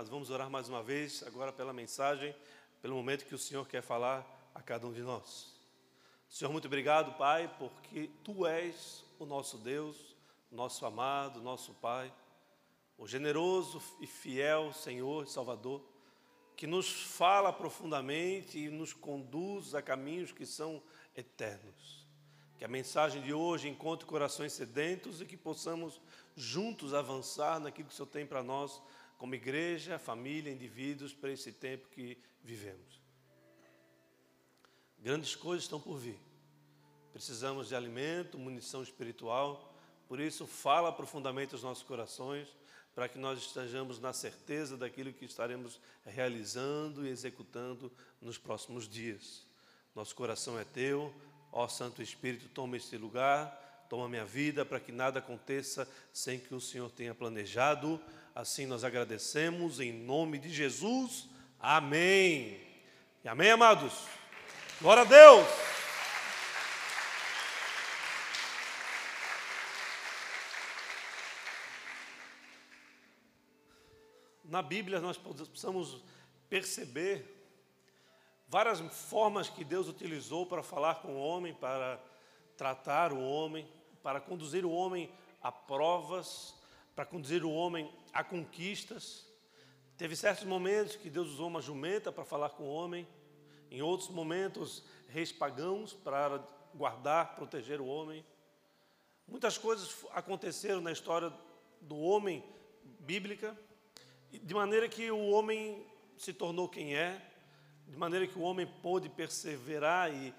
Nós 0.00 0.08
vamos 0.08 0.30
orar 0.30 0.48
mais 0.48 0.66
uma 0.66 0.82
vez, 0.82 1.22
agora 1.26 1.52
pela 1.52 1.74
mensagem, 1.74 2.34
pelo 2.80 2.96
momento 2.96 3.26
que 3.26 3.34
o 3.34 3.38
Senhor 3.38 3.68
quer 3.68 3.82
falar 3.82 4.26
a 4.54 4.62
cada 4.62 4.86
um 4.86 4.94
de 4.94 5.02
nós. 5.02 5.54
Senhor, 6.26 6.50
muito 6.50 6.64
obrigado, 6.64 7.18
Pai, 7.18 7.54
porque 7.58 8.08
Tu 8.24 8.46
és 8.46 9.04
o 9.18 9.26
nosso 9.26 9.58
Deus, 9.58 10.16
nosso 10.50 10.86
amado, 10.86 11.42
nosso 11.42 11.74
Pai, 11.74 12.10
o 12.96 13.06
generoso 13.06 13.82
e 14.00 14.06
fiel 14.06 14.72
Senhor 14.72 15.24
e 15.24 15.30
Salvador, 15.30 15.84
que 16.56 16.66
nos 16.66 16.90
fala 16.90 17.52
profundamente 17.52 18.58
e 18.58 18.70
nos 18.70 18.94
conduz 18.94 19.74
a 19.74 19.82
caminhos 19.82 20.32
que 20.32 20.46
são 20.46 20.82
eternos. 21.14 22.08
Que 22.56 22.64
a 22.64 22.68
mensagem 22.68 23.20
de 23.20 23.34
hoje 23.34 23.68
encontre 23.68 24.06
corações 24.06 24.54
sedentos 24.54 25.20
e 25.20 25.26
que 25.26 25.36
possamos 25.36 26.00
juntos 26.34 26.94
avançar 26.94 27.60
naquilo 27.60 27.88
que 27.88 27.92
o 27.92 27.96
Senhor 27.98 28.08
tem 28.08 28.24
para 28.24 28.42
nós 28.42 28.80
como 29.20 29.34
igreja, 29.34 29.98
família, 29.98 30.50
indivíduos, 30.50 31.12
para 31.12 31.30
esse 31.30 31.52
tempo 31.52 31.86
que 31.88 32.16
vivemos. 32.42 32.98
Grandes 34.98 35.36
coisas 35.36 35.64
estão 35.64 35.78
por 35.78 35.98
vir. 35.98 36.18
Precisamos 37.12 37.68
de 37.68 37.76
alimento, 37.76 38.38
munição 38.38 38.82
espiritual, 38.82 39.74
por 40.08 40.20
isso, 40.20 40.46
fala 40.46 40.90
profundamente 40.90 41.54
aos 41.54 41.62
nossos 41.62 41.84
corações, 41.84 42.48
para 42.94 43.10
que 43.10 43.18
nós 43.18 43.38
estejamos 43.38 44.00
na 44.00 44.14
certeza 44.14 44.74
daquilo 44.74 45.12
que 45.12 45.26
estaremos 45.26 45.78
realizando 46.02 47.06
e 47.06 47.10
executando 47.10 47.92
nos 48.22 48.38
próximos 48.38 48.88
dias. 48.88 49.46
Nosso 49.94 50.14
coração 50.16 50.58
é 50.58 50.64
teu, 50.64 51.14
ó 51.52 51.68
Santo 51.68 52.00
Espírito, 52.00 52.48
toma 52.48 52.78
este 52.78 52.96
lugar, 52.96 53.86
toma 53.90 54.08
minha 54.08 54.24
vida, 54.24 54.64
para 54.64 54.80
que 54.80 54.90
nada 54.92 55.18
aconteça 55.18 55.86
sem 56.10 56.40
que 56.40 56.54
o 56.54 56.60
Senhor 56.60 56.90
tenha 56.90 57.14
planejado 57.14 58.00
Assim 58.34 58.64
nós 58.64 58.84
agradecemos 58.84 59.80
em 59.80 59.92
nome 59.92 60.38
de 60.38 60.50
Jesus. 60.50 61.28
Amém. 61.58 62.60
E 63.24 63.28
amém, 63.28 63.50
amados. 63.50 64.06
Glória 64.80 65.02
a 65.02 65.06
Deus. 65.06 65.46
Na 74.44 74.62
Bíblia 74.62 75.00
nós 75.00 75.16
precisamos 75.16 76.02
perceber 76.48 77.24
várias 78.48 78.80
formas 79.08 79.48
que 79.48 79.64
Deus 79.64 79.88
utilizou 79.88 80.46
para 80.46 80.62
falar 80.62 80.96
com 80.96 81.14
o 81.14 81.20
homem, 81.20 81.52
para 81.52 82.00
tratar 82.56 83.12
o 83.12 83.20
homem, 83.20 83.68
para 84.02 84.20
conduzir 84.20 84.64
o 84.64 84.70
homem 84.70 85.10
a 85.42 85.50
provas, 85.50 86.54
para 86.94 87.04
conduzir 87.04 87.44
o 87.44 87.50
homem 87.50 87.90
a 88.12 88.24
conquistas. 88.24 89.26
Teve 89.96 90.16
certos 90.16 90.44
momentos 90.44 90.96
que 90.96 91.10
Deus 91.10 91.28
usou 91.28 91.48
uma 91.48 91.60
jumenta 91.60 92.10
para 92.10 92.24
falar 92.24 92.50
com 92.50 92.64
o 92.64 92.72
homem, 92.72 93.06
em 93.70 93.82
outros 93.82 94.08
momentos, 94.08 94.82
reis 95.08 95.30
pagãos 95.30 95.92
para 95.92 96.38
guardar, 96.74 97.34
proteger 97.36 97.80
o 97.80 97.86
homem. 97.86 98.24
Muitas 99.26 99.58
coisas 99.58 99.94
aconteceram 100.12 100.80
na 100.80 100.90
história 100.90 101.32
do 101.80 101.98
homem 101.98 102.44
bíblica, 103.00 103.56
de 104.32 104.54
maneira 104.54 104.88
que 104.88 105.10
o 105.10 105.30
homem 105.30 105.86
se 106.16 106.32
tornou 106.32 106.68
quem 106.68 106.94
é, 106.96 107.20
de 107.86 107.96
maneira 107.96 108.26
que 108.26 108.38
o 108.38 108.42
homem 108.42 108.66
pôde 108.82 109.08
perseverar 109.08 110.12
e 110.12 110.34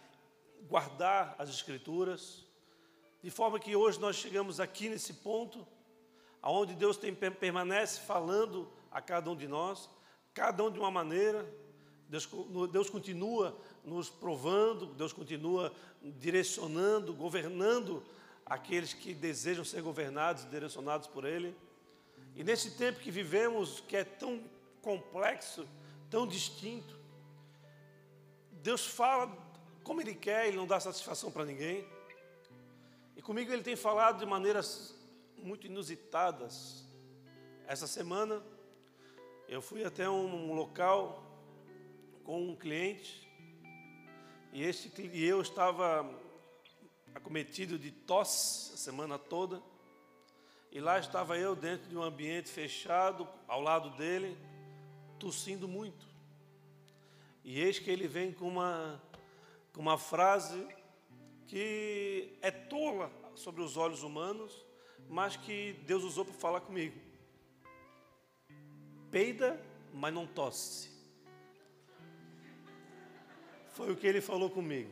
guardar 0.67 1.35
as 1.37 1.49
Escrituras, 1.49 2.45
de 3.21 3.29
forma 3.29 3.59
que 3.59 3.75
hoje 3.75 3.99
nós 3.99 4.15
chegamos 4.15 4.59
aqui 4.59 4.89
nesse 4.89 5.13
ponto 5.15 5.67
aonde 6.41 6.73
Deus 6.73 6.97
tem, 6.97 7.13
permanece 7.13 8.01
falando 8.01 8.71
a 8.91 9.01
cada 9.01 9.29
um 9.29 9.35
de 9.35 9.47
nós, 9.47 9.89
cada 10.33 10.63
um 10.63 10.71
de 10.71 10.79
uma 10.79 10.91
maneira. 10.91 11.45
Deus, 12.09 12.27
Deus 12.71 12.89
continua 12.89 13.57
nos 13.85 14.09
provando, 14.09 14.87
Deus 14.87 15.13
continua 15.13 15.71
direcionando, 16.01 17.13
governando 17.13 18.03
aqueles 18.45 18.93
que 18.93 19.13
desejam 19.13 19.63
ser 19.63 19.81
governados, 19.81 20.49
direcionados 20.49 21.07
por 21.07 21.25
Ele. 21.25 21.55
E 22.35 22.43
nesse 22.43 22.71
tempo 22.71 22.99
que 22.99 23.11
vivemos, 23.11 23.79
que 23.81 23.95
é 23.95 24.03
tão 24.03 24.43
complexo, 24.81 25.65
tão 26.09 26.27
distinto, 26.27 26.99
Deus 28.51 28.85
fala 28.85 29.31
como 29.83 30.01
Ele 30.01 30.13
quer, 30.13 30.47
Ele 30.47 30.57
não 30.57 30.67
dá 30.67 30.79
satisfação 30.79 31.31
para 31.31 31.45
ninguém. 31.45 31.87
E 33.15 33.21
comigo 33.21 33.51
Ele 33.51 33.63
tem 33.63 33.75
falado 33.75 34.19
de 34.19 34.25
maneiras 34.25 34.95
muito 35.41 35.67
inusitadas. 35.67 36.85
Essa 37.67 37.87
semana 37.87 38.43
eu 39.47 39.61
fui 39.61 39.83
até 39.83 40.09
um 40.09 40.53
local 40.53 41.23
com 42.23 42.49
um 42.49 42.55
cliente 42.55 43.27
e, 44.53 44.63
este, 44.63 45.01
e 45.01 45.23
eu 45.25 45.41
estava 45.41 46.09
acometido 47.13 47.79
de 47.79 47.91
tosse 47.91 48.73
a 48.73 48.77
semana 48.77 49.17
toda. 49.17 49.61
E 50.71 50.79
lá 50.79 50.99
estava 50.99 51.37
eu 51.37 51.55
dentro 51.55 51.89
de 51.89 51.97
um 51.97 52.03
ambiente 52.03 52.49
fechado, 52.49 53.27
ao 53.47 53.61
lado 53.61 53.89
dele, 53.91 54.37
tossindo 55.19 55.67
muito. 55.67 56.05
E 57.43 57.59
eis 57.59 57.79
que 57.79 57.89
ele 57.89 58.07
vem 58.07 58.31
com 58.31 58.47
uma, 58.47 59.01
com 59.73 59.81
uma 59.81 59.97
frase 59.97 60.67
que 61.47 62.37
é 62.41 62.51
tola 62.51 63.11
sobre 63.35 63.61
os 63.61 63.75
olhos 63.75 64.03
humanos, 64.03 64.65
mas 65.09 65.35
que 65.35 65.73
Deus 65.85 66.03
usou 66.03 66.25
para 66.25 66.33
falar 66.33 66.61
comigo. 66.61 66.99
Peida, 69.09 69.61
mas 69.93 70.13
não 70.13 70.25
tosse. 70.25 70.89
Foi 73.73 73.91
o 73.91 73.95
que 73.95 74.07
ele 74.07 74.21
falou 74.21 74.49
comigo. 74.49 74.91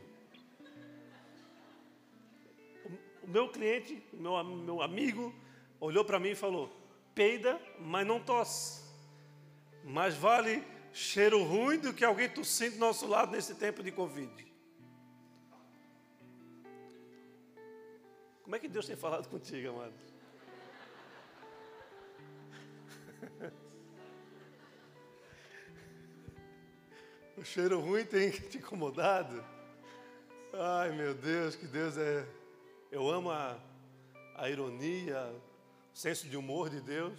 O 3.22 3.28
meu 3.28 3.48
cliente, 3.48 4.02
meu, 4.12 4.42
meu 4.44 4.82
amigo, 4.82 5.34
olhou 5.78 6.04
para 6.04 6.18
mim 6.18 6.30
e 6.30 6.34
falou: 6.34 6.70
peida, 7.14 7.60
mas 7.78 8.06
não 8.06 8.20
tosse. 8.20 8.82
Mais 9.84 10.14
vale 10.14 10.62
cheiro 10.92 11.42
ruim 11.42 11.78
do 11.78 11.94
que 11.94 12.04
alguém 12.04 12.28
tossindo 12.28 12.72
do 12.72 12.80
nosso 12.80 13.06
lado 13.06 13.32
nesse 13.32 13.54
tempo 13.54 13.82
de 13.82 13.92
Covid. 13.92 14.49
Como 18.42 18.56
é 18.56 18.58
que 18.58 18.68
Deus 18.68 18.86
tem 18.86 18.96
falado 18.96 19.28
contigo, 19.28 19.70
amado? 19.70 19.94
O 27.40 27.44
cheiro 27.44 27.80
ruim 27.80 28.04
tem 28.04 28.30
te 28.52 28.58
incomodado? 28.58 29.42
Ai, 30.52 30.92
meu 30.92 31.14
Deus, 31.14 31.56
que 31.56 31.66
Deus 31.66 31.96
é. 31.96 32.28
Eu 32.92 33.08
amo 33.08 33.30
a, 33.30 33.58
a 34.34 34.50
ironia, 34.50 35.34
o 35.90 35.96
senso 35.96 36.28
de 36.28 36.36
humor 36.36 36.68
de 36.68 36.82
Deus, 36.82 37.18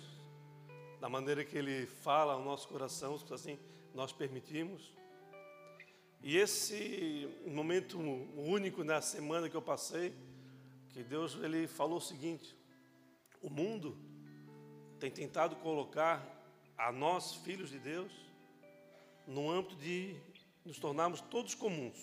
da 1.00 1.10
maneira 1.10 1.44
que 1.44 1.58
Ele 1.58 1.88
fala 1.88 2.34
ao 2.34 2.44
nosso 2.44 2.68
coração, 2.68 3.20
assim 3.32 3.58
nós 3.96 4.12
permitimos. 4.12 4.94
E 6.22 6.38
esse 6.38 7.28
momento 7.48 7.98
único 7.98 8.84
na 8.84 9.02
semana 9.02 9.50
que 9.50 9.56
eu 9.56 9.62
passei, 9.62 10.14
que 10.94 11.04
Deus 11.04 11.36
ele 11.36 11.68
falou 11.68 11.98
o 11.98 12.02
seguinte: 12.02 12.56
o 13.42 13.50
mundo 13.50 13.98
tem 15.00 15.10
tentado 15.10 15.56
colocar 15.58 16.24
a 16.78 16.92
nós, 16.92 17.36
filhos 17.36 17.70
de 17.70 17.80
Deus, 17.80 18.12
no 19.26 19.50
âmbito 19.50 19.76
de 19.76 20.16
nos 20.66 20.80
tornarmos 20.80 21.22
todos 21.22 21.56
comuns, 21.56 21.98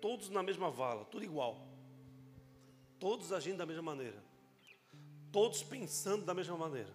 todos 0.00 0.28
na 0.28 0.42
mesma 0.42 0.70
vala, 0.70 1.04
tudo 1.06 1.24
igual, 1.24 1.66
todos 2.98 3.32
agindo 3.32 3.58
da 3.58 3.66
mesma 3.66 3.82
maneira, 3.82 4.22
todos 5.32 5.62
pensando 5.62 6.24
da 6.24 6.34
mesma 6.34 6.56
maneira, 6.56 6.92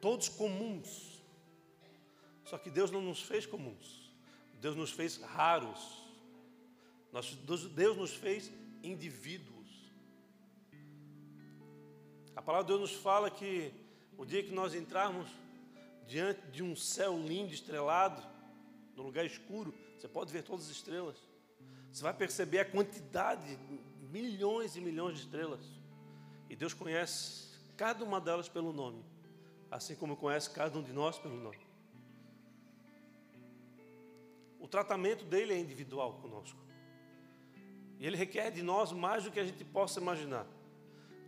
todos 0.00 0.28
comuns. 0.28 1.12
Só 2.44 2.58
que 2.58 2.70
Deus 2.70 2.90
não 2.90 3.00
nos 3.00 3.22
fez 3.22 3.46
comuns, 3.46 4.12
Deus 4.60 4.76
nos 4.76 4.90
fez 4.90 5.16
raros, 5.16 6.02
Deus 7.74 7.96
nos 7.96 8.12
fez 8.12 8.52
indivíduos. 8.84 9.90
A 12.36 12.42
palavra 12.42 12.66
de 12.66 12.76
Deus 12.76 12.90
nos 12.90 13.00
fala 13.00 13.30
que 13.30 13.72
o 14.16 14.24
dia 14.24 14.42
que 14.42 14.52
nós 14.52 14.74
entrarmos 14.74 15.28
diante 16.06 16.40
de 16.48 16.62
um 16.62 16.76
céu 16.76 17.18
lindo, 17.18 17.52
estrelado, 17.52 18.22
no 18.94 19.02
lugar 19.02 19.24
escuro, 19.24 19.74
você 19.96 20.06
pode 20.06 20.32
ver 20.32 20.42
todas 20.42 20.66
as 20.66 20.70
estrelas. 20.70 21.16
Você 21.90 22.02
vai 22.02 22.12
perceber 22.12 22.58
a 22.60 22.64
quantidade, 22.64 23.58
milhões 24.10 24.76
e 24.76 24.80
milhões 24.80 25.16
de 25.16 25.24
estrelas. 25.24 25.64
E 26.48 26.56
Deus 26.56 26.74
conhece 26.74 27.58
cada 27.76 28.04
uma 28.04 28.20
delas 28.20 28.48
pelo 28.48 28.72
nome, 28.72 29.04
assim 29.70 29.94
como 29.94 30.16
conhece 30.16 30.50
cada 30.50 30.78
um 30.78 30.82
de 30.82 30.92
nós 30.92 31.18
pelo 31.18 31.36
nome. 31.36 31.64
O 34.60 34.68
tratamento 34.68 35.24
dele 35.24 35.52
é 35.52 35.58
individual 35.58 36.14
conosco. 36.14 36.58
E 37.98 38.06
ele 38.06 38.16
requer 38.16 38.50
de 38.50 38.62
nós 38.62 38.92
mais 38.92 39.24
do 39.24 39.30
que 39.30 39.40
a 39.40 39.44
gente 39.44 39.64
possa 39.64 40.00
imaginar. 40.00 40.46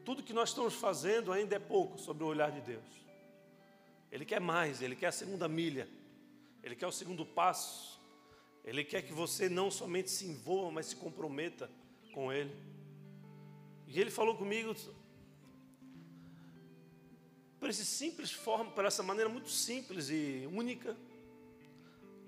Tudo 0.04 0.22
que 0.22 0.32
nós 0.32 0.50
estamos 0.50 0.74
fazendo 0.74 1.32
ainda 1.32 1.56
é 1.56 1.58
pouco 1.58 1.98
sobre 1.98 2.24
o 2.24 2.26
olhar 2.26 2.50
de 2.50 2.60
Deus. 2.60 2.84
Ele 4.10 4.24
quer 4.24 4.40
mais, 4.40 4.82
ele 4.82 4.94
quer 4.94 5.08
a 5.08 5.12
segunda 5.12 5.48
milha, 5.48 5.88
ele 6.62 6.76
quer 6.76 6.86
o 6.86 6.92
segundo 6.92 7.24
passo. 7.24 7.96
Ele 8.64 8.82
quer 8.82 9.02
que 9.02 9.12
você 9.12 9.48
não 9.48 9.70
somente 9.70 10.10
se 10.10 10.26
envolva, 10.26 10.72
mas 10.72 10.86
se 10.86 10.96
comprometa 10.96 11.70
com 12.12 12.32
ele. 12.32 12.52
E 13.86 14.00
ele 14.00 14.10
falou 14.10 14.36
comigo 14.36 14.74
por 17.60 17.68
essa 17.68 17.84
simples 17.84 18.32
forma, 18.32 18.70
por 18.72 18.84
essa 18.84 19.02
maneira 19.02 19.30
muito 19.30 19.48
simples 19.48 20.10
e 20.10 20.48
única, 20.52 20.96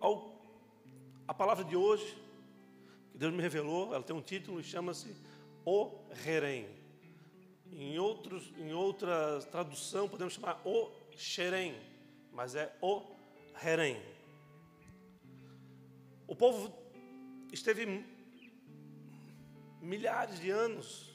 ao, 0.01 0.35
a 1.27 1.35
palavra 1.35 1.65
de 1.65 1.77
hoje, 1.77 2.17
Deus 3.19 3.35
me 3.35 3.43
revelou, 3.43 3.93
ela 3.93 4.05
tem 4.05 4.15
um 4.15 4.23
título 4.23 4.61
e 4.61 4.63
chama-se 4.63 5.13
O 5.65 5.91
Herem. 6.25 6.69
Em, 7.73 7.99
outros, 7.99 8.53
em 8.57 8.73
outra 8.73 9.41
tradução 9.51 10.09
podemos 10.09 10.35
chamar 10.35 10.63
O 10.65 10.89
Xerém, 11.17 11.75
mas 12.33 12.55
é 12.55 12.73
O 12.81 13.03
Herem. 13.61 14.01
O 16.29 16.37
povo 16.37 16.73
esteve 17.53 18.05
milhares 19.81 20.39
de 20.39 20.51
anos, 20.51 21.13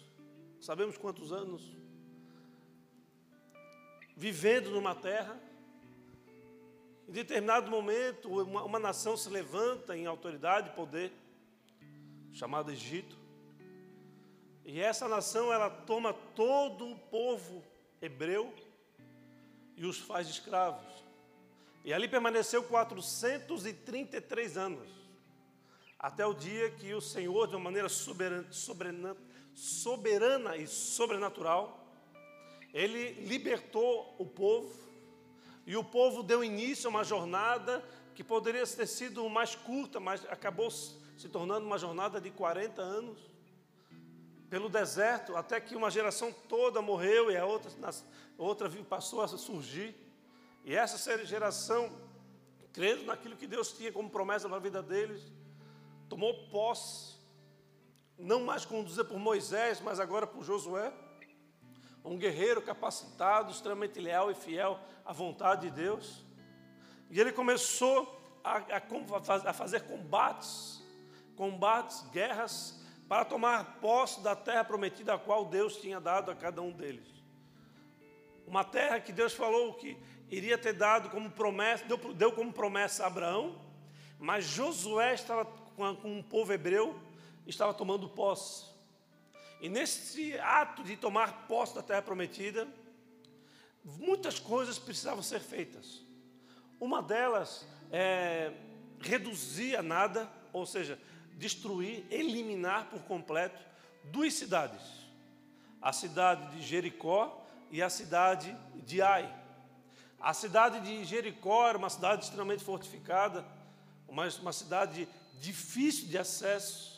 sabemos 0.59 0.97
quantos 0.97 1.31
anos, 1.31 1.73
vivendo 4.13 4.71
numa 4.71 4.93
terra. 4.93 5.39
Em 7.07 7.13
determinado 7.13 7.71
momento, 7.71 8.27
uma, 8.27 8.63
uma 8.63 8.79
nação 8.79 9.15
se 9.15 9.29
levanta 9.29 9.95
em 9.95 10.05
autoridade 10.05 10.67
e 10.67 10.73
poder, 10.73 11.22
chamada 12.33 12.71
Egito. 12.71 13.17
E 14.65 14.81
essa 14.81 15.07
nação 15.07 15.53
ela 15.53 15.69
toma 15.69 16.13
todo 16.13 16.89
o 16.89 16.97
povo 16.97 17.63
hebreu 18.01 18.53
e 19.77 19.85
os 19.85 19.99
faz 19.99 20.27
escravos. 20.27 21.03
E 21.85 21.93
ali 21.93 22.07
permaneceu 22.07 22.63
433 22.63 24.57
anos, 24.57 24.89
até 25.99 26.25
o 26.25 26.33
dia 26.33 26.71
que 26.71 26.93
o 26.93 27.01
Senhor, 27.01 27.47
de 27.47 27.55
uma 27.55 27.65
maneira 27.65 27.89
soberana, 27.89 28.51
soberana, 28.51 29.17
soberana 29.53 30.57
e 30.57 30.65
sobrenatural, 30.65 31.85
ele 32.73 33.11
libertou 33.25 34.15
o 34.17 34.25
povo, 34.25 34.81
e 35.65 35.75
o 35.75 35.83
povo 35.83 36.23
deu 36.23 36.43
início 36.43 36.87
a 36.87 36.89
uma 36.89 37.03
jornada 37.03 37.83
que 38.15 38.23
poderia 38.23 38.65
ter 38.65 38.87
sido 38.87 39.29
mais 39.29 39.55
curta, 39.55 39.99
mas 39.99 40.25
acabou 40.25 40.69
se 41.17 41.29
tornando 41.29 41.65
uma 41.65 41.77
jornada 41.77 42.19
de 42.19 42.29
40 42.31 42.81
anos 42.81 43.19
pelo 44.49 44.69
deserto, 44.69 45.35
até 45.35 45.59
que 45.59 45.75
uma 45.75 45.89
geração 45.89 46.31
toda 46.47 46.81
morreu 46.81 47.31
e 47.31 47.37
a 47.37 47.45
outra, 47.45 47.71
outra 48.37 48.69
passou 48.87 49.21
a 49.21 49.27
surgir. 49.27 49.95
E 50.63 50.75
essa 50.75 51.25
geração, 51.25 51.91
crendo 52.71 53.05
naquilo 53.05 53.35
que 53.35 53.47
Deus 53.47 53.71
tinha 53.73 53.91
como 53.91 54.09
promessa 54.09 54.47
para 54.47 54.57
a 54.57 54.61
vida 54.61 54.81
deles, 54.83 55.31
tomou 56.07 56.47
posse, 56.49 57.15
não 58.17 58.43
mais 58.43 58.63
conduzida 58.65 59.03
por 59.03 59.17
Moisés, 59.17 59.81
mas 59.81 59.99
agora 59.99 60.27
por 60.27 60.43
Josué 60.43 60.93
um 62.03 62.17
guerreiro 62.17 62.61
capacitado, 62.61 63.51
extremamente 63.51 63.99
leal 63.99 64.29
e 64.29 64.35
fiel 64.35 64.79
à 65.05 65.13
vontade 65.13 65.69
de 65.69 65.71
Deus. 65.71 66.25
E 67.09 67.19
ele 67.19 67.31
começou 67.31 68.39
a, 68.43 68.57
a, 68.57 69.49
a 69.49 69.53
fazer 69.53 69.81
combates, 69.83 70.82
combates, 71.35 72.01
guerras, 72.11 72.79
para 73.07 73.25
tomar 73.25 73.79
posse 73.79 74.21
da 74.21 74.35
terra 74.35 74.63
prometida, 74.63 75.13
a 75.13 75.19
qual 75.19 75.45
Deus 75.45 75.77
tinha 75.77 75.99
dado 75.99 76.31
a 76.31 76.35
cada 76.35 76.61
um 76.61 76.71
deles. 76.71 77.07
Uma 78.45 78.63
terra 78.63 78.99
que 78.99 79.11
Deus 79.11 79.33
falou 79.33 79.73
que 79.75 79.97
iria 80.29 80.57
ter 80.57 80.73
dado 80.73 81.09
como 81.09 81.29
promessa, 81.29 81.85
deu, 81.85 81.97
deu 82.13 82.31
como 82.31 82.51
promessa 82.51 83.03
a 83.03 83.07
Abraão, 83.07 83.61
mas 84.19 84.45
Josué 84.45 85.13
estava 85.13 85.45
com, 85.45 85.95
com 85.95 86.17
um 86.17 86.23
povo 86.23 86.53
hebreu, 86.53 86.99
estava 87.45 87.73
tomando 87.73 88.09
posse. 88.09 88.65
E 89.61 89.69
nesse 89.69 90.37
ato 90.39 90.83
de 90.83 90.97
tomar 90.97 91.47
posse 91.47 91.75
da 91.75 91.81
terra 91.81 92.01
prometida, 92.01 92.67
muitas 93.83 94.39
coisas 94.39 94.79
precisavam 94.79 95.21
ser 95.23 95.39
feitas. 95.39 96.01
Uma 96.79 97.01
delas 97.01 97.67
é 97.91 98.51
reduzir 98.99 99.75
a 99.75 99.83
nada, 99.83 100.29
ou 100.51 100.65
seja, 100.65 100.99
destruir, 101.37 102.05
eliminar 102.09 102.89
por 102.89 103.01
completo 103.03 103.59
duas 104.05 104.33
cidades: 104.33 104.81
a 105.81 105.91
cidade 105.93 106.55
de 106.55 106.61
Jericó 106.61 107.45
e 107.71 107.81
a 107.81 107.89
cidade 107.89 108.55
de 108.85 109.01
Ai. 109.01 109.33
A 110.19 110.33
cidade 110.33 110.79
de 110.79 111.03
Jericó 111.03 111.67
era 111.67 111.77
uma 111.77 111.89
cidade 111.89 112.23
extremamente 112.23 112.63
fortificada, 112.63 113.45
uma, 114.07 114.27
uma 114.41 114.53
cidade 114.53 115.07
difícil 115.39 116.07
de 116.07 116.17
acesso. 116.17 116.93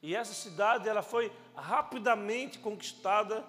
E 0.00 0.14
essa 0.14 0.34
cidade 0.34 0.88
ela 0.88 1.02
foi 1.02 1.32
rapidamente 1.56 2.58
conquistada 2.58 3.44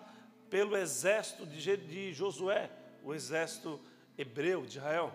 pelo 0.50 0.76
exército 0.78 1.46
de 1.46 2.14
Josué, 2.14 2.72
o 3.04 3.14
exército 3.14 3.80
hebreu 4.18 4.66
de 4.66 4.78
Israel. 4.78 5.14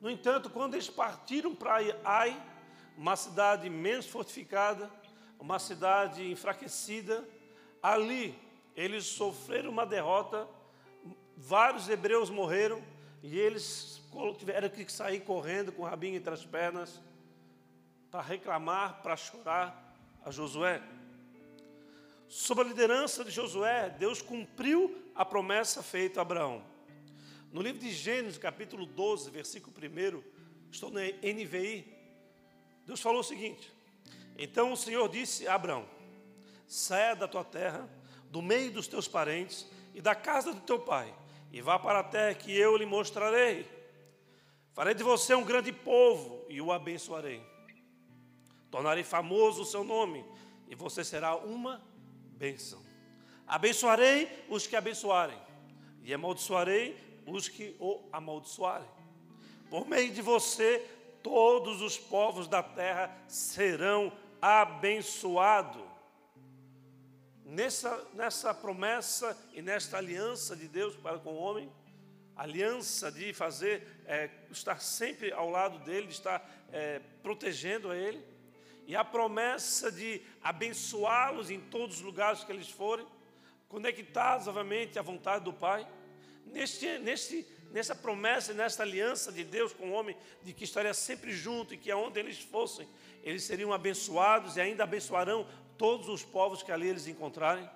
No 0.00 0.10
entanto, 0.10 0.50
quando 0.50 0.74
eles 0.74 0.88
partiram 0.88 1.54
para 1.54 1.78
Ai, 2.04 2.40
uma 3.00 3.16
cidade 3.16 3.70
menos 3.70 4.04
fortificada, 4.04 4.90
uma 5.38 5.58
cidade 5.58 6.30
enfraquecida, 6.30 7.26
ali 7.82 8.38
eles 8.76 9.06
sofreram 9.06 9.70
uma 9.70 9.86
derrota, 9.86 10.46
vários 11.34 11.88
hebreus 11.88 12.28
morreram 12.28 12.84
e 13.22 13.38
eles 13.38 14.02
tiveram 14.38 14.68
que 14.68 14.92
sair 14.92 15.20
correndo 15.20 15.72
com 15.72 15.80
o 15.80 15.86
rabinho 15.86 16.16
entre 16.16 16.34
as 16.34 16.44
pernas 16.44 17.00
para 18.10 18.20
reclamar, 18.20 19.00
para 19.00 19.16
chorar 19.16 19.96
a 20.22 20.30
Josué. 20.30 20.82
Sob 22.28 22.60
a 22.60 22.64
liderança 22.64 23.24
de 23.24 23.30
Josué, 23.30 23.88
Deus 23.98 24.20
cumpriu 24.20 25.10
a 25.14 25.24
promessa 25.24 25.82
feita 25.82 26.20
a 26.20 26.22
Abraão. 26.22 26.62
No 27.50 27.62
livro 27.62 27.80
de 27.80 27.92
Gênesis, 27.92 28.36
capítulo 28.36 28.84
12, 28.84 29.30
versículo 29.30 29.74
1, 29.74 30.22
estou 30.70 30.90
na 30.90 31.00
NVI, 31.00 31.99
Deus 32.90 33.00
falou 33.00 33.20
o 33.20 33.24
seguinte: 33.24 33.72
Então 34.36 34.72
o 34.72 34.76
Senhor 34.76 35.08
disse 35.08 35.46
a 35.46 35.54
Abraão: 35.54 35.86
Saia 36.66 37.14
da 37.14 37.28
tua 37.28 37.44
terra, 37.44 37.88
do 38.24 38.42
meio 38.42 38.72
dos 38.72 38.88
teus 38.88 39.06
parentes 39.06 39.64
e 39.94 40.00
da 40.00 40.12
casa 40.12 40.52
do 40.52 40.60
teu 40.62 40.80
pai, 40.80 41.14
e 41.52 41.60
vá 41.60 41.78
para 41.78 42.00
a 42.00 42.02
terra 42.02 42.34
que 42.34 42.52
eu 42.52 42.76
lhe 42.76 42.84
mostrarei. 42.84 43.64
Farei 44.72 44.92
de 44.92 45.04
você 45.04 45.36
um 45.36 45.44
grande 45.44 45.72
povo 45.72 46.44
e 46.48 46.60
o 46.60 46.72
abençoarei. 46.72 47.40
Tornarei 48.72 49.04
famoso 49.04 49.62
o 49.62 49.66
seu 49.66 49.84
nome, 49.84 50.24
e 50.68 50.74
você 50.74 51.04
será 51.04 51.36
uma 51.36 51.80
bênção. 52.36 52.82
Abençoarei 53.46 54.46
os 54.48 54.66
que 54.66 54.74
abençoarem, 54.74 55.38
e 56.02 56.12
amaldiçoarei 56.12 56.96
os 57.24 57.48
que 57.48 57.76
o 57.78 58.02
amaldiçoarem. 58.12 58.88
Por 59.68 59.86
meio 59.86 60.12
de 60.12 60.20
você, 60.20 60.84
todos 61.22 61.80
os 61.82 61.98
povos 61.98 62.46
da 62.48 62.62
terra 62.62 63.14
serão 63.28 64.12
abençoados. 64.40 65.82
Nessa, 67.44 68.08
nessa 68.14 68.54
promessa 68.54 69.36
e 69.52 69.60
nesta 69.60 69.96
aliança 69.98 70.54
de 70.54 70.68
Deus 70.68 70.94
para 70.96 71.18
com 71.18 71.30
o 71.30 71.38
homem, 71.38 71.70
aliança 72.36 73.10
de 73.10 73.32
fazer, 73.34 73.86
é, 74.06 74.30
estar 74.50 74.80
sempre 74.80 75.32
ao 75.32 75.50
lado 75.50 75.78
dele, 75.80 76.06
de 76.06 76.12
estar 76.12 76.48
é, 76.72 77.00
protegendo 77.22 77.90
a 77.90 77.96
ele, 77.96 78.24
e 78.86 78.96
a 78.96 79.04
promessa 79.04 79.92
de 79.92 80.22
abençoá-los 80.42 81.50
em 81.50 81.60
todos 81.60 81.96
os 81.96 82.02
lugares 82.02 82.42
que 82.42 82.50
eles 82.50 82.68
forem, 82.68 83.06
conectados 83.68 84.46
novamente 84.46 84.98
à 84.98 85.02
vontade 85.02 85.44
do 85.44 85.52
Pai. 85.52 85.86
Neste, 86.46 86.98
neste, 86.98 87.46
nessa 87.72 87.94
promessa, 87.94 88.52
nessa 88.52 88.82
aliança 88.82 89.30
de 89.30 89.44
Deus 89.44 89.72
com 89.72 89.90
o 89.90 89.92
homem, 89.92 90.16
de 90.42 90.52
que 90.52 90.64
estaria 90.64 90.92
sempre 90.92 91.32
junto 91.32 91.74
e 91.74 91.78
que 91.78 91.90
aonde 91.90 92.18
eles 92.18 92.38
fossem, 92.38 92.88
eles 93.22 93.44
seriam 93.44 93.72
abençoados 93.72 94.56
e 94.56 94.60
ainda 94.60 94.84
abençoarão 94.84 95.46
todos 95.78 96.08
os 96.08 96.22
povos 96.22 96.62
que 96.62 96.72
ali 96.72 96.88
eles 96.88 97.06
encontrarem. 97.06 97.68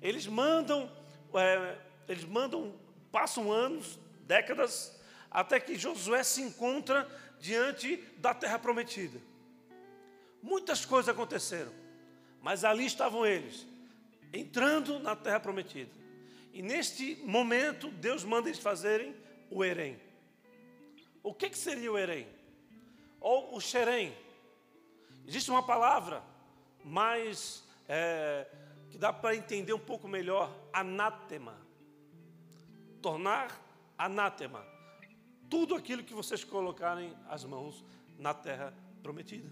Eles 0.00 0.26
mandam, 0.26 0.90
é, 1.34 1.78
eles 2.08 2.24
mandam, 2.24 2.74
passam 3.10 3.50
anos, 3.50 3.98
décadas, 4.26 4.94
até 5.30 5.58
que 5.58 5.76
Josué 5.76 6.22
se 6.22 6.42
encontra 6.42 7.08
diante 7.40 7.96
da 8.18 8.34
terra 8.34 8.58
prometida. 8.58 9.18
Muitas 10.42 10.84
coisas 10.84 11.08
aconteceram, 11.08 11.72
mas 12.40 12.64
ali 12.64 12.84
estavam 12.84 13.24
eles, 13.24 13.66
entrando 14.32 14.98
na 14.98 15.16
terra 15.16 15.40
prometida. 15.40 16.03
E 16.54 16.62
neste 16.62 17.16
momento, 17.24 17.90
Deus 17.90 18.22
manda 18.22 18.48
eles 18.48 18.60
fazerem 18.60 19.12
o 19.50 19.64
Erém. 19.64 20.00
O 21.20 21.34
que, 21.34 21.50
que 21.50 21.58
seria 21.58 21.90
o 21.90 21.98
Erém? 21.98 22.28
Ou 23.20 23.56
o 23.56 23.60
Xerém? 23.60 24.16
Existe 25.26 25.50
uma 25.50 25.64
palavra 25.64 26.22
mais 26.84 27.64
é, 27.88 28.46
que 28.88 28.96
dá 28.96 29.12
para 29.12 29.34
entender 29.34 29.72
um 29.72 29.80
pouco 29.80 30.06
melhor: 30.06 30.56
anátema. 30.72 31.58
Tornar 33.02 33.50
anátema. 33.98 34.64
Tudo 35.50 35.74
aquilo 35.74 36.04
que 36.04 36.14
vocês 36.14 36.44
colocarem 36.44 37.16
as 37.28 37.44
mãos 37.44 37.84
na 38.16 38.32
terra 38.32 38.72
prometida. 39.02 39.50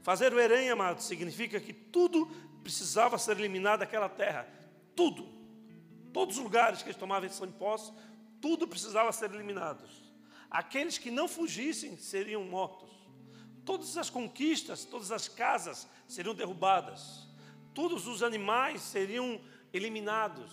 Fazer 0.00 0.32
o 0.32 0.40
Herém, 0.40 0.70
amado, 0.70 1.00
significa 1.02 1.60
que 1.60 1.74
tudo 1.74 2.26
precisava 2.62 3.18
ser 3.18 3.38
eliminado 3.38 3.80
daquela 3.80 4.08
terra. 4.08 4.48
Tudo. 4.96 5.41
Todos 6.12 6.36
os 6.36 6.42
lugares 6.42 6.82
que 6.82 6.88
eles 6.88 6.96
tomavam 6.96 7.28
em 7.28 7.52
posse, 7.52 7.92
tudo 8.40 8.68
precisava 8.68 9.12
ser 9.12 9.32
eliminado. 9.32 9.84
Aqueles 10.50 10.98
que 10.98 11.10
não 11.10 11.26
fugissem 11.26 11.96
seriam 11.96 12.44
mortos. 12.44 12.90
Todas 13.64 13.96
as 13.96 14.10
conquistas, 14.10 14.84
todas 14.84 15.10
as 15.10 15.28
casas 15.28 15.88
seriam 16.06 16.34
derrubadas. 16.34 17.26
Todos 17.72 18.06
os 18.06 18.22
animais 18.22 18.82
seriam 18.82 19.40
eliminados. 19.72 20.50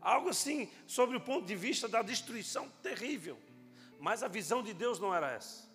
Algo 0.00 0.28
assim, 0.28 0.70
sobre 0.86 1.16
o 1.16 1.20
ponto 1.20 1.46
de 1.46 1.56
vista 1.56 1.88
da 1.88 2.02
destruição 2.02 2.68
terrível. 2.82 3.36
Mas 3.98 4.22
a 4.22 4.28
visão 4.28 4.62
de 4.62 4.72
Deus 4.72 5.00
não 5.00 5.12
era 5.12 5.32
essa. 5.32 5.68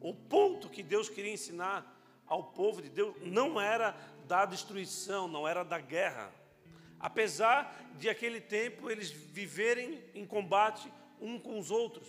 O 0.00 0.14
ponto 0.14 0.70
que 0.70 0.82
Deus 0.82 1.08
queria 1.08 1.32
ensinar 1.32 1.94
ao 2.26 2.44
povo 2.44 2.80
de 2.80 2.88
Deus 2.88 3.14
não 3.22 3.60
era 3.60 3.96
da 4.26 4.44
destruição, 4.44 5.26
não 5.28 5.46
era 5.46 5.64
da 5.64 5.78
guerra. 5.78 6.32
Apesar 7.00 7.94
de 7.96 8.08
aquele 8.08 8.40
tempo 8.40 8.90
eles 8.90 9.10
viverem 9.10 10.02
em 10.14 10.26
combate 10.26 10.90
um 11.20 11.38
com 11.38 11.58
os 11.58 11.70
outros. 11.70 12.06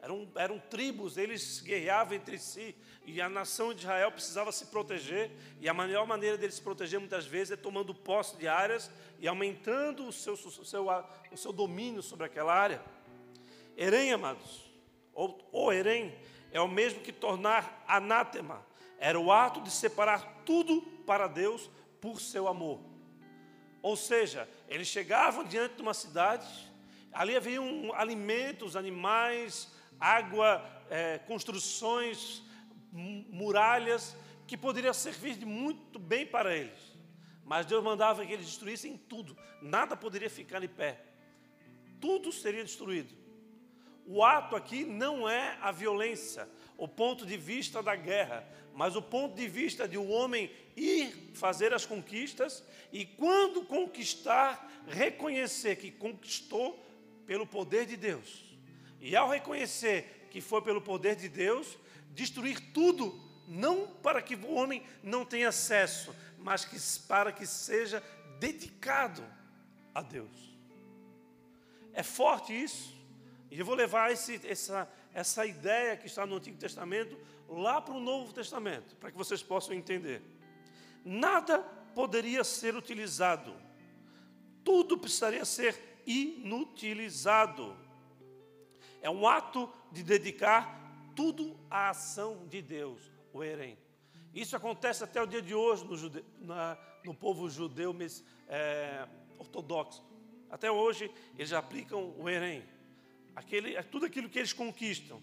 Eram, 0.00 0.28
eram 0.36 0.58
tribos, 0.58 1.16
eles 1.16 1.60
guerreavam 1.60 2.14
entre 2.14 2.38
si 2.38 2.76
e 3.04 3.20
a 3.20 3.28
nação 3.28 3.72
de 3.72 3.80
Israel 3.80 4.12
precisava 4.12 4.52
se 4.52 4.66
proteger. 4.66 5.30
E 5.60 5.68
a 5.68 5.74
melhor 5.74 6.06
maneira 6.06 6.36
deles 6.36 6.56
se 6.56 6.62
proteger 6.62 7.00
muitas 7.00 7.26
vezes 7.26 7.52
é 7.52 7.56
tomando 7.56 7.94
posse 7.94 8.36
de 8.36 8.46
áreas 8.46 8.90
e 9.18 9.26
aumentando 9.26 10.06
o 10.06 10.12
seu, 10.12 10.34
o 10.34 10.64
seu, 10.64 10.86
o 11.30 11.36
seu 11.36 11.52
domínio 11.52 12.02
sobre 12.02 12.26
aquela 12.26 12.54
área. 12.54 12.82
Erém, 13.76 14.12
amados, 14.12 14.64
ou, 15.12 15.38
ou 15.52 15.72
é 15.72 16.60
o 16.60 16.68
mesmo 16.68 17.00
que 17.00 17.12
tornar 17.12 17.84
anátema, 17.86 18.64
era 18.98 19.18
o 19.18 19.30
ato 19.30 19.60
de 19.60 19.70
separar 19.70 20.42
tudo 20.44 20.80
para 21.06 21.26
Deus 21.26 21.70
por 22.00 22.20
seu 22.20 22.48
amor. 22.48 22.80
Ou 23.86 23.94
seja, 23.94 24.48
eles 24.68 24.88
chegavam 24.88 25.44
diante 25.44 25.76
de 25.76 25.82
uma 25.82 25.94
cidade, 25.94 26.48
ali 27.12 27.36
haviam 27.36 27.92
alimentos, 27.94 28.74
animais, 28.74 29.72
água, 30.00 30.60
é, 30.90 31.18
construções, 31.18 32.42
muralhas, 32.90 34.16
que 34.44 34.56
poderiam 34.56 34.92
servir 34.92 35.36
de 35.36 35.46
muito 35.46 36.00
bem 36.00 36.26
para 36.26 36.52
eles. 36.56 36.80
Mas 37.44 37.64
Deus 37.64 37.84
mandava 37.84 38.26
que 38.26 38.32
eles 38.32 38.46
destruíssem 38.46 38.96
tudo, 38.96 39.38
nada 39.62 39.96
poderia 39.96 40.28
ficar 40.28 40.64
em 40.64 40.68
pé, 40.68 41.00
tudo 42.00 42.32
seria 42.32 42.64
destruído. 42.64 43.14
O 44.04 44.24
ato 44.24 44.56
aqui 44.56 44.84
não 44.84 45.28
é 45.28 45.56
a 45.60 45.70
violência, 45.70 46.48
o 46.76 46.88
ponto 46.88 47.24
de 47.24 47.36
vista 47.36 47.80
da 47.80 47.94
guerra, 47.94 48.44
mas 48.76 48.94
o 48.94 49.00
ponto 49.00 49.34
de 49.34 49.48
vista 49.48 49.88
de 49.88 49.96
um 49.96 50.12
homem 50.12 50.50
ir 50.76 51.30
fazer 51.32 51.72
as 51.72 51.86
conquistas 51.86 52.62
e, 52.92 53.06
quando 53.06 53.64
conquistar, 53.64 54.70
reconhecer 54.86 55.76
que 55.76 55.90
conquistou 55.90 56.84
pelo 57.26 57.46
poder 57.46 57.86
de 57.86 57.96
Deus. 57.96 58.44
E 59.00 59.16
ao 59.16 59.30
reconhecer 59.30 60.28
que 60.30 60.42
foi 60.42 60.60
pelo 60.60 60.82
poder 60.82 61.16
de 61.16 61.26
Deus, 61.26 61.78
destruir 62.10 62.60
tudo, 62.74 63.18
não 63.48 63.86
para 63.86 64.20
que 64.20 64.34
o 64.34 64.52
homem 64.52 64.82
não 65.02 65.24
tenha 65.24 65.48
acesso, 65.48 66.14
mas 66.38 66.66
que, 66.66 66.76
para 67.08 67.32
que 67.32 67.46
seja 67.46 68.02
dedicado 68.38 69.24
a 69.94 70.02
Deus. 70.02 70.54
É 71.94 72.02
forte 72.02 72.52
isso. 72.52 72.94
E 73.50 73.58
eu 73.58 73.64
vou 73.64 73.74
levar 73.74 74.12
esse, 74.12 74.38
essa, 74.46 74.86
essa 75.14 75.46
ideia 75.46 75.96
que 75.96 76.06
está 76.06 76.26
no 76.26 76.36
Antigo 76.36 76.58
Testamento 76.58 77.16
lá 77.48 77.80
para 77.80 77.94
o 77.94 78.00
Novo 78.00 78.32
Testamento, 78.32 78.96
para 78.96 79.10
que 79.10 79.16
vocês 79.16 79.42
possam 79.42 79.74
entender. 79.74 80.22
Nada 81.04 81.58
poderia 81.94 82.44
ser 82.44 82.74
utilizado, 82.74 83.54
tudo 84.64 84.98
precisaria 84.98 85.44
ser 85.44 86.02
inutilizado. 86.06 87.76
É 89.00 89.10
um 89.10 89.26
ato 89.26 89.70
de 89.92 90.02
dedicar 90.02 90.80
tudo 91.14 91.58
à 91.70 91.90
ação 91.90 92.46
de 92.48 92.60
Deus, 92.60 93.10
o 93.32 93.42
Erém. 93.42 93.78
Isso 94.34 94.56
acontece 94.56 95.02
até 95.02 95.22
o 95.22 95.26
dia 95.26 95.40
de 95.40 95.54
hoje 95.54 95.84
no, 95.84 95.96
jude... 95.96 96.24
Na... 96.40 96.76
no 97.04 97.14
povo 97.14 97.48
judeu 97.48 97.96
é... 98.48 99.08
ortodoxo. 99.38 100.04
Até 100.50 100.70
hoje 100.70 101.10
eles 101.36 101.52
aplicam 101.52 102.14
o 102.18 102.28
Erém 102.28 102.62
aquele, 103.36 103.80
tudo 103.84 104.06
aquilo 104.06 104.30
que 104.30 104.38
eles 104.38 104.54
conquistam, 104.54 105.20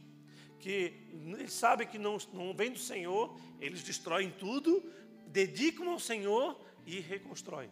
que 0.63 0.93
eles 1.11 1.51
sabem 1.51 1.85
que 1.85 1.99
não, 1.99 2.17
não 2.31 2.53
vem 2.53 2.71
do 2.71 2.79
Senhor, 2.79 3.37
eles 3.59 3.83
destroem 3.83 4.31
tudo, 4.31 4.81
dedicam 5.27 5.89
ao 5.89 5.99
Senhor 5.99 6.57
e 6.85 7.01
reconstroem. 7.01 7.69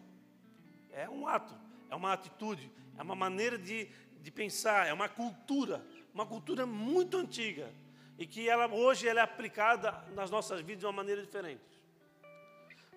É 0.90 1.08
um 1.08 1.26
ato, 1.26 1.54
é 1.88 1.96
uma 1.96 2.12
atitude, 2.12 2.70
é 2.98 3.02
uma 3.02 3.14
maneira 3.14 3.56
de, 3.56 3.88
de 4.20 4.30
pensar, 4.30 4.86
é 4.86 4.92
uma 4.92 5.08
cultura, 5.08 5.82
uma 6.12 6.26
cultura 6.26 6.66
muito 6.66 7.16
antiga 7.16 7.72
e 8.18 8.26
que 8.26 8.46
ela, 8.46 8.66
hoje 8.66 9.08
ela 9.08 9.20
é 9.20 9.22
aplicada 9.22 9.92
nas 10.14 10.30
nossas 10.30 10.60
vidas 10.60 10.80
de 10.80 10.86
uma 10.86 10.92
maneira 10.92 11.22
diferente. 11.22 11.62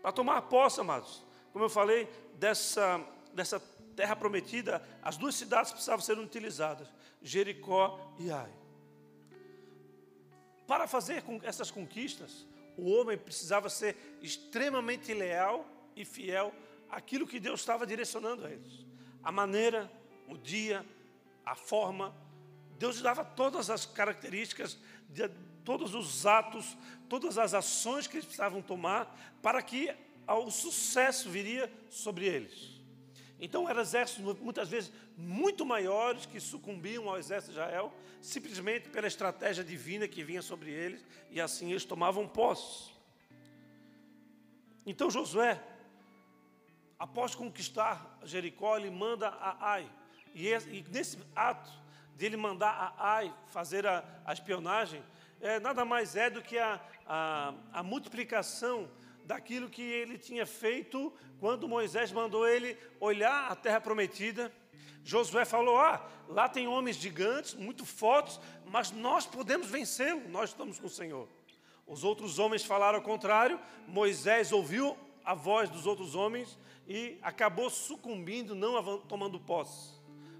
Para 0.01 0.11
tomar 0.11 0.41
posse, 0.41 0.81
amados, 0.81 1.23
como 1.53 1.63
eu 1.63 1.69
falei, 1.69 2.05
dessa, 2.33 3.01
dessa 3.33 3.61
terra 3.95 4.13
prometida, 4.13 4.85
as 5.01 5.15
duas 5.15 5.35
cidades 5.35 5.71
precisavam 5.71 6.01
ser 6.01 6.19
utilizadas, 6.19 6.89
Jericó 7.21 8.13
e 8.19 8.29
Ai. 8.29 8.64
Para 10.67 10.88
fazer 10.88 11.24
essas 11.43 11.69
conquistas, 11.69 12.45
o 12.77 12.91
homem 12.91 13.17
precisava 13.17 13.69
ser 13.69 13.95
extremamente 14.22 15.13
leal 15.13 15.65
e 15.95 16.03
fiel 16.03 16.53
àquilo 16.89 17.27
que 17.27 17.39
Deus 17.39 17.60
estava 17.60 17.86
direcionando 17.86 18.45
a 18.45 18.50
eles. 18.50 18.86
A 19.24 19.31
maneira, 19.31 19.91
o 20.27 20.38
dia, 20.38 20.86
a 21.45 21.55
forma. 21.55 22.15
Deus 22.77 23.01
dava 23.01 23.24
todas 23.24 23.69
as 23.69 23.86
características, 23.86 24.77
todos 25.63 25.93
os 25.93 26.25
atos, 26.25 26.77
todas 27.07 27.38
as 27.38 27.53
ações 27.53 28.07
que 28.07 28.17
eles 28.17 28.25
precisavam 28.25 28.62
tomar 28.62 29.38
para 29.41 29.62
que 29.62 29.95
o 30.27 30.51
sucesso 30.51 31.29
viria 31.29 31.72
sobre 31.89 32.25
eles. 32.25 32.75
Então 33.39 33.69
eram 33.69 33.81
exércitos 33.81 34.39
muitas 34.39 34.69
vezes 34.69 34.91
muito 35.17 35.65
maiores 35.65 36.25
que 36.25 36.39
sucumbiam 36.39 37.09
ao 37.09 37.17
exército 37.17 37.53
de 37.53 37.59
Israel, 37.59 37.93
simplesmente 38.21 38.89
pela 38.89 39.07
estratégia 39.07 39.63
divina 39.63 40.07
que 40.07 40.23
vinha 40.23 40.41
sobre 40.41 40.71
eles, 40.71 41.05
e 41.29 41.41
assim 41.41 41.71
eles 41.71 41.85
tomavam 41.85 42.27
posse. 42.27 42.91
Então 44.85 45.09
Josué, 45.09 45.61
após 46.97 47.35
conquistar 47.35 48.19
Jericó, 48.23 48.77
ele 48.77 48.89
manda 48.89 49.27
a 49.27 49.71
Ai. 49.73 49.91
E, 50.33 50.49
nesse 50.91 51.17
ato 51.35 51.71
de 52.15 52.25
ele 52.25 52.37
mandar 52.37 52.69
a 52.69 53.15
Ai 53.15 53.33
fazer 53.47 53.85
a, 53.85 54.03
a 54.25 54.31
espionagem, 54.31 55.03
é, 55.41 55.59
nada 55.59 55.83
mais 55.83 56.15
é 56.15 56.29
do 56.29 56.41
que 56.41 56.57
a, 56.57 56.79
a, 57.05 57.53
a 57.73 57.83
multiplicação 57.83 58.89
daquilo 59.25 59.70
que 59.70 59.82
ele 59.82 60.17
tinha 60.17 60.46
feito 60.46 61.12
quando 61.39 61.67
Moisés 61.67 62.12
mandou 62.12 62.48
ele 62.48 62.77
olhar 63.00 63.51
a 63.51 63.55
terra 63.55 63.82
prometida. 63.82 64.51
Josué 65.03 65.46
falou: 65.46 65.77
Ah, 65.77 66.08
lá 66.27 66.48
tem 66.48 66.67
homens 66.67 66.96
gigantes, 66.98 67.53
muito 67.53 67.86
fortes, 67.86 68.39
mas 68.65 68.91
nós 68.91 69.25
podemos 69.25 69.67
vencê-lo, 69.67 70.27
nós 70.29 70.50
estamos 70.50 70.79
com 70.79 70.88
o 70.88 70.89
Senhor. 70.89 71.27
Os 71.86 72.03
outros 72.03 72.39
homens 72.39 72.63
falaram 72.63 72.98
ao 72.98 73.03
contrário, 73.03 73.60
Moisés 73.88 74.51
ouviu 74.51 74.98
a 75.24 75.36
voz 75.36 75.70
dos 75.70 75.86
outros 75.86 76.15
homens 76.15 76.58
e 76.88 77.17
acabou 77.22 77.70
sucumbindo, 77.70 78.55
não 78.55 79.00
tomando 79.01 79.39
posse. 79.39 79.94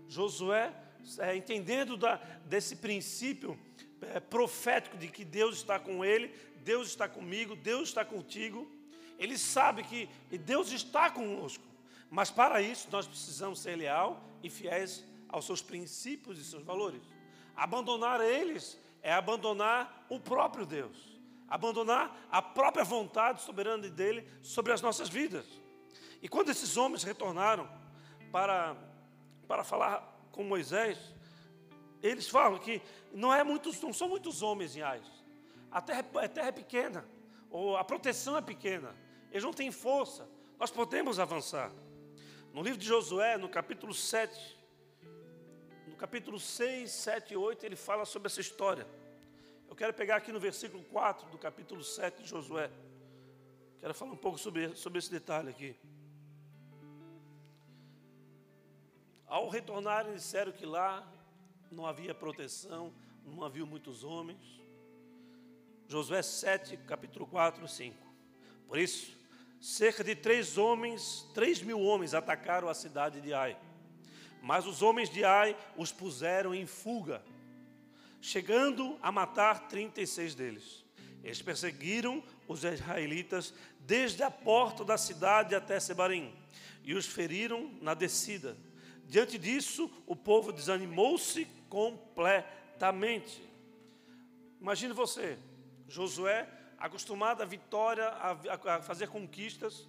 Josué, 0.08 0.74
é, 1.20 1.36
entendendo 1.36 1.98
da, 1.98 2.16
desse 2.46 2.76
princípio 2.76 3.58
é, 4.02 4.20
profético 4.20 4.98
de 4.98 5.08
que 5.08 5.24
Deus 5.24 5.58
está 5.58 5.80
com 5.80 6.04
ele, 6.04 6.32
Deus 6.64 6.88
está 6.88 7.08
comigo, 7.08 7.56
Deus 7.56 7.90
está 7.90 8.04
contigo, 8.04 8.68
ele 9.18 9.38
sabe 9.38 9.84
que 9.84 10.10
Deus 10.38 10.72
está 10.72 11.10
conosco, 11.10 11.64
mas 12.10 12.30
para 12.30 12.62
isso 12.62 12.88
nós 12.92 13.08
precisamos 13.08 13.60
ser 13.60 13.76
leal 13.76 14.22
e 14.44 14.50
fiéis 14.50 15.04
aos 15.30 15.46
seus 15.46 15.62
princípios 15.62 16.40
e 16.40 16.44
seus 16.44 16.64
valores. 16.64 17.02
Abandonar 17.56 18.22
eles 18.22 18.80
é 19.02 19.14
abandonar 19.14 20.06
o 20.10 20.20
próprio 20.20 20.66
Deus, 20.66 20.98
abandonar 21.48 22.28
a 22.30 22.42
própria 22.42 22.84
vontade 22.84 23.42
soberana 23.42 23.88
dele 23.90 24.28
sobre 24.42 24.74
as 24.74 24.82
nossas 24.82 25.10
vidas. 25.10 25.46
E 26.22 26.28
quando 26.28 26.50
esses 26.50 26.76
homens 26.76 27.04
retornaram 27.04 27.70
para, 28.32 28.76
para 29.48 29.64
falar 29.64 30.28
com 30.32 30.44
Moisés, 30.44 30.98
eles 32.02 32.28
falam 32.28 32.60
que 32.60 32.82
não, 33.14 33.34
é 33.34 33.44
muitos, 33.44 33.82
não 33.82 33.94
são 33.94 34.10
muitos 34.10 34.42
homens 34.42 34.76
em 34.76 34.82
Ais. 34.82 35.06
A 35.72 35.82
terra, 35.82 36.06
a 36.16 36.28
terra 36.28 36.48
é 36.50 36.52
pequena, 36.52 37.06
ou 37.50 37.78
a 37.78 37.84
proteção 37.84 38.38
é 38.38 38.42
pequena 38.42 39.05
eles 39.32 39.44
não 39.44 39.54
têm 39.54 39.72
força. 39.72 40.28
Nós 40.60 40.72
podemos 40.72 41.20
avançar. 41.20 41.72
No 42.54 42.62
livro 42.62 42.80
de 42.80 42.86
Josué, 42.86 43.38
no 43.38 43.50
capítulo 43.50 43.94
7, 43.94 44.58
no 45.88 45.96
capítulo 45.96 46.40
6, 46.40 46.90
7 46.90 47.34
e 47.34 47.38
8, 47.38 47.66
ele 47.66 47.76
fala 47.76 48.06
sobre 48.06 48.28
essa 48.28 48.40
história. 48.40 48.88
Eu 49.68 49.76
quero 49.76 49.94
pegar 49.94 50.18
aqui 50.18 50.32
no 50.32 50.40
versículo 50.40 50.84
4 50.86 51.30
do 51.30 51.38
capítulo 51.38 51.84
7 51.84 52.24
de 52.24 52.30
Josué. 52.30 52.70
Quero 53.82 53.94
falar 53.94 54.14
um 54.14 54.18
pouco 54.18 54.38
sobre, 54.38 54.76
sobre 54.76 55.00
esse 55.00 55.12
detalhe 55.12 55.50
aqui. 55.50 55.76
Ao 59.28 59.50
retornarem, 59.50 60.14
disseram 60.14 60.52
que 60.52 60.66
lá 60.66 61.06
não 61.72 61.86
havia 61.86 62.16
proteção, 62.16 62.94
não 63.26 63.44
havia 63.44 63.66
muitos 63.66 64.04
homens. 64.04 64.62
Josué 65.88 66.22
7, 66.22 66.78
capítulo 66.78 67.28
4, 67.28 67.68
5. 67.68 68.05
Por 68.68 68.78
isso, 68.78 69.16
cerca 69.60 70.04
de 70.04 70.16
três 70.16 70.58
homens, 70.58 71.26
três 71.34 71.62
mil 71.62 71.80
homens 71.80 72.14
atacaram 72.14 72.68
a 72.68 72.74
cidade 72.74 73.22
de 73.22 73.34
Ai. 73.34 73.58
Mas 74.42 74.66
os 74.66 74.82
homens 74.82 75.10
de 75.10 75.24
Ai 75.24 75.56
os 75.76 75.92
puseram 75.92 76.54
em 76.54 76.66
fuga, 76.66 77.24
chegando 78.22 78.98
a 79.02 79.12
matar 79.12 79.68
36 79.68 80.36
deles. 80.36 80.86
Eles 81.24 81.42
perseguiram 81.42 82.24
os 82.48 82.64
israelitas 82.64 83.54
desde 83.80 84.22
a 84.22 84.30
porta 84.30 84.86
da 84.86 84.98
cidade 84.98 85.56
até 85.56 85.80
Sebarim 85.80 86.32
e 86.84 86.94
os 86.94 87.08
feriram 87.08 87.72
na 87.82 87.96
descida. 87.96 88.56
Diante 89.08 89.38
disso, 89.38 89.92
o 90.06 90.16
povo 90.16 90.52
desanimou-se 90.52 91.46
completamente. 91.70 93.42
Imagine 94.62 94.94
você, 94.94 95.38
Josué, 95.88 96.48
acostumado 96.86 97.42
à 97.42 97.46
vitória, 97.46 98.08
a, 98.08 98.76
a 98.76 98.82
fazer 98.82 99.08
conquistas, 99.08 99.88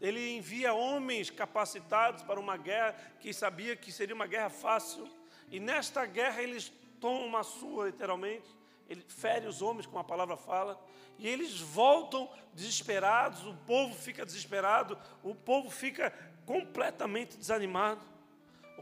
ele 0.00 0.36
envia 0.36 0.74
homens 0.74 1.30
capacitados 1.30 2.22
para 2.22 2.40
uma 2.40 2.56
guerra 2.56 2.96
que 3.20 3.32
sabia 3.32 3.76
que 3.76 3.92
seria 3.92 4.14
uma 4.14 4.26
guerra 4.26 4.50
fácil, 4.50 5.08
e 5.48 5.60
nesta 5.60 6.04
guerra 6.04 6.42
eles 6.42 6.72
tomam 7.00 7.24
uma 7.24 7.42
sua, 7.42 7.86
literalmente, 7.86 8.48
ele 8.88 9.04
fere 9.08 9.46
os 9.46 9.62
homens, 9.62 9.86
como 9.86 9.98
a 9.98 10.04
palavra 10.04 10.36
fala, 10.36 10.84
e 11.18 11.28
eles 11.28 11.60
voltam 11.60 12.28
desesperados, 12.52 13.46
o 13.46 13.54
povo 13.66 13.94
fica 13.94 14.26
desesperado, 14.26 14.98
o 15.22 15.34
povo 15.34 15.70
fica 15.70 16.12
completamente 16.44 17.36
desanimado. 17.36 18.11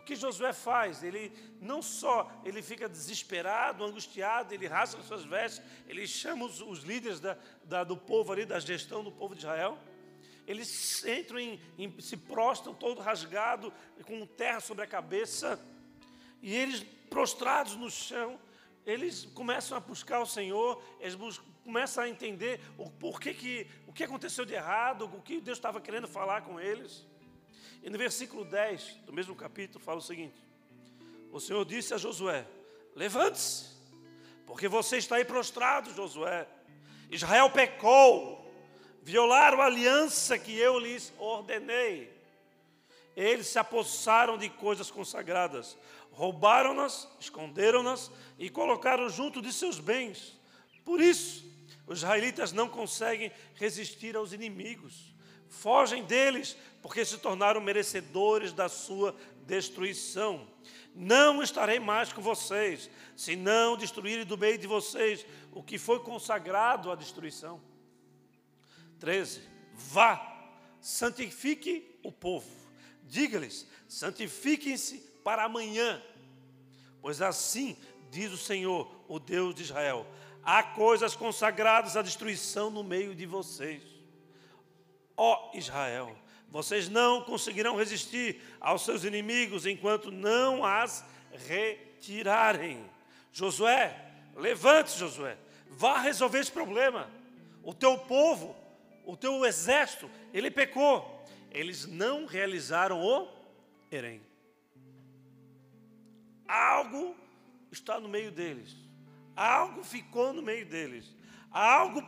O 0.00 0.02
que 0.02 0.16
Josué 0.16 0.52
faz? 0.54 1.02
Ele 1.02 1.30
não 1.61 1.83
só 1.83 2.30
ele 2.42 2.62
fica 2.62 2.88
desesperado, 2.88 3.85
angustiado, 3.85 4.54
ele 4.54 4.66
rasga 4.66 5.02
suas 5.02 5.25
vestes, 5.25 5.62
ele 5.87 6.07
chama 6.07 6.47
os, 6.47 6.61
os 6.62 6.80
líderes 6.80 7.21
da, 7.21 7.37
da, 7.64 7.85
do 7.85 7.97
povo 7.97 8.33
ali, 8.33 8.47
da 8.47 8.59
gestão 8.59 9.04
do 9.04 9.12
povo 9.12 9.35
de 9.35 9.42
Israel. 9.42 9.78
Eles 10.47 11.04
entram 11.04 11.38
em, 11.38 11.61
em, 11.78 12.00
se 12.00 12.16
prostram 12.16 12.75
todo 12.75 13.00
rasgado, 13.00 13.73
com 14.07 14.26
terra 14.26 14.61
sobre 14.61 14.83
a 14.85 14.87
cabeça, 14.87 15.61
e 16.40 16.57
eles 16.57 16.83
prostrados 17.11 17.76
no 17.76 17.90
chão, 17.90 18.40
eles 18.87 19.26
começam 19.26 19.76
a 19.76 19.80
buscar 19.80 20.21
o 20.21 20.26
Senhor, 20.26 20.83
eles 20.99 21.14
buscam, 21.14 21.45
começam 21.62 22.02
a 22.02 22.09
entender 22.09 22.59
o 22.78 22.90
porquê 22.90 23.35
que 23.35 23.66
o 23.87 23.92
que 23.92 24.02
aconteceu 24.02 24.47
de 24.47 24.54
errado, 24.54 25.04
o 25.04 25.21
que 25.21 25.42
Deus 25.42 25.59
estava 25.59 25.78
querendo 25.78 26.09
falar 26.09 26.40
com 26.40 26.59
eles. 26.59 27.07
E 27.82 27.88
no 27.88 27.96
versículo 27.96 28.44
10 28.44 28.99
do 29.06 29.12
mesmo 29.12 29.34
capítulo 29.34 29.82
fala 29.82 29.99
o 29.99 30.02
seguinte: 30.02 30.37
O 31.32 31.40
Senhor 31.40 31.64
disse 31.64 31.94
a 31.94 31.99
Josué: 31.99 32.46
Levante-se, 32.94 33.66
porque 34.46 34.68
você 34.68 34.99
está 34.99 35.16
aí 35.16 35.25
prostrado, 35.25 35.94
Josué. 35.94 36.46
Israel 37.10 37.50
pecou, 37.50 38.49
violaram 39.02 39.60
a 39.60 39.66
aliança 39.66 40.38
que 40.38 40.56
eu 40.56 40.78
lhes 40.78 41.12
ordenei. 41.18 42.12
Eles 43.16 43.49
se 43.49 43.58
apossaram 43.58 44.38
de 44.38 44.49
coisas 44.49 44.90
consagradas, 44.90 45.76
roubaram-nas, 46.12 47.08
esconderam-nas 47.18 48.10
e 48.38 48.49
colocaram 48.49 49.08
junto 49.08 49.42
de 49.42 49.52
seus 49.52 49.80
bens. 49.80 50.38
Por 50.84 51.00
isso, 51.00 51.44
os 51.87 51.99
israelitas 51.99 52.52
não 52.52 52.68
conseguem 52.68 53.33
resistir 53.55 54.16
aos 54.16 54.33
inimigos 54.33 55.11
fogem 55.50 56.04
deles, 56.04 56.56
porque 56.80 57.04
se 57.04 57.18
tornaram 57.18 57.60
merecedores 57.60 58.52
da 58.52 58.68
sua 58.68 59.14
destruição. 59.46 60.48
Não 60.94 61.42
estarei 61.42 61.78
mais 61.78 62.12
com 62.12 62.22
vocês, 62.22 62.88
se 63.16 63.36
não 63.36 63.76
destruírem 63.76 64.24
do 64.24 64.38
meio 64.38 64.56
de 64.56 64.66
vocês 64.66 65.26
o 65.52 65.62
que 65.62 65.76
foi 65.76 66.00
consagrado 66.00 66.90
à 66.90 66.94
destruição. 66.94 67.60
13. 68.98 69.42
Vá, 69.74 70.50
santifique 70.80 71.98
o 72.02 72.12
povo. 72.12 72.48
Diga-lhes: 73.02 73.66
santifiquem-se 73.88 74.98
para 75.24 75.44
amanhã, 75.44 76.02
pois 77.02 77.20
assim 77.20 77.76
diz 78.10 78.32
o 78.32 78.38
Senhor, 78.38 78.90
o 79.08 79.18
Deus 79.18 79.54
de 79.54 79.62
Israel: 79.62 80.06
há 80.42 80.62
coisas 80.62 81.16
consagradas 81.16 81.96
à 81.96 82.02
destruição 82.02 82.70
no 82.70 82.84
meio 82.84 83.14
de 83.14 83.26
vocês 83.26 83.89
ó 85.22 85.50
Israel, 85.52 86.16
vocês 86.48 86.88
não 86.88 87.22
conseguirão 87.22 87.76
resistir 87.76 88.40
aos 88.59 88.87
seus 88.87 89.04
inimigos 89.04 89.66
enquanto 89.66 90.11
não 90.11 90.64
as 90.64 91.04
retirarem. 91.46 92.83
Josué, 93.30 93.94
levante-se, 94.35 94.98
Josué, 94.98 95.37
vá 95.68 95.98
resolver 95.98 96.38
esse 96.38 96.50
problema. 96.50 97.11
O 97.62 97.74
teu 97.74 97.98
povo, 97.98 98.56
o 99.04 99.14
teu 99.14 99.44
exército, 99.44 100.11
ele 100.33 100.50
pecou. 100.50 101.22
Eles 101.50 101.87
não 101.87 102.24
realizaram 102.24 102.98
o 102.98 103.28
Erém. 103.90 104.22
Algo 106.48 107.14
está 107.70 108.00
no 108.00 108.09
meio 108.09 108.33
deles. 108.33 108.74
Algo 109.37 109.85
ficou 109.85 110.33
no 110.33 110.40
meio 110.40 110.64
deles. 110.64 111.14
Algo 111.50 112.02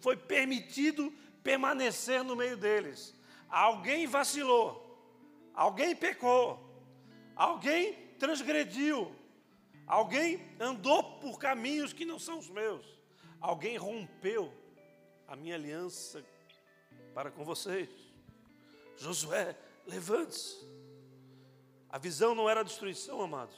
foi 0.00 0.16
permitido 0.16 1.12
permanecer 1.46 2.24
no 2.24 2.34
meio 2.34 2.56
deles. 2.56 3.14
Alguém 3.48 4.04
vacilou, 4.04 4.68
alguém 5.54 5.94
pecou, 5.94 6.58
alguém 7.36 7.92
transgrediu, 8.18 9.14
alguém 9.86 10.44
andou 10.58 11.20
por 11.20 11.38
caminhos 11.38 11.92
que 11.92 12.04
não 12.04 12.18
são 12.18 12.40
os 12.40 12.50
meus, 12.50 12.84
alguém 13.40 13.76
rompeu 13.76 14.52
a 15.28 15.36
minha 15.36 15.54
aliança 15.54 16.24
para 17.14 17.30
com 17.30 17.44
vocês. 17.44 17.88
Josué, 18.96 19.56
levante-se. 19.86 20.66
A 21.88 21.98
visão 21.98 22.34
não 22.34 22.50
era 22.50 22.60
a 22.60 22.64
destruição, 22.64 23.22
amados, 23.22 23.54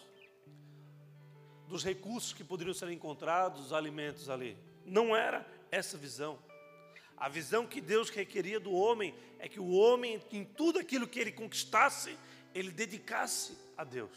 dos 1.66 1.83
recursos 1.83 2.35
que 2.35 2.44
poderiam 2.44 2.74
ser 2.74 2.90
encontrados, 2.90 3.64
os 3.64 3.72
alimentos 3.72 4.29
ali. 4.29 4.59
Não 4.85 5.16
era 5.16 5.46
essa 5.70 5.96
visão. 5.96 6.38
A 7.18 7.28
visão 7.28 7.66
que 7.66 7.81
Deus 7.81 8.11
requeria 8.11 8.61
do 8.61 8.72
homem 8.72 9.14
é 9.38 9.48
que 9.48 9.59
o 9.59 9.70
homem, 9.70 10.22
em 10.31 10.44
tudo 10.44 10.78
aquilo 10.78 11.07
que 11.07 11.18
ele 11.18 11.33
conquistasse, 11.33 12.16
ele 12.54 12.70
dedicasse 12.70 13.57
a 13.76 13.85
Deus. 13.85 14.16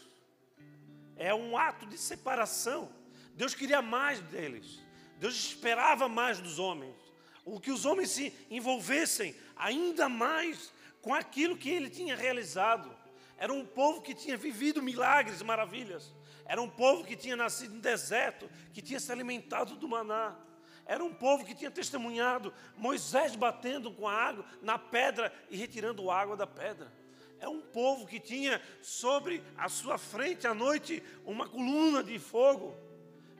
É 1.16 1.34
um 1.34 1.56
ato 1.56 1.86
de 1.86 1.98
separação. 1.98 2.92
Deus 3.34 3.54
queria 3.54 3.82
mais 3.82 4.20
deles. 4.20 4.80
Deus 5.18 5.34
esperava 5.34 6.08
mais 6.08 6.38
dos 6.38 6.58
homens. 6.58 6.96
O 7.44 7.58
que 7.58 7.72
os 7.72 7.84
homens 7.84 8.10
se 8.10 8.32
envolvessem 8.50 9.34
ainda 9.56 10.08
mais 10.08 10.72
com 11.00 11.12
aquilo 11.12 11.56
que 11.56 11.70
ele 11.70 11.90
tinha 11.90 12.16
realizado. 12.16 12.94
Era 13.36 13.52
um 13.52 13.66
povo 13.66 14.00
que 14.00 14.14
tinha 14.14 14.36
vivido 14.36 14.80
milagres 14.80 15.40
e 15.40 15.44
maravilhas. 15.44 16.12
Era 16.44 16.62
um 16.62 16.68
povo 16.68 17.04
que 17.04 17.16
tinha 17.16 17.36
nascido 17.36 17.74
no 17.74 17.80
deserto, 17.80 18.48
que 18.72 18.80
tinha 18.80 19.00
se 19.00 19.10
alimentado 19.10 19.74
do 19.76 19.88
maná. 19.88 20.36
Era 20.84 21.02
um 21.04 21.14
povo 21.14 21.44
que 21.44 21.54
tinha 21.54 21.70
testemunhado 21.70 22.52
Moisés 22.76 23.36
batendo 23.36 23.92
com 23.92 24.08
a 24.08 24.14
água 24.14 24.44
na 24.60 24.78
pedra 24.78 25.32
e 25.50 25.56
retirando 25.56 26.10
a 26.10 26.18
água 26.18 26.36
da 26.36 26.46
pedra. 26.46 26.92
É 27.38 27.48
um 27.48 27.60
povo 27.60 28.06
que 28.06 28.20
tinha 28.20 28.60
sobre 28.80 29.42
a 29.56 29.68
sua 29.68 29.98
frente 29.98 30.46
à 30.46 30.54
noite 30.54 31.02
uma 31.24 31.48
coluna 31.48 32.02
de 32.02 32.18
fogo. 32.18 32.74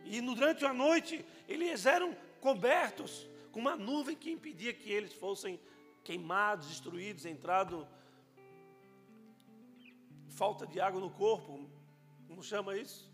E 0.05 0.21
durante 0.21 0.65
a 0.65 0.73
noite 0.73 1.25
eles 1.49 1.87
eram 1.87 2.17
cobertos 2.41 3.29
com 3.53 3.61
uma 3.61 3.77
nuvem 3.77 4.17
que 4.17 4.31
impedia 4.31 4.73
que 4.73 4.91
eles 4.91 5.13
fossem 5.13 5.61
queimados, 6.03 6.69
destruídos, 6.69 7.27
entrado 7.27 7.87
falta 10.33 10.67
de 10.67 10.81
água 10.81 11.01
no 11.01 11.11
corpo, 11.11 11.71
como 12.27 12.43
chama 12.43 12.77
isso? 12.77 13.09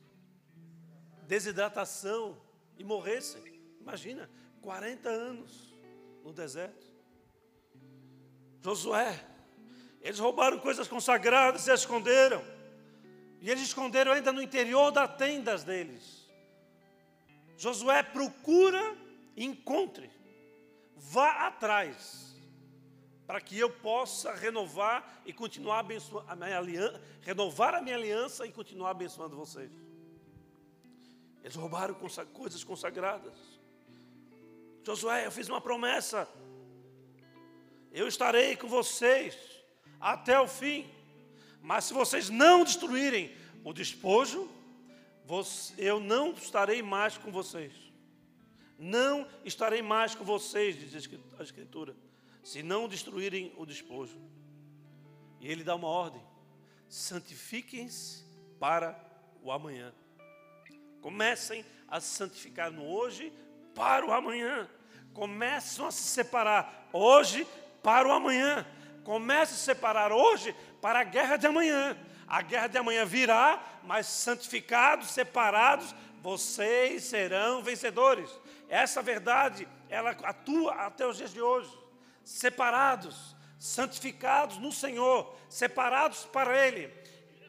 Desidratação 1.27 2.41
e 2.79 2.85
morressem. 2.85 3.58
Imagina, 3.89 4.29
40 4.61 5.09
anos 5.09 5.75
no 6.23 6.31
deserto. 6.31 6.87
Josué, 8.61 9.19
eles 10.03 10.19
roubaram 10.19 10.59
coisas 10.59 10.87
consagradas 10.87 11.67
e 11.67 11.73
esconderam. 11.73 12.45
E 13.41 13.51
eles 13.51 13.63
esconderam 13.63 14.13
ainda 14.13 14.31
no 14.31 14.43
interior 14.43 14.91
das 14.91 15.17
tendas 15.17 15.65
deles. 15.65 16.29
Josué 17.57 18.03
procura 18.03 18.95
encontre. 19.35 20.11
Vá 20.95 21.47
atrás. 21.47 22.27
para 23.27 23.43
que 23.43 23.59
eu 23.59 23.69
possa 23.71 24.35
renovar 24.35 25.21
e 25.27 25.35
continuar 25.35 25.81
abençoando 25.81 26.31
a 26.31 26.35
minha 26.35 26.57
aliança, 26.57 27.03
renovar 27.21 27.75
a 27.75 27.83
minha 27.83 27.95
aliança 27.95 28.47
e 28.47 28.53
continuar 28.53 28.91
abençoando 28.91 29.37
vocês. 29.37 29.71
Eles 31.43 31.55
roubaram 31.55 31.95
coisas 32.33 32.65
consagradas. 32.65 33.58
Josué, 34.89 35.27
eu 35.27 35.31
fiz 35.31 35.51
uma 35.51 35.61
promessa. 35.61 36.27
Eu 37.93 38.09
estarei 38.09 38.57
com 38.57 38.67
vocês 38.69 39.37
até 40.01 40.41
o 40.41 40.49
fim. 40.49 40.91
Mas 41.61 41.85
se 41.85 41.93
vocês 41.93 42.31
não 42.31 42.65
destruírem 42.65 43.37
o 43.63 43.75
despojo, 43.75 44.51
eu 45.77 46.01
não 46.01 46.33
estarei 46.33 46.81
mais 46.81 47.19
com 47.19 47.31
vocês. 47.31 47.75
Não 48.79 49.29
estarei 49.45 49.83
mais 49.83 50.15
com 50.15 50.25
vocês, 50.25 50.79
diz 50.79 50.95
a 51.39 51.43
Escritura, 51.43 51.95
se 52.43 52.63
não 52.63 52.89
destruírem 52.89 53.53
o 53.59 53.67
despojo. 53.67 54.19
E 55.39 55.49
ele 55.49 55.65
dá 55.65 55.75
uma 55.75 55.89
ordem: 55.89 56.23
santifiquem-se 56.89 58.25
para 58.59 58.99
o 59.43 59.53
amanhã. 59.53 59.93
Comecem 61.03 61.63
a 61.87 62.01
se 62.01 62.17
santificar 62.17 62.71
no 62.73 62.87
hoje 62.87 63.31
para 63.75 64.07
o 64.07 64.13
amanhã. 64.13 64.67
Começam 65.19 65.85
a 65.85 65.91
se 65.91 66.03
separar 66.03 66.89
hoje 66.93 67.45
para 67.83 68.07
o 68.07 68.13
amanhã. 68.13 68.65
Comece 69.03 69.53
a 69.53 69.57
se 69.57 69.65
separar 69.65 70.13
hoje 70.13 70.55
para 70.81 71.01
a 71.01 71.03
guerra 71.03 71.37
de 71.37 71.45
amanhã. 71.45 71.99
A 72.25 72.41
guerra 72.41 72.69
de 72.69 72.79
amanhã 72.79 73.05
virá, 73.05 73.61
mas 73.83 74.07
santificados, 74.07 75.11
separados, 75.11 75.93
vocês 76.23 77.03
serão 77.03 77.65
vencedores. 77.65 78.31
Essa 78.69 79.03
verdade, 79.03 79.67
ela 79.89 80.11
atua 80.11 80.73
até 80.75 81.05
os 81.05 81.17
dias 81.17 81.33
de 81.33 81.41
hoje. 81.43 81.77
Separados, 82.23 83.35
santificados 83.59 84.59
no 84.59 84.71
Senhor, 84.71 85.35
separados 85.49 86.27
para 86.27 86.65
Ele, 86.65 86.95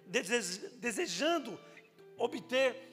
desejando 0.07 1.59
obter 2.17 2.89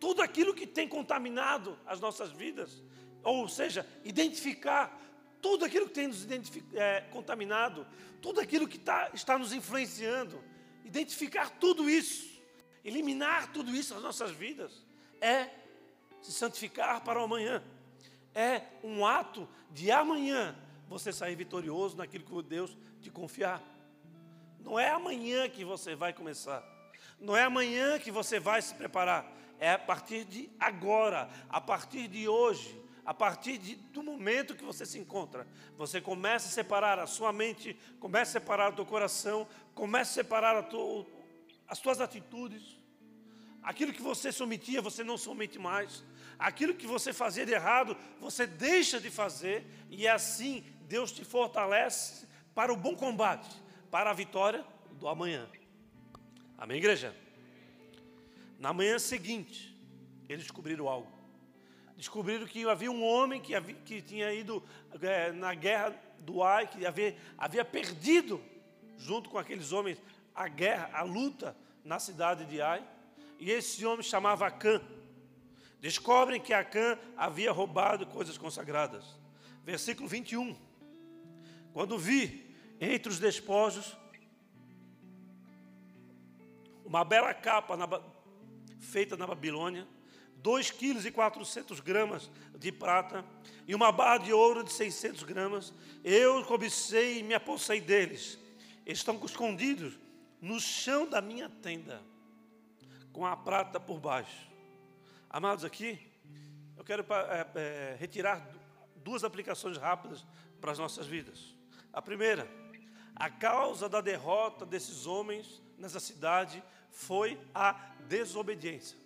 tudo 0.00 0.20
aquilo 0.20 0.52
que 0.52 0.66
tem 0.66 0.88
contaminado 0.88 1.78
as 1.86 2.00
nossas 2.00 2.32
vidas, 2.32 2.82
ou 3.26 3.48
seja, 3.48 3.84
identificar 4.04 4.96
tudo 5.42 5.64
aquilo 5.64 5.86
que 5.86 5.94
tem 5.94 6.06
nos 6.06 6.26
é, 6.74 7.00
contaminado, 7.10 7.84
tudo 8.22 8.40
aquilo 8.40 8.68
que 8.68 8.78
tá, 8.78 9.10
está 9.12 9.36
nos 9.36 9.52
influenciando, 9.52 10.40
identificar 10.84 11.50
tudo 11.50 11.90
isso, 11.90 12.40
eliminar 12.84 13.52
tudo 13.52 13.74
isso 13.74 13.94
das 13.94 14.02
nossas 14.02 14.30
vidas, 14.30 14.86
é 15.20 15.50
se 16.22 16.32
santificar 16.32 17.02
para 17.02 17.20
o 17.20 17.24
amanhã, 17.24 17.62
é 18.32 18.62
um 18.84 19.04
ato 19.04 19.48
de 19.72 19.90
amanhã 19.90 20.56
você 20.88 21.12
sair 21.12 21.34
vitorioso 21.34 21.96
naquilo 21.96 22.24
que 22.24 22.48
Deus 22.48 22.78
te 23.00 23.10
confiar. 23.10 23.60
Não 24.60 24.78
é 24.78 24.88
amanhã 24.88 25.48
que 25.48 25.64
você 25.64 25.96
vai 25.96 26.12
começar, 26.12 26.64
não 27.18 27.36
é 27.36 27.42
amanhã 27.42 27.98
que 27.98 28.12
você 28.12 28.38
vai 28.38 28.62
se 28.62 28.72
preparar, 28.72 29.32
é 29.58 29.72
a 29.72 29.78
partir 29.78 30.24
de 30.24 30.48
agora, 30.60 31.28
a 31.48 31.60
partir 31.60 32.06
de 32.06 32.28
hoje, 32.28 32.85
a 33.06 33.14
partir 33.14 33.56
de, 33.56 33.76
do 33.76 34.02
momento 34.02 34.56
que 34.56 34.64
você 34.64 34.84
se 34.84 34.98
encontra. 34.98 35.46
Você 35.78 36.00
começa 36.00 36.48
a 36.48 36.50
separar 36.50 36.98
a 36.98 37.06
sua 37.06 37.32
mente, 37.32 37.78
começa 38.00 38.36
a 38.36 38.40
separar 38.40 38.72
o 38.72 38.74
teu 38.74 38.84
coração, 38.84 39.46
começa 39.74 40.10
a 40.10 40.14
separar 40.14 40.56
a 40.56 40.68
as 41.68 41.78
tuas 41.78 42.00
atitudes. 42.00 42.76
Aquilo 43.62 43.92
que 43.92 44.02
você 44.02 44.32
sometia, 44.32 44.82
você 44.82 45.04
não 45.04 45.16
somete 45.16 45.58
mais. 45.58 46.04
Aquilo 46.36 46.74
que 46.74 46.86
você 46.86 47.12
fazia 47.12 47.46
de 47.46 47.52
errado, 47.52 47.96
você 48.20 48.46
deixa 48.46 49.00
de 49.00 49.08
fazer. 49.08 49.64
E 49.88 50.08
assim 50.08 50.64
Deus 50.82 51.12
te 51.12 51.24
fortalece 51.24 52.26
para 52.54 52.72
o 52.72 52.76
bom 52.76 52.96
combate, 52.96 53.48
para 53.90 54.10
a 54.10 54.14
vitória 54.14 54.64
do 54.92 55.08
amanhã. 55.08 55.48
Amém, 56.58 56.78
igreja? 56.78 57.14
Na 58.58 58.72
manhã 58.72 58.98
seguinte, 58.98 59.76
eles 60.28 60.42
descobriram 60.42 60.88
algo. 60.88 61.15
Descobriram 61.96 62.46
que 62.46 62.68
havia 62.68 62.90
um 62.90 63.02
homem 63.02 63.40
que, 63.40 63.54
havia, 63.54 63.74
que 63.74 64.02
tinha 64.02 64.32
ido 64.32 64.62
é, 65.00 65.32
na 65.32 65.54
guerra 65.54 65.94
do 66.18 66.42
Ai, 66.42 66.66
que 66.66 66.84
havia, 66.84 67.16
havia 67.38 67.64
perdido, 67.64 68.42
junto 68.98 69.30
com 69.30 69.38
aqueles 69.38 69.72
homens, 69.72 69.98
a 70.34 70.46
guerra, 70.46 70.90
a 70.92 71.02
luta 71.02 71.56
na 71.82 71.98
cidade 71.98 72.44
de 72.44 72.60
Ai. 72.60 72.86
E 73.38 73.50
esse 73.50 73.84
homem 73.86 74.02
chamava 74.02 74.46
Acã. 74.46 74.80
Descobrem 75.80 76.40
que 76.40 76.52
Acã 76.52 76.98
havia 77.16 77.50
roubado 77.50 78.06
coisas 78.06 78.36
consagradas. 78.36 79.04
Versículo 79.64 80.08
21. 80.08 80.56
Quando 81.72 81.98
vi 81.98 82.54
entre 82.80 83.10
os 83.10 83.18
despojos 83.18 83.96
uma 86.84 87.04
bela 87.04 87.34
capa 87.34 87.76
na, 87.76 87.88
feita 88.78 89.16
na 89.16 89.26
Babilônia, 89.26 89.86
2 90.46 90.70
quilos 90.70 91.04
e 91.04 91.10
400 91.10 91.80
gramas 91.80 92.30
de 92.56 92.70
prata 92.70 93.24
e 93.66 93.74
uma 93.74 93.90
barra 93.90 94.18
de 94.18 94.32
ouro 94.32 94.62
de 94.62 94.72
600 94.72 95.24
gramas. 95.24 95.74
Eu 96.04 96.44
cobicei 96.44 97.18
e 97.18 97.22
me 97.24 97.34
apossei 97.34 97.80
deles. 97.80 98.38
Estão 98.86 99.20
escondidos 99.24 99.98
no 100.40 100.60
chão 100.60 101.10
da 101.10 101.20
minha 101.20 101.50
tenda, 101.50 102.00
com 103.12 103.26
a 103.26 103.36
prata 103.36 103.80
por 103.80 103.98
baixo. 103.98 104.48
Amados, 105.28 105.64
aqui, 105.64 105.98
eu 106.76 106.84
quero 106.84 107.04
é, 107.10 107.46
é, 107.56 107.96
retirar 107.98 108.48
duas 108.94 109.24
aplicações 109.24 109.76
rápidas 109.76 110.24
para 110.60 110.70
as 110.70 110.78
nossas 110.78 111.08
vidas. 111.08 111.56
A 111.92 112.00
primeira, 112.00 112.48
a 113.16 113.28
causa 113.28 113.88
da 113.88 114.00
derrota 114.00 114.64
desses 114.64 115.06
homens 115.06 115.60
nessa 115.76 115.98
cidade 115.98 116.62
foi 116.92 117.36
a 117.52 117.72
desobediência. 118.06 119.05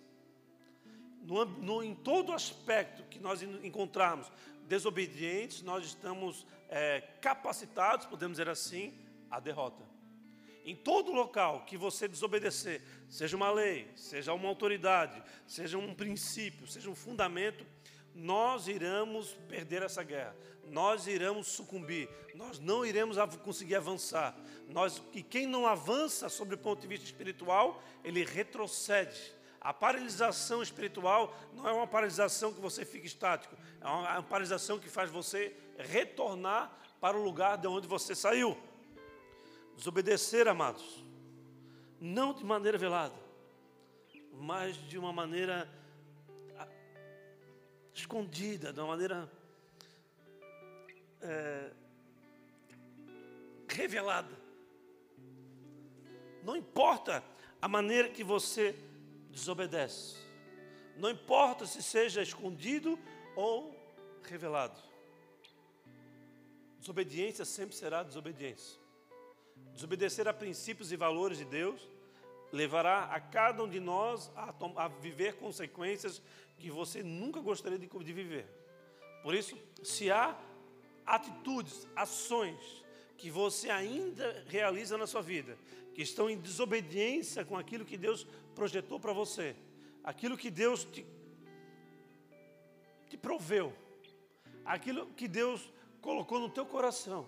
No, 1.21 1.45
no, 1.45 1.83
em 1.83 1.93
todo 1.93 2.33
aspecto 2.33 3.03
que 3.03 3.19
nós 3.19 3.41
encontrarmos 3.43 4.31
desobedientes, 4.67 5.61
nós 5.61 5.85
estamos 5.85 6.45
é, 6.69 7.01
capacitados, 7.21 8.05
podemos 8.05 8.37
dizer 8.37 8.49
assim, 8.49 8.93
à 9.29 9.39
derrota. 9.39 9.83
Em 10.63 10.75
todo 10.75 11.11
local 11.11 11.65
que 11.65 11.75
você 11.75 12.07
desobedecer, 12.07 12.81
seja 13.09 13.35
uma 13.35 13.51
lei, 13.51 13.87
seja 13.95 14.33
uma 14.33 14.47
autoridade, 14.47 15.21
seja 15.47 15.77
um 15.77 15.93
princípio, 15.93 16.67
seja 16.67 16.89
um 16.89 16.95
fundamento, 16.95 17.65
nós 18.13 18.67
iremos 18.67 19.33
perder 19.47 19.81
essa 19.81 20.03
guerra, 20.03 20.35
nós 20.67 21.07
iremos 21.07 21.47
sucumbir, 21.47 22.07
nós 22.35 22.59
não 22.59 22.85
iremos 22.85 23.17
conseguir 23.43 23.75
avançar. 23.75 24.37
Nós, 24.69 25.01
e 25.13 25.23
quem 25.23 25.47
não 25.47 25.65
avança 25.65 26.29
sobre 26.29 26.55
o 26.55 26.57
ponto 26.57 26.81
de 26.81 26.87
vista 26.87 27.05
espiritual, 27.05 27.81
ele 28.03 28.23
retrocede. 28.23 29.33
A 29.61 29.71
paralisação 29.71 30.63
espiritual 30.63 31.37
não 31.53 31.69
é 31.69 31.71
uma 31.71 31.85
paralisação 31.85 32.51
que 32.51 32.59
você 32.59 32.83
fica 32.83 33.05
estático, 33.05 33.55
é 33.79 33.87
uma 33.87 34.23
paralisação 34.23 34.79
que 34.79 34.89
faz 34.89 35.11
você 35.11 35.55
retornar 35.77 36.75
para 36.99 37.15
o 37.15 37.23
lugar 37.23 37.59
de 37.59 37.67
onde 37.67 37.87
você 37.87 38.15
saiu. 38.15 38.57
Desobedecer, 39.75 40.47
amados, 40.47 41.05
não 41.99 42.33
de 42.33 42.43
maneira 42.43 42.75
velada, 42.75 43.15
mas 44.33 44.75
de 44.87 44.97
uma 44.97 45.13
maneira 45.13 45.69
escondida, 47.93 48.73
de 48.73 48.79
uma 48.79 48.87
maneira 48.87 49.31
é, 51.21 51.71
revelada. 53.69 54.35
Não 56.43 56.55
importa 56.55 57.23
a 57.61 57.67
maneira 57.67 58.09
que 58.09 58.23
você 58.23 58.75
desobedece, 59.31 60.15
não 60.97 61.09
importa 61.09 61.65
se 61.65 61.81
seja 61.81 62.21
escondido 62.21 62.99
ou 63.35 63.75
revelado. 64.23 64.79
Desobediência 66.79 67.45
sempre 67.45 67.75
será 67.75 68.03
desobediência. 68.03 68.79
Desobedecer 69.73 70.27
a 70.27 70.33
princípios 70.33 70.91
e 70.91 70.95
valores 70.95 71.37
de 71.37 71.45
Deus 71.45 71.87
levará 72.51 73.05
a 73.05 73.19
cada 73.19 73.63
um 73.63 73.69
de 73.69 73.79
nós 73.79 74.31
a, 74.35 74.53
a 74.75 74.87
viver 74.87 75.35
consequências 75.35 76.21
que 76.57 76.69
você 76.69 77.01
nunca 77.01 77.39
gostaria 77.39 77.79
de, 77.79 77.87
de 77.87 78.13
viver. 78.13 78.45
Por 79.23 79.33
isso, 79.33 79.57
se 79.83 80.11
há 80.11 80.37
atitudes, 81.05 81.87
ações 81.95 82.83
que 83.17 83.29
você 83.29 83.69
ainda 83.69 84.43
realiza 84.47 84.97
na 84.97 85.05
sua 85.05 85.21
vida, 85.21 85.57
que 85.93 86.01
estão 86.01 86.29
em 86.29 86.37
desobediência 86.37 87.45
com 87.45 87.57
aquilo 87.57 87.85
que 87.85 87.97
Deus 87.97 88.25
projetou 88.55 88.99
para 88.99 89.13
você, 89.13 89.55
aquilo 90.03 90.37
que 90.37 90.49
Deus 90.49 90.83
te, 90.83 91.05
te 93.09 93.17
proveu, 93.17 93.73
aquilo 94.65 95.07
que 95.07 95.27
Deus 95.27 95.71
colocou 96.01 96.39
no 96.39 96.49
teu 96.49 96.65
coração, 96.65 97.27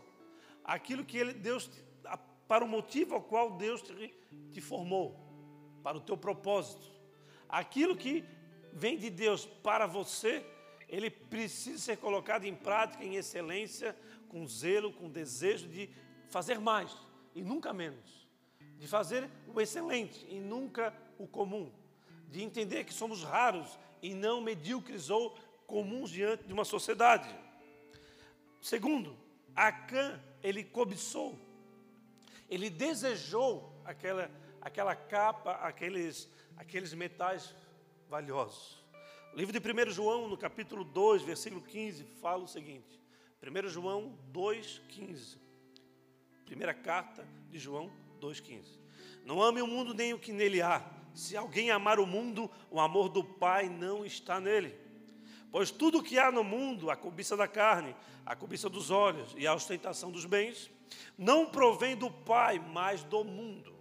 aquilo 0.63 1.05
que 1.05 1.17
ele, 1.17 1.33
Deus, 1.33 1.69
para 2.47 2.63
o 2.63 2.67
motivo 2.67 3.15
ao 3.15 3.21
qual 3.21 3.51
Deus 3.51 3.81
te, 3.81 4.13
te 4.51 4.61
formou, 4.61 5.19
para 5.81 5.97
o 5.97 6.01
teu 6.01 6.17
propósito, 6.17 6.91
aquilo 7.49 7.95
que 7.95 8.23
vem 8.71 8.97
de 8.97 9.09
Deus 9.09 9.45
para 9.45 9.85
você, 9.85 10.45
ele 10.87 11.09
precisa 11.09 11.77
ser 11.79 11.97
colocado 11.97 12.45
em 12.45 12.55
prática, 12.55 13.03
em 13.03 13.15
excelência, 13.15 13.95
com 14.27 14.47
zelo, 14.47 14.91
com 14.91 15.09
desejo 15.09 15.67
de 15.67 15.89
fazer 16.29 16.59
mais 16.59 16.95
e 17.35 17.43
nunca 17.43 17.73
menos. 17.73 18.22
De 18.83 18.89
fazer 18.89 19.29
o 19.47 19.61
excelente 19.61 20.27
e 20.29 20.41
nunca 20.41 20.93
o 21.17 21.25
comum. 21.25 21.71
De 22.27 22.43
entender 22.43 22.83
que 22.83 22.93
somos 22.93 23.23
raros 23.23 23.79
e 24.01 24.13
não 24.13 24.41
medíocres 24.41 25.09
ou 25.09 25.33
comuns 25.65 26.09
diante 26.09 26.43
de 26.43 26.51
uma 26.51 26.65
sociedade. 26.65 27.33
Segundo, 28.61 29.17
Acã, 29.55 30.21
ele 30.43 30.65
cobiçou, 30.65 31.39
ele 32.49 32.69
desejou 32.69 33.73
aquela, 33.85 34.29
aquela 34.59 34.93
capa, 34.97 35.53
aqueles, 35.65 36.29
aqueles 36.57 36.93
metais 36.93 37.55
valiosos. 38.09 38.83
O 39.33 39.37
livro 39.37 39.57
de 39.57 39.59
1 39.59 39.91
João, 39.91 40.27
no 40.27 40.37
capítulo 40.37 40.83
2, 40.83 41.21
versículo 41.21 41.61
15, 41.61 42.03
fala 42.21 42.43
o 42.43 42.49
seguinte: 42.49 42.99
1 43.41 43.69
João 43.69 44.19
2, 44.33 44.81
15. 44.89 45.37
Primeira 46.45 46.73
carta 46.73 47.25
de 47.49 47.57
João 47.57 48.02
2,15. 48.23 48.79
Não 49.25 49.41
ame 49.41 49.61
o 49.61 49.67
mundo 49.67 49.93
nem 49.93 50.13
o 50.13 50.19
que 50.19 50.31
nele 50.31 50.61
há. 50.61 50.81
Se 51.13 51.35
alguém 51.35 51.69
amar 51.69 51.99
o 51.99 52.07
mundo, 52.07 52.49
o 52.71 52.79
amor 52.79 53.09
do 53.09 53.23
Pai 53.23 53.69
não 53.69 54.05
está 54.05 54.39
nele. 54.39 54.75
Pois 55.51 55.69
tudo 55.69 55.99
o 55.99 56.03
que 56.03 56.17
há 56.17 56.31
no 56.31 56.43
mundo, 56.43 56.89
a 56.89 56.95
cobiça 56.95 57.37
da 57.37 57.47
carne, 57.47 57.95
a 58.25 58.35
cobiça 58.35 58.69
dos 58.69 58.89
olhos 58.89 59.35
e 59.37 59.45
a 59.45 59.53
ostentação 59.53 60.09
dos 60.09 60.25
bens, 60.25 60.71
não 61.17 61.45
provém 61.45 61.95
do 61.95 62.09
Pai, 62.09 62.59
mas 62.59 63.03
do 63.03 63.23
mundo. 63.23 63.73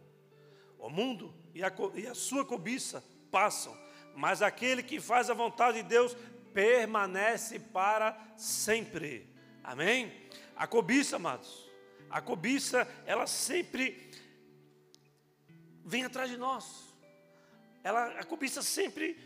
O 0.79 0.91
mundo 0.91 1.33
e 1.55 1.63
a, 1.63 1.73
e 1.95 2.07
a 2.07 2.15
sua 2.15 2.45
cobiça 2.45 3.03
passam, 3.31 3.77
mas 4.15 4.43
aquele 4.43 4.83
que 4.83 5.01
faz 5.01 5.31
a 5.31 5.35
vontade 5.35 5.83
de 5.83 5.89
Deus 5.89 6.15
permanece 6.53 7.59
para 7.59 8.19
sempre. 8.37 9.33
Amém? 9.65 10.13
A 10.55 10.67
cobiça, 10.67 11.17
amados, 11.17 11.71
a 12.11 12.21
cobiça, 12.21 12.87
ela 13.07 13.27
sempre 13.27 14.12
vem 15.85 16.05
atrás 16.05 16.31
de 16.31 16.37
nós. 16.37 16.95
Ela, 17.83 18.07
a 18.19 18.25
cobiça 18.25 18.63
sempre 18.63 19.19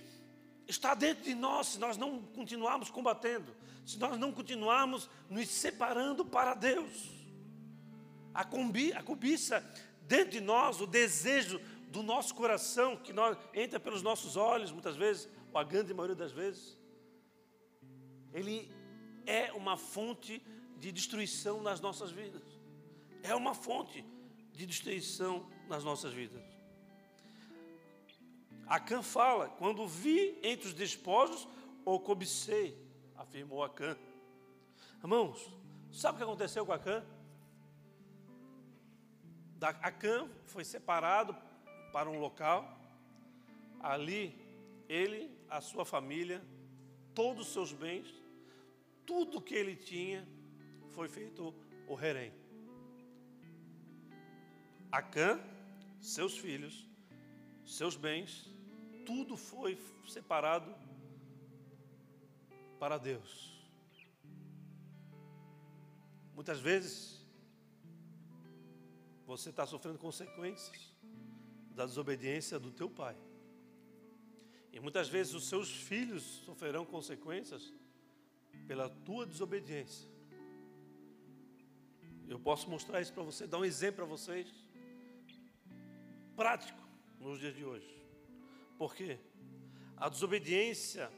está 0.67 0.95
dentro 0.95 1.25
de 1.25 1.35
nós 1.35 1.69
se 1.69 1.79
nós 1.79 1.97
não 1.97 2.23
continuarmos 2.23 2.91
combatendo, 2.91 3.55
se 3.85 3.99
nós 3.99 4.19
não 4.19 4.33
continuarmos 4.33 5.09
nos 5.29 5.49
separando 5.49 6.25
para 6.25 6.55
Deus. 6.55 7.11
A, 8.35 8.45
combi, 8.45 8.93
a 8.93 9.03
cobiça 9.03 9.61
dentro 10.03 10.33
de 10.33 10.41
nós, 10.41 10.81
o 10.81 10.87
desejo 10.87 11.61
do 11.89 12.03
nosso 12.03 12.35
coração, 12.35 12.97
que 12.97 13.13
nós, 13.13 13.37
entra 13.55 13.79
pelos 13.79 14.03
nossos 14.03 14.37
olhos, 14.37 14.73
muitas 14.73 14.97
vezes, 14.97 15.29
ou 15.53 15.59
a 15.59 15.65
grande 15.65 15.95
maioria 15.95 16.17
das 16.17 16.33
vezes, 16.33 16.79
ele 18.33 18.71
é 19.25 19.53
uma 19.53 19.77
fonte 19.77 20.43
de 20.79 20.93
destruição 20.93 21.63
nas 21.63 21.81
nossas 21.81 22.11
vidas. 22.11 22.43
É 23.23 23.35
uma 23.35 23.55
fonte 23.55 24.05
de 24.53 24.67
destruição 24.67 25.49
nas 25.69 25.85
nossas 25.85 26.13
vidas. 26.13 26.43
Acã 28.67 29.03
fala: 29.03 29.49
quando 29.49 29.87
vi 29.87 30.39
entre 30.43 30.69
os 30.69 30.75
despojos, 30.75 31.47
o 31.85 32.01
cobicei, 32.01 32.77
afirmou 33.15 33.63
Acã. 33.63 33.97
Irmãos, 34.99 35.49
sabe 35.93 36.17
o 36.17 36.19
que 36.19 36.25
aconteceu 36.25 36.67
com 36.67 36.73
Acã? 36.73 37.05
Acã 39.61 40.29
foi 40.45 40.65
separado 40.65 41.37
para 41.93 42.11
um 42.11 42.19
local, 42.19 42.79
ali 43.81 44.39
ele, 44.89 45.31
a 45.49 45.61
sua 45.61 45.85
família, 45.85 46.45
todos 47.15 47.47
os 47.47 47.53
seus 47.53 47.73
bens, 47.73 48.13
tudo 49.07 49.41
que 49.41 49.55
ele 49.55 49.75
tinha, 49.77 50.27
foi 50.91 51.09
feito 51.09 51.55
o 51.87 51.99
Herém. 51.99 52.33
Acã, 54.91 55.41
seus 56.01 56.37
filhos, 56.39 56.89
seus 57.65 57.97
bens, 57.97 58.49
tudo 59.05 59.37
foi 59.37 59.79
separado 60.07 60.75
para 62.79 62.99
Deus. 62.99 63.57
Muitas 66.35 66.61
vezes 66.61 67.25
você 69.27 69.51
está 69.51 69.67
sofrendo 69.67 69.99
consequências 69.99 70.95
da 71.75 71.85
desobediência 71.85 72.59
do 72.59 72.71
teu 72.71 72.89
pai. 72.89 73.17
E 74.73 74.79
muitas 74.79 75.09
vezes 75.09 75.35
os 75.35 75.49
seus 75.49 75.71
filhos 75.71 76.23
sofrerão 76.45 76.85
consequências 76.85 77.73
pela 78.67 78.89
tua 78.89 79.27
desobediência. 79.27 80.09
Eu 82.29 82.39
posso 82.39 82.69
mostrar 82.69 83.01
isso 83.01 83.13
para 83.13 83.23
você, 83.23 83.47
dar 83.47 83.59
um 83.59 83.65
exemplo 83.65 83.97
para 83.97 84.05
vocês, 84.05 84.53
prático, 86.37 86.79
nos 87.19 87.41
dias 87.41 87.55
de 87.55 87.65
hoje. 87.65 87.89
Por 88.79 88.95
quê? 88.95 89.19
A 89.97 90.09
desobediência 90.09 91.11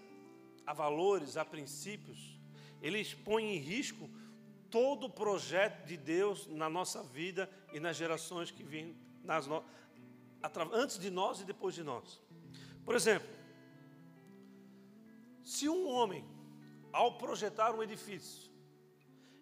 a 0.68 0.74
valores, 0.74 1.38
a 1.38 1.46
princípios, 1.46 2.38
ele 2.82 3.00
expõe 3.00 3.56
em 3.56 3.56
risco 3.56 4.10
todo 4.70 5.06
o 5.06 5.10
projeto 5.10 5.86
de 5.86 5.96
Deus 5.96 6.46
na 6.46 6.68
nossa 6.68 7.02
vida 7.02 7.50
e 7.72 7.80
nas 7.80 7.96
gerações 7.96 8.50
que 8.50 8.62
vêm 8.62 8.94
no... 9.24 9.64
antes 10.74 10.98
de 10.98 11.08
nós 11.08 11.40
e 11.40 11.46
depois 11.46 11.74
de 11.74 11.82
nós. 11.82 12.20
Por 12.84 12.94
exemplo, 12.94 13.26
se 15.42 15.70
um 15.70 15.88
homem, 15.88 16.22
ao 16.92 17.16
projetar 17.16 17.74
um 17.74 17.82
edifício, 17.82 18.47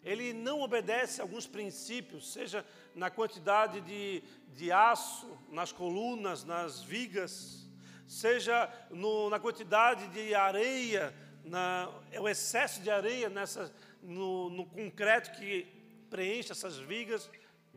ele 0.06 0.32
não 0.32 0.60
obedece 0.60 1.20
a 1.20 1.24
alguns 1.24 1.48
princípios, 1.48 2.32
seja 2.32 2.64
na 2.94 3.10
quantidade 3.10 3.80
de, 3.80 4.22
de 4.54 4.70
aço 4.70 5.36
nas 5.50 5.72
colunas, 5.72 6.44
nas 6.44 6.80
vigas, 6.80 7.68
seja 8.06 8.72
no, 8.88 9.28
na 9.28 9.40
quantidade 9.40 10.06
de 10.08 10.32
areia, 10.32 11.12
na, 11.44 11.92
é 12.12 12.20
o 12.20 12.28
excesso 12.28 12.80
de 12.80 12.88
areia 12.88 13.28
nessa, 13.28 13.74
no, 14.00 14.48
no 14.48 14.64
concreto 14.64 15.32
que 15.32 15.66
preenche 16.08 16.52
essas 16.52 16.76
vigas, 16.78 17.28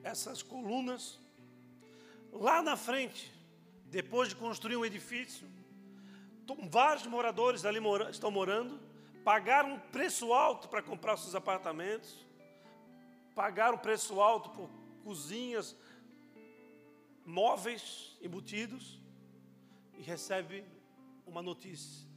essas 0.04 0.44
colunas. 0.44 1.20
Lá 2.32 2.62
na 2.62 2.78
frente, 2.78 3.34
depois 3.86 4.30
de 4.30 4.36
construir 4.36 4.76
um 4.76 4.86
edifício, 4.86 5.48
vários 6.70 7.08
moradores 7.08 7.66
ali 7.66 7.80
mora, 7.80 8.12
estão 8.12 8.30
morando, 8.30 8.80
pagaram 9.24 9.74
um 9.74 9.80
preço 9.80 10.34
alto 10.34 10.68
para 10.68 10.82
comprar 10.82 11.18
seus 11.18 11.36
apartamentos, 11.36 12.26
pagaram 13.36 13.76
um 13.76 13.80
preço 13.80 14.20
alto 14.20 14.50
por 14.50 14.70
cozinhas, 15.04 15.76
móveis 17.26 18.18
embutidos, 18.22 19.00
e 19.94 20.02
recebe 20.02 20.64
uma 21.26 21.42
notícia: 21.42 22.08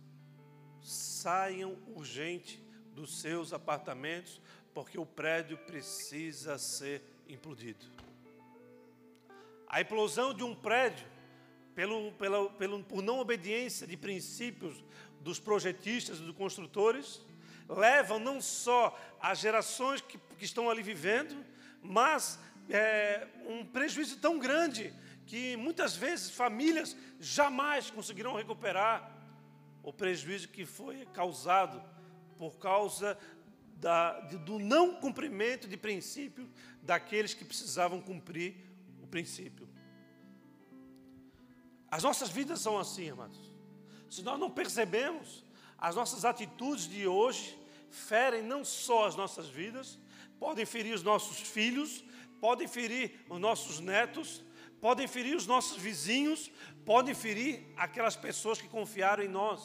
saiam 0.81 1.77
urgente 1.95 2.62
dos 2.95 3.21
seus 3.21 3.53
apartamentos, 3.53 4.41
porque 4.73 4.99
o 4.99 5.07
prédio 5.07 5.59
precisa 5.59 6.59
ser 6.59 7.03
implodido. 7.29 7.85
A 9.67 9.81
implosão 9.81 10.35
de 10.35 10.45
um 10.45 10.55
prédio, 10.55 11.07
pelo, 11.75 12.12
pela, 12.12 12.51
pelo, 12.51 12.85
por 12.85 13.03
não 13.03 13.19
obediência 13.19 13.87
de 13.87 13.97
princípios 13.97 14.85
dos 15.23 15.39
projetistas 15.39 16.19
e 16.19 16.23
dos 16.23 16.37
construtores, 16.37 17.21
levam 17.69 18.19
não 18.19 18.41
só 18.41 18.99
as 19.21 19.39
gerações 19.39 20.01
que, 20.01 20.19
que 20.39 20.45
estão 20.45 20.69
ali 20.69 20.83
vivendo, 20.83 21.45
mas 21.83 22.39
é, 22.69 23.27
um 23.47 23.65
prejuízo 23.65 24.19
tão 24.19 24.39
grande 24.39 24.93
que 25.27 25.57
muitas 25.57 25.97
vezes 25.97 26.31
famílias 26.31 26.97
jamais 27.19 27.91
conseguirão 27.91 28.35
recuperar 28.35 29.11
o 29.83 29.93
prejuízo 29.93 30.49
que 30.49 30.65
foi 30.65 31.07
causado 31.07 31.83
por 32.39 32.59
causa 32.59 33.19
da, 33.77 34.21
do 34.21 34.59
não 34.59 34.97
cumprimento 34.97 35.67
de 35.67 35.77
princípios 35.77 36.49
daqueles 36.83 37.35
que 37.35 37.45
precisavam 37.45 38.01
cumprir 38.01 38.55
o 39.03 39.07
princípio. 39.07 39.69
As 41.91 42.03
nossas 42.03 42.31
vidas 42.31 42.61
são 42.61 42.79
assim, 42.79 43.11
amados. 43.11 43.52
Se 44.12 44.20
nós 44.22 44.38
não 44.38 44.51
percebemos, 44.51 45.42
as 45.79 45.96
nossas 45.96 46.27
atitudes 46.27 46.87
de 46.87 47.07
hoje 47.07 47.59
ferem 47.88 48.42
não 48.42 48.62
só 48.62 49.07
as 49.07 49.16
nossas 49.16 49.48
vidas, 49.48 49.98
podem 50.38 50.66
ferir 50.66 50.94
os 50.94 51.03
nossos 51.03 51.38
filhos, 51.40 52.05
podem 52.38 52.68
ferir 52.68 53.25
os 53.31 53.40
nossos 53.40 53.81
netos, 53.81 54.44
podem 54.83 55.09
ferir 55.09 55.35
os 55.35 55.46
nossos 55.46 55.79
vizinhos, 55.79 56.51
podem 56.85 57.14
ferir 57.14 57.64
aquelas 57.75 58.14
pessoas 58.14 58.61
que 58.61 58.68
confiaram 58.68 59.25
em 59.25 59.29
nós. 59.29 59.62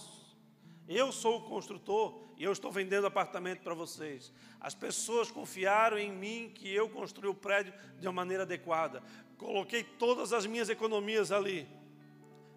Eu 0.88 1.12
sou 1.12 1.40
o 1.40 1.42
construtor 1.42 2.18
e 2.38 2.46
eu 2.46 2.54
estou 2.54 2.72
vendendo 2.72 3.06
apartamento 3.06 3.64
para 3.64 3.74
vocês. 3.74 4.32
As 4.62 4.74
pessoas 4.74 5.30
confiaram 5.30 5.98
em 5.98 6.10
mim 6.10 6.54
que 6.56 6.74
eu 6.74 6.88
construí 6.88 7.28
o 7.30 7.36
prédio 7.36 7.74
de 8.00 8.08
uma 8.08 8.14
maneira 8.14 8.44
adequada. 8.44 9.04
Coloquei 9.38 9.84
todas 9.84 10.32
as 10.32 10.46
minhas 10.46 10.70
economias 10.70 11.34
ali 11.34 11.68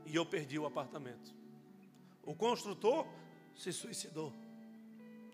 e 0.06 0.14
eu 0.14 0.24
perdi 0.24 0.56
o 0.56 0.66
apartamento. 0.66 1.39
O 2.22 2.34
construtor 2.34 3.06
se 3.54 3.72
suicidou. 3.72 4.32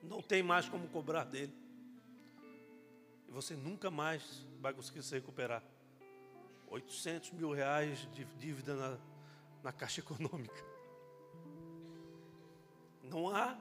não 0.02 0.22
tem 0.22 0.42
mais 0.42 0.68
como 0.68 0.88
cobrar 0.88 1.24
dele. 1.24 1.54
E 3.28 3.32
você 3.32 3.54
nunca 3.54 3.90
mais 3.90 4.46
vai 4.60 4.72
conseguir 4.72 5.02
se 5.02 5.14
recuperar. 5.14 5.62
800 6.68 7.32
mil 7.32 7.52
reais 7.52 8.08
de 8.12 8.24
dívida 8.38 8.74
na, 8.74 8.98
na 9.62 9.72
Caixa 9.72 10.00
Econômica. 10.00 10.64
Não 13.02 13.28
há, 13.28 13.56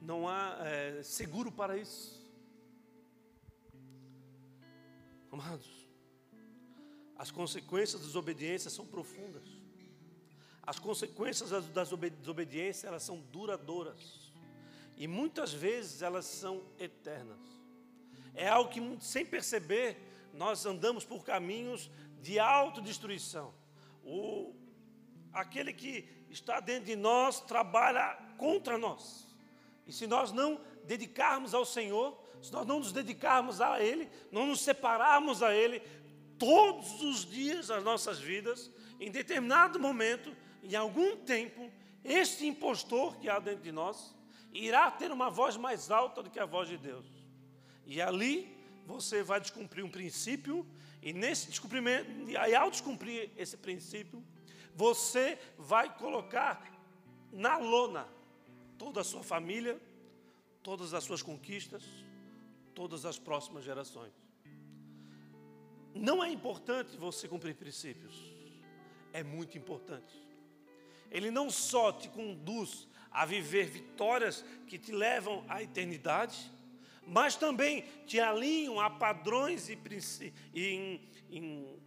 não 0.00 0.28
há 0.28 0.58
é, 0.60 1.02
seguro 1.02 1.50
para 1.50 1.76
isso. 1.76 2.26
Amados, 5.30 5.88
as 7.16 7.30
consequências 7.30 8.00
da 8.00 8.06
desobediência 8.06 8.70
são 8.70 8.86
profundas. 8.86 9.57
As 10.68 10.78
consequências 10.78 11.48
da 11.70 11.82
desobediência 11.82 12.88
elas 12.88 13.02
são 13.02 13.18
duradouras. 13.32 14.30
E 14.98 15.08
muitas 15.08 15.50
vezes 15.50 16.02
elas 16.02 16.26
são 16.26 16.62
eternas. 16.78 17.40
É 18.34 18.48
algo 18.48 18.68
que, 18.68 18.98
sem 19.00 19.24
perceber, 19.24 19.96
nós 20.34 20.66
andamos 20.66 21.06
por 21.06 21.24
caminhos 21.24 21.90
de 22.20 22.38
autodestruição. 22.38 23.54
O, 24.04 24.54
aquele 25.32 25.72
que 25.72 26.06
está 26.28 26.60
dentro 26.60 26.84
de 26.84 26.96
nós 26.96 27.40
trabalha 27.40 28.18
contra 28.36 28.76
nós. 28.76 29.26
E 29.86 29.92
se 29.92 30.06
nós 30.06 30.32
não 30.32 30.60
dedicarmos 30.84 31.54
ao 31.54 31.64
Senhor, 31.64 32.14
se 32.42 32.52
nós 32.52 32.66
não 32.66 32.80
nos 32.80 32.92
dedicarmos 32.92 33.62
a 33.62 33.82
Ele, 33.82 34.06
não 34.30 34.44
nos 34.44 34.60
separarmos 34.60 35.42
a 35.42 35.54
Ele, 35.54 35.80
todos 36.38 37.00
os 37.02 37.24
dias 37.24 37.68
das 37.68 37.82
nossas 37.82 38.18
vidas, 38.18 38.70
em 39.00 39.10
determinado 39.10 39.80
momento, 39.80 40.36
em 40.62 40.74
algum 40.74 41.16
tempo, 41.16 41.70
este 42.04 42.46
impostor 42.46 43.16
que 43.16 43.28
há 43.28 43.38
dentro 43.38 43.62
de 43.62 43.72
nós 43.72 44.14
irá 44.52 44.90
ter 44.90 45.10
uma 45.10 45.30
voz 45.30 45.56
mais 45.56 45.90
alta 45.90 46.22
do 46.22 46.30
que 46.30 46.38
a 46.38 46.46
voz 46.46 46.68
de 46.68 46.78
Deus. 46.78 47.06
E 47.86 48.00
ali 48.00 48.56
você 48.86 49.22
vai 49.22 49.40
descumprir 49.40 49.84
um 49.84 49.90
princípio, 49.90 50.66
e 51.02 51.12
nesse 51.12 51.48
descumprimento, 51.48 52.10
e 52.30 52.54
ao 52.54 52.70
descumprir 52.70 53.30
esse 53.36 53.56
princípio, 53.56 54.24
você 54.74 55.38
vai 55.58 55.94
colocar 55.96 56.72
na 57.32 57.58
lona 57.58 58.08
toda 58.78 59.00
a 59.00 59.04
sua 59.04 59.22
família, 59.22 59.80
todas 60.62 60.94
as 60.94 61.04
suas 61.04 61.22
conquistas, 61.22 61.82
todas 62.74 63.04
as 63.04 63.18
próximas 63.18 63.64
gerações. 63.64 64.12
Não 65.94 66.22
é 66.22 66.30
importante 66.30 66.96
você 66.96 67.26
cumprir 67.26 67.54
princípios, 67.56 68.14
é 69.12 69.22
muito 69.22 69.58
importante. 69.58 70.27
Ele 71.10 71.30
não 71.30 71.50
só 71.50 71.92
te 71.92 72.08
conduz 72.08 72.86
a 73.10 73.24
viver 73.24 73.66
vitórias 73.66 74.44
que 74.66 74.78
te 74.78 74.92
levam 74.92 75.44
à 75.48 75.62
eternidade, 75.62 76.52
mas 77.06 77.36
também 77.36 77.84
te 78.06 78.20
alinham 78.20 78.78
a 78.78 78.90
padrões 78.90 79.68
e 79.68 79.78
em, 80.54 81.00
em, 81.30 81.80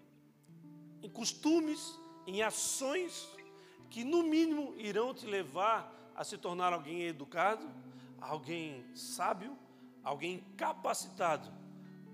em 1.04 1.10
costumes, 1.10 2.00
em 2.26 2.42
ações 2.42 3.30
que 3.90 4.04
no 4.04 4.24
mínimo 4.24 4.74
irão 4.78 5.14
te 5.14 5.26
levar 5.26 6.12
a 6.16 6.24
se 6.24 6.38
tornar 6.38 6.74
alguém 6.74 7.04
educado, 7.04 7.70
alguém 8.20 8.86
sábio, 8.96 9.58
alguém 10.04 10.44
capacitado 10.58 11.52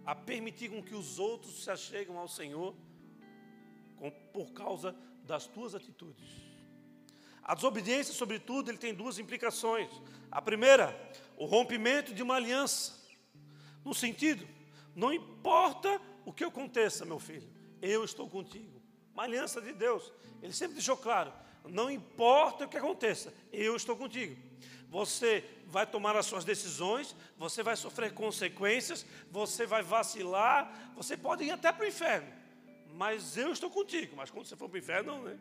a 0.05 0.15
permitir 0.15 0.69
com 0.69 0.81
que 0.81 0.95
os 0.95 1.19
outros 1.19 1.63
se 1.63 1.69
acheguem 1.69 2.15
ao 2.15 2.27
Senhor 2.27 2.73
por 4.31 4.51
causa 4.53 4.95
das 5.23 5.47
tuas 5.47 5.75
atitudes. 5.75 6.46
A 7.47 7.55
desobediência, 7.55 8.13
sobretudo, 8.13 8.69
ele 8.69 8.77
tem 8.77 8.93
duas 8.93 9.17
implicações. 9.17 9.89
A 10.29 10.41
primeira, 10.41 10.93
o 11.37 11.45
rompimento 11.45 12.13
de 12.13 12.21
uma 12.21 12.35
aliança. 12.35 12.93
No 13.85 13.93
sentido, 13.93 14.45
não 14.93 15.13
importa 15.13 16.01
o 16.25 16.33
que 16.33 16.43
aconteça, 16.43 17.05
meu 17.05 17.19
filho, 17.19 17.49
eu 17.81 18.03
estou 18.03 18.29
contigo. 18.29 18.81
Uma 19.13 19.23
aliança 19.23 19.61
de 19.61 19.71
Deus. 19.71 20.11
Ele 20.43 20.51
sempre 20.51 20.73
deixou 20.73 20.97
claro: 20.97 21.31
não 21.63 21.89
importa 21.89 22.65
o 22.65 22.67
que 22.67 22.75
aconteça, 22.75 23.33
eu 23.53 23.77
estou 23.77 23.95
contigo. 23.95 24.35
Você 24.89 25.43
vai 25.67 25.85
tomar 25.85 26.17
as 26.17 26.25
suas 26.25 26.43
decisões, 26.43 27.15
você 27.37 27.63
vai 27.63 27.77
sofrer 27.77 28.13
consequências, 28.13 29.05
você 29.31 29.65
vai 29.65 29.83
vacilar, 29.83 30.91
você 30.95 31.15
pode 31.15 31.45
ir 31.45 31.51
até 31.51 31.71
para 31.71 31.85
o 31.85 31.87
inferno. 31.87 32.27
Mas 32.93 33.37
eu 33.37 33.51
estou 33.51 33.69
contigo. 33.69 34.15
Mas 34.17 34.29
quando 34.29 34.45
você 34.45 34.55
for 34.55 34.67
para 34.67 34.75
o 34.75 34.79
inferno, 34.79 35.15
não, 35.15 35.23
né? 35.23 35.37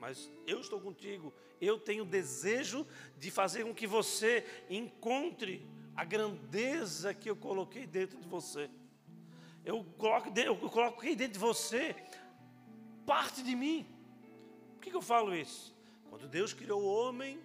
Mas 0.00 0.30
eu 0.46 0.60
estou 0.60 0.80
contigo. 0.80 1.32
Eu 1.60 1.78
tenho 1.78 2.04
desejo 2.04 2.86
de 3.18 3.30
fazer 3.30 3.64
com 3.64 3.74
que 3.74 3.86
você 3.86 4.44
encontre 4.68 5.66
a 5.94 6.04
grandeza 6.04 7.12
que 7.12 7.28
eu 7.28 7.36
coloquei 7.36 7.86
dentro 7.86 8.18
de 8.18 8.26
você. 8.26 8.70
Eu, 9.64 9.84
coloco, 9.98 10.30
coloquei 10.70 11.14
dentro 11.14 11.34
de 11.34 11.38
você 11.38 11.94
parte 13.04 13.42
de 13.42 13.54
mim. 13.54 13.86
Por 14.74 14.80
que, 14.80 14.90
que 14.90 14.96
eu 14.96 15.02
falo 15.02 15.34
isso? 15.34 15.76
Quando 16.08 16.26
Deus 16.26 16.54
criou 16.54 16.82
o 16.82 16.86
homem, 16.86 17.38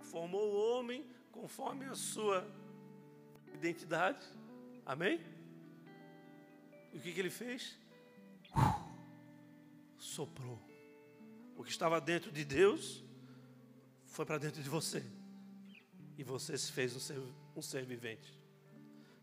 formou 0.00 0.50
o 0.50 0.78
homem 0.78 1.04
conforme 1.30 1.84
a 1.84 1.94
sua 1.94 2.46
identidade. 3.52 4.26
Amém? 4.86 5.20
E 6.92 6.98
o 6.98 7.00
que, 7.00 7.12
que 7.12 7.20
ele 7.20 7.30
fez? 7.30 7.78
soprou. 10.02 10.71
O 11.62 11.64
que 11.64 11.70
estava 11.70 12.00
dentro 12.00 12.32
de 12.32 12.44
Deus 12.44 13.04
foi 14.06 14.26
para 14.26 14.36
dentro 14.36 14.60
de 14.60 14.68
você. 14.68 15.00
E 16.18 16.24
você 16.24 16.58
se 16.58 16.72
fez 16.72 16.96
um 16.96 16.98
ser, 16.98 17.22
um 17.54 17.62
ser 17.62 17.84
vivente. 17.84 18.36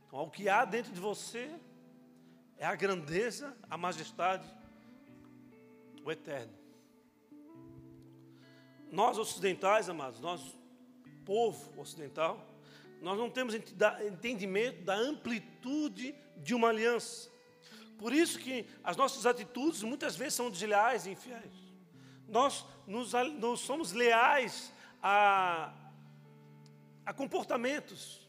Então, 0.07 0.21
o 0.21 0.31
que 0.31 0.47
há 0.47 0.63
dentro 0.63 0.93
de 0.93 1.01
você 1.01 1.53
é 2.57 2.65
a 2.65 2.73
grandeza, 2.75 3.53
a 3.69 3.77
majestade, 3.77 4.47
o 6.01 6.09
eterno. 6.09 6.53
Nós 8.89 9.17
ocidentais, 9.17 9.89
amados, 9.89 10.21
nós 10.21 10.55
povo 11.25 11.77
ocidental, 11.77 12.47
nós 13.01 13.17
não 13.17 13.29
temos 13.29 13.53
entendimento 13.53 14.81
da 14.85 14.95
amplitude 14.95 16.15
de 16.37 16.55
uma 16.55 16.69
aliança. 16.69 17.29
Por 17.97 18.13
isso 18.13 18.39
que 18.39 18.65
as 18.81 18.95
nossas 18.95 19.25
atitudes 19.25 19.83
muitas 19.83 20.15
vezes 20.15 20.35
são 20.35 20.49
desleais 20.49 21.05
e 21.05 21.09
infiéis. 21.09 21.68
Nós, 22.29 22.65
nos, 22.85 23.13
nós 23.39 23.59
somos 23.59 23.91
leais 23.91 24.71
a, 25.01 25.73
a 27.05 27.13
comportamentos, 27.13 28.27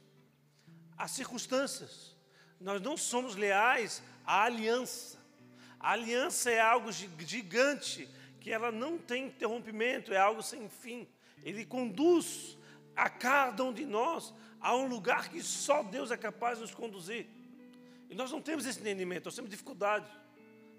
a 0.97 1.07
circunstâncias. 1.07 2.17
Nós 2.61 2.81
não 2.81 2.97
somos 2.97 3.35
leais 3.35 4.03
à 4.25 4.45
aliança. 4.45 5.19
A 5.79 5.93
aliança 5.93 6.51
é 6.51 6.61
algo 6.61 6.91
gigante, 6.93 8.09
que 8.41 8.51
ela 8.51 8.71
não 8.71 8.99
tem 8.99 9.27
interrompimento, 9.27 10.13
é 10.13 10.19
algo 10.19 10.43
sem 10.43 10.69
fim. 10.69 11.09
Ele 11.43 11.65
conduz 11.65 12.59
a 12.95 13.09
cada 13.09 13.65
um 13.65 13.73
de 13.73 13.87
nós 13.87 14.35
a 14.61 14.77
um 14.77 14.87
lugar 14.87 15.31
que 15.31 15.43
só 15.43 15.83
Deus 15.83 16.11
é 16.11 16.17
capaz 16.17 16.59
de 16.59 16.63
nos 16.63 16.75
conduzir. 16.75 17.27
E 18.11 18.15
nós 18.15 18.31
não 18.31 18.43
temos 18.43 18.67
esse 18.67 18.81
entendimento, 18.81 19.25
nós 19.27 19.35
temos 19.35 19.51
dificuldade. 19.51 20.11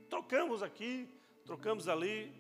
Trocamos 0.10 0.62
aqui, 0.62 1.10
trocamos 1.46 1.88
ali. 1.88 2.32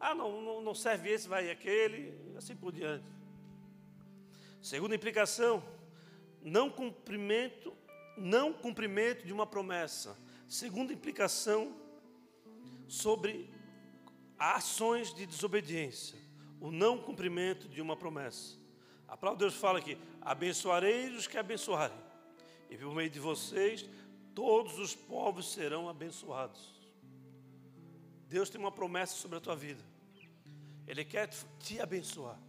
Ah, 0.00 0.14
não, 0.14 0.62
não, 0.62 0.74
serve 0.74 1.10
esse, 1.10 1.28
vai 1.28 1.50
aquele, 1.50 2.14
assim 2.36 2.54
por 2.54 2.72
diante. 2.72 3.04
Segunda 4.62 4.94
implicação, 4.94 5.62
não 6.42 6.70
cumprimento, 6.70 7.76
não 8.16 8.52
cumprimento 8.52 9.26
de 9.26 9.32
uma 9.32 9.46
promessa. 9.46 10.16
Segunda 10.48 10.92
implicação 10.92 11.74
sobre 12.86 13.50
ações 14.38 15.12
de 15.12 15.26
desobediência, 15.26 16.18
o 16.60 16.70
não 16.70 16.98
cumprimento 16.98 17.68
de 17.68 17.80
uma 17.80 17.96
promessa. 17.96 18.56
A 19.06 19.16
palavra 19.16 19.38
de 19.38 19.44
Deus 19.44 19.60
fala 19.60 19.78
aqui: 19.78 19.98
abençoarei 20.20 21.10
os 21.10 21.26
que 21.26 21.36
abençoarem, 21.36 21.98
e 22.70 22.76
por 22.76 22.94
meio 22.94 23.10
de 23.10 23.18
vocês 23.18 23.88
todos 24.34 24.78
os 24.78 24.94
povos 24.94 25.52
serão 25.52 25.88
abençoados. 25.88 26.78
Deus 28.28 28.50
tem 28.50 28.60
uma 28.60 28.70
promessa 28.70 29.14
sobre 29.14 29.38
a 29.38 29.40
tua 29.40 29.56
vida. 29.56 29.82
Ele 30.88 31.04
quer 31.04 31.28
te 31.60 31.78
abençoar. 31.80 32.40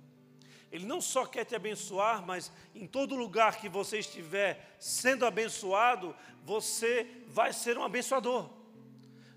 Ele 0.71 0.85
não 0.85 1.01
só 1.01 1.25
quer 1.25 1.43
te 1.43 1.55
abençoar, 1.55 2.25
mas 2.25 2.51
em 2.73 2.87
todo 2.87 3.15
lugar 3.15 3.59
que 3.59 3.67
você 3.67 3.99
estiver 3.99 4.77
sendo 4.79 5.25
abençoado, 5.25 6.15
você 6.45 7.05
vai 7.27 7.51
ser 7.51 7.77
um 7.77 7.83
abençoador. 7.83 8.49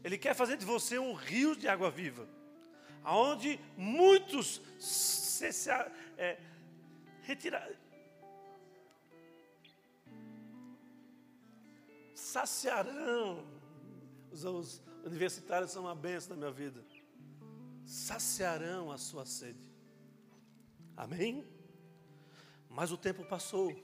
Ele 0.05 0.17
quer 0.17 0.35
fazer 0.35 0.57
de 0.57 0.65
você 0.65 0.99
um 1.01 1.15
rio 1.15 1.57
de 1.57 1.67
água 1.67 1.91
viva, 1.91 2.29
aonde 3.03 3.59
muitos 3.77 4.63
se, 4.79 5.53
se, 5.53 5.71
é, 6.17 6.39
retirar. 7.23 7.69
Saciarão. 12.15 13.45
Os, 14.31 14.45
os 14.45 14.83
universitários 15.05 15.73
são 15.73 15.83
uma 15.83 15.95
benção 15.95 16.37
na 16.37 16.37
minha 16.37 16.53
vida. 16.53 16.92
Saciarão 17.85 18.91
a 18.91 18.99
sua 18.99 19.25
sede. 19.25 19.71
Amém? 20.97 21.47
Mas 22.69 22.93
o 22.93 22.97
tempo 22.97 23.25
passou. 23.25 23.75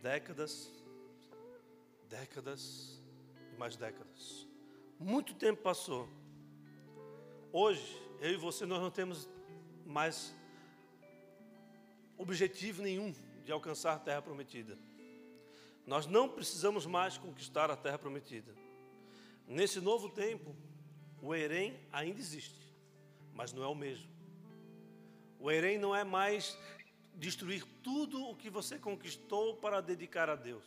Décadas, 0.00 0.72
décadas 2.08 3.00
e 3.52 3.56
mais 3.56 3.76
décadas. 3.76 4.46
Muito 4.98 5.34
tempo 5.34 5.62
passou. 5.62 6.08
Hoje, 7.52 8.00
eu 8.20 8.32
e 8.32 8.36
você, 8.36 8.64
nós 8.66 8.80
não 8.80 8.90
temos 8.90 9.28
mais 9.84 10.34
objetivo 12.16 12.82
nenhum 12.82 13.14
de 13.44 13.52
alcançar 13.52 13.94
a 13.94 13.98
terra 13.98 14.22
prometida. 14.22 14.78
Nós 15.86 16.06
não 16.06 16.28
precisamos 16.28 16.86
mais 16.86 17.18
conquistar 17.18 17.70
a 17.70 17.76
terra 17.76 17.98
prometida. 17.98 18.54
Nesse 19.46 19.80
novo 19.80 20.08
tempo, 20.08 20.56
o 21.22 21.32
Erém 21.32 21.78
ainda 21.92 22.18
existe, 22.18 22.58
mas 23.32 23.52
não 23.52 23.62
é 23.62 23.68
o 23.68 23.76
mesmo. 23.76 24.10
O 25.38 25.48
Erém 25.48 25.78
não 25.78 25.94
é 25.94 26.02
mais 26.02 26.58
destruir 27.14 27.64
tudo 27.80 28.28
o 28.28 28.34
que 28.34 28.50
você 28.50 28.76
conquistou 28.76 29.56
para 29.56 29.80
dedicar 29.80 30.28
a 30.28 30.34
Deus. 30.34 30.64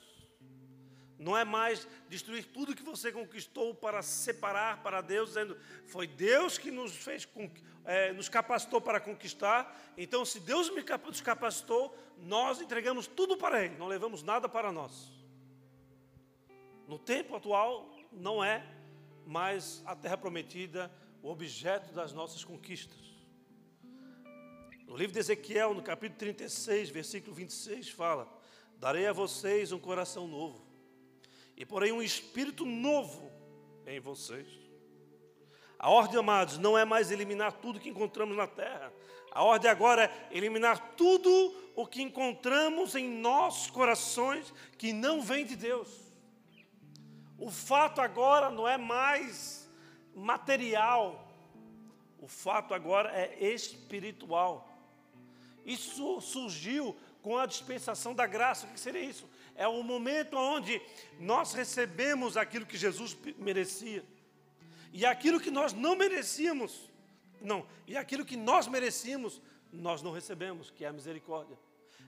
Não 1.19 1.37
é 1.37 1.43
mais 1.43 1.85
destruir 2.07 2.45
tudo 2.45 2.75
que 2.75 2.83
você 2.83 3.11
conquistou 3.11 3.75
para 3.75 4.01
separar 4.01 4.81
para 4.81 5.01
Deus, 5.01 5.29
dizendo 5.29 5.57
foi 5.87 6.07
Deus 6.07 6.57
que 6.57 6.71
nos 6.71 6.95
fez, 6.95 7.27
é, 7.83 8.13
nos 8.13 8.29
capacitou 8.29 8.79
para 8.79 9.01
conquistar. 9.01 9.93
Então, 9.97 10.23
se 10.23 10.39
Deus 10.39 10.71
nos 11.03 11.21
capacitou, 11.21 11.93
nós 12.17 12.61
entregamos 12.61 13.07
tudo 13.07 13.35
para 13.35 13.63
Ele, 13.65 13.75
não 13.77 13.87
levamos 13.87 14.23
nada 14.23 14.47
para 14.47 14.71
nós. 14.71 15.11
No 16.87 16.97
tempo 16.97 17.35
atual, 17.35 17.93
não 18.09 18.41
é 18.41 18.65
mais 19.25 19.81
a 19.85 19.95
terra 19.95 20.17
prometida 20.17 20.91
o 21.21 21.29
objeto 21.29 21.93
das 21.93 22.13
nossas 22.13 22.43
conquistas. 22.43 23.15
No 24.85 24.95
livro 24.95 25.13
de 25.13 25.19
Ezequiel, 25.19 25.73
no 25.73 25.81
capítulo 25.81 26.19
36, 26.19 26.89
versículo 26.89 27.33
26, 27.33 27.89
fala: 27.89 28.31
Darei 28.77 29.07
a 29.07 29.13
vocês 29.13 29.71
um 29.71 29.79
coração 29.79 30.27
novo, 30.27 30.65
e 31.57 31.65
porém 31.65 31.91
um 31.91 32.01
espírito 32.01 32.65
novo 32.65 33.31
em 33.87 33.99
vocês. 33.99 34.47
A 35.77 35.89
ordem, 35.89 36.19
amados, 36.19 36.57
não 36.57 36.77
é 36.77 36.85
mais 36.85 37.11
eliminar 37.11 37.53
tudo 37.53 37.79
que 37.79 37.89
encontramos 37.89 38.37
na 38.37 38.47
terra. 38.47 38.93
A 39.31 39.43
ordem 39.43 39.69
agora 39.69 40.05
é 40.05 40.37
eliminar 40.37 40.95
tudo 40.95 41.29
o 41.75 41.85
que 41.85 42.01
encontramos 42.01 42.95
em 42.95 43.09
nossos 43.09 43.69
corações 43.69 44.53
que 44.77 44.93
não 44.93 45.21
vem 45.21 45.45
de 45.45 45.55
Deus. 45.55 46.04
O 47.37 47.51
fato 47.51 48.01
agora 48.01 48.49
não 48.49 48.67
é 48.67 48.77
mais 48.77 49.69
material, 50.15 51.27
o 52.19 52.27
fato 52.27 52.73
agora 52.73 53.09
é 53.11 53.53
espiritual. 53.53 54.71
Isso 55.65 56.21
surgiu 56.21 56.95
com 57.21 57.37
a 57.37 57.45
dispensação 57.45 58.13
da 58.13 58.25
graça. 58.25 58.67
O 58.67 58.69
que 58.69 58.79
seria 58.79 59.01
isso? 59.01 59.27
É 59.55 59.67
o 59.67 59.83
momento 59.83 60.37
onde 60.37 60.81
nós 61.19 61.53
recebemos 61.53 62.37
aquilo 62.37 62.65
que 62.65 62.77
Jesus 62.77 63.17
merecia. 63.37 64.05
E 64.93 65.05
aquilo 65.05 65.39
que 65.39 65.51
nós 65.51 65.73
não 65.73 65.95
merecíamos, 65.95 66.89
não, 67.41 67.65
e 67.85 67.97
aquilo 67.97 68.23
que 68.23 68.37
nós 68.37 68.67
merecíamos, 68.67 69.41
nós 69.71 70.01
não 70.01 70.11
recebemos, 70.11 70.69
que 70.69 70.85
é 70.85 70.87
a 70.87 70.93
misericórdia. 70.93 71.57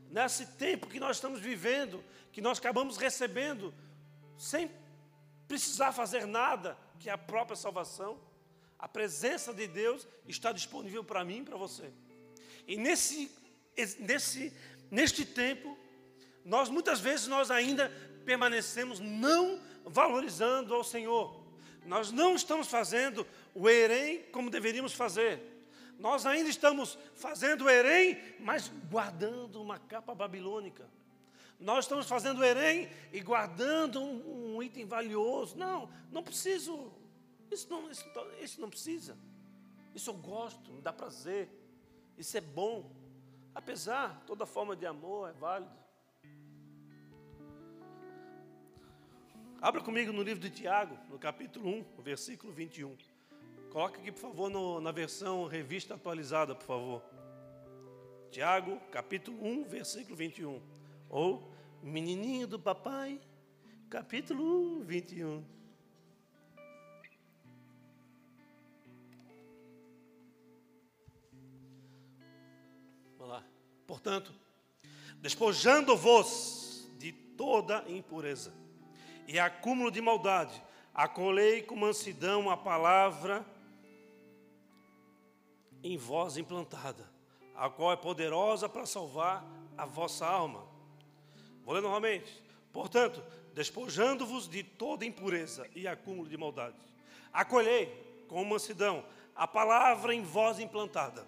Nesse 0.09 0.45
tempo 0.45 0.87
que 0.87 0.99
nós 0.99 1.17
estamos 1.17 1.41
vivendo, 1.41 2.01
que 2.31 2.39
nós 2.39 2.59
acabamos 2.59 2.95
recebendo, 2.97 3.73
sem 4.37 4.71
precisar 5.47 5.91
fazer 5.91 6.25
nada, 6.25 6.77
que 6.99 7.09
é 7.09 7.13
a 7.13 7.17
própria 7.17 7.55
salvação, 7.55 8.19
a 8.77 8.87
presença 8.87 9.53
de 9.53 9.67
Deus 9.67 10.07
está 10.27 10.51
disponível 10.51 11.03
para 11.03 11.23
mim 11.23 11.39
e 11.39 11.43
para 11.43 11.57
você. 11.57 11.91
E 12.67 12.77
nesse 12.77 13.31
nesse, 13.99 14.51
neste 14.89 15.25
tempo, 15.25 15.77
nós 16.43 16.69
muitas 16.69 16.99
vezes 16.99 17.27
nós 17.27 17.51
ainda 17.51 17.91
permanecemos 18.25 18.99
não 18.99 19.61
valorizando 19.85 20.73
ao 20.73 20.83
Senhor. 20.83 21.45
Nós 21.85 22.11
não 22.11 22.35
estamos 22.35 22.67
fazendo 22.67 23.25
o 23.53 23.69
Erém 23.69 24.23
como 24.31 24.49
deveríamos 24.49 24.93
fazer. 24.93 25.41
Nós 25.99 26.25
ainda 26.25 26.49
estamos 26.49 26.97
fazendo 27.15 27.65
o 27.65 27.69
Erém, 27.69 28.21
mas 28.39 28.71
guardando 28.89 29.61
uma 29.61 29.79
capa 29.79 30.13
babilônica. 30.13 30.87
Nós 31.59 31.85
estamos 31.85 32.07
fazendo 32.07 32.43
Erém 32.43 32.89
e 33.11 33.19
guardando 33.19 33.99
um, 33.99 34.55
um 34.55 34.63
item 34.63 34.85
valioso. 34.85 35.57
Não, 35.57 35.89
não 36.11 36.21
preciso. 36.21 36.91
Isso 37.49 37.67
não, 37.69 37.89
isso, 37.89 38.05
isso 38.39 38.61
não 38.61 38.69
precisa. 38.69 39.17
Isso 39.95 40.09
eu 40.11 40.13
gosto, 40.13 40.71
me 40.71 40.81
dá 40.81 40.93
prazer. 40.93 41.49
Isso 42.17 42.37
é 42.37 42.41
bom. 42.41 42.91
Apesar, 43.55 44.23
toda 44.27 44.45
forma 44.45 44.75
de 44.75 44.85
amor 44.85 45.29
é 45.29 45.33
válida. 45.33 45.87
Abra 49.59 49.81
comigo 49.81 50.13
no 50.13 50.21
livro 50.21 50.39
de 50.39 50.51
Tiago, 50.51 50.95
no 51.09 51.17
capítulo 51.17 51.67
1, 51.67 52.01
versículo 52.03 52.53
21. 52.53 52.95
Coloque 53.71 53.99
aqui, 53.99 54.11
por 54.11 54.19
favor, 54.19 54.49
no, 54.51 54.79
na 54.79 54.91
versão 54.91 55.47
revista 55.47 55.95
atualizada, 55.95 56.53
por 56.53 56.65
favor. 56.65 57.03
Tiago, 58.29 58.79
capítulo 58.91 59.43
1, 59.43 59.63
versículo 59.63 60.15
21. 60.15 60.76
Ou 61.09 61.51
Menininho 61.81 62.47
do 62.47 62.59
Papai, 62.59 63.19
capítulo 63.89 64.79
1, 64.79 64.83
21. 64.83 65.57
Portanto, 73.87 74.33
despojando-vos 75.21 76.87
de 76.97 77.13
toda 77.13 77.83
impureza 77.87 78.53
e 79.27 79.39
acúmulo 79.39 79.89
de 79.89 80.01
maldade, 80.01 80.61
acolhei 80.93 81.61
com 81.61 81.75
mansidão 81.75 82.49
a 82.49 82.57
palavra 82.57 83.45
em 85.81 85.97
vós 85.97 86.37
implantada, 86.37 87.09
a 87.55 87.69
qual 87.69 87.93
é 87.93 87.95
poderosa 87.95 88.67
para 88.67 88.85
salvar 88.85 89.45
a 89.77 89.85
vossa 89.85 90.27
alma. 90.27 90.76
Vou 91.67 91.75
ler 91.75 91.81
novamente. 91.81 92.41
Portanto, 92.71 93.21
despojando-vos 93.53 94.47
de 94.47 94.63
toda 94.63 95.03
impureza 95.03 95.67
e 95.75 95.85
acúmulo 95.85 96.29
de 96.29 96.37
maldade, 96.37 96.77
acolhei 97.33 98.23
com 98.29 98.41
mansidão 98.45 99.03
a 99.35 99.45
palavra 99.45 100.15
em 100.15 100.23
vós 100.23 100.59
implantada 100.59 101.27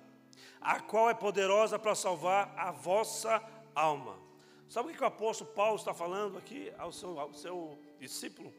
a 0.62 0.80
qual 0.80 1.10
é 1.10 1.14
poderosa 1.14 1.78
para 1.78 1.94
salvar 1.94 2.54
a 2.56 2.72
vossa 2.72 3.44
alma. 3.76 4.18
Sabe 4.70 4.92
o 4.92 4.96
que 4.96 5.04
o 5.04 5.08
apóstolo 5.08 5.52
Paulo 5.52 5.76
está 5.76 5.94
falando 5.94 6.38
aqui 6.38 6.72
ao 6.78 6.94
seu, 6.94 7.20
ao 7.20 7.34
seu 7.34 7.78
discípulo? 8.00 8.54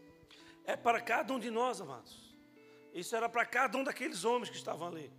É 0.66 0.76
para 0.76 1.00
cada 1.00 1.32
um 1.32 1.38
de 1.38 1.50
nós, 1.50 1.80
amados. 1.80 2.36
Isso 2.92 3.16
era 3.16 3.26
para 3.26 3.46
cada 3.46 3.78
um 3.78 3.84
daqueles 3.84 4.22
homens 4.26 4.50
que 4.50 4.56
estavam 4.56 4.88
ali. 4.88 5.10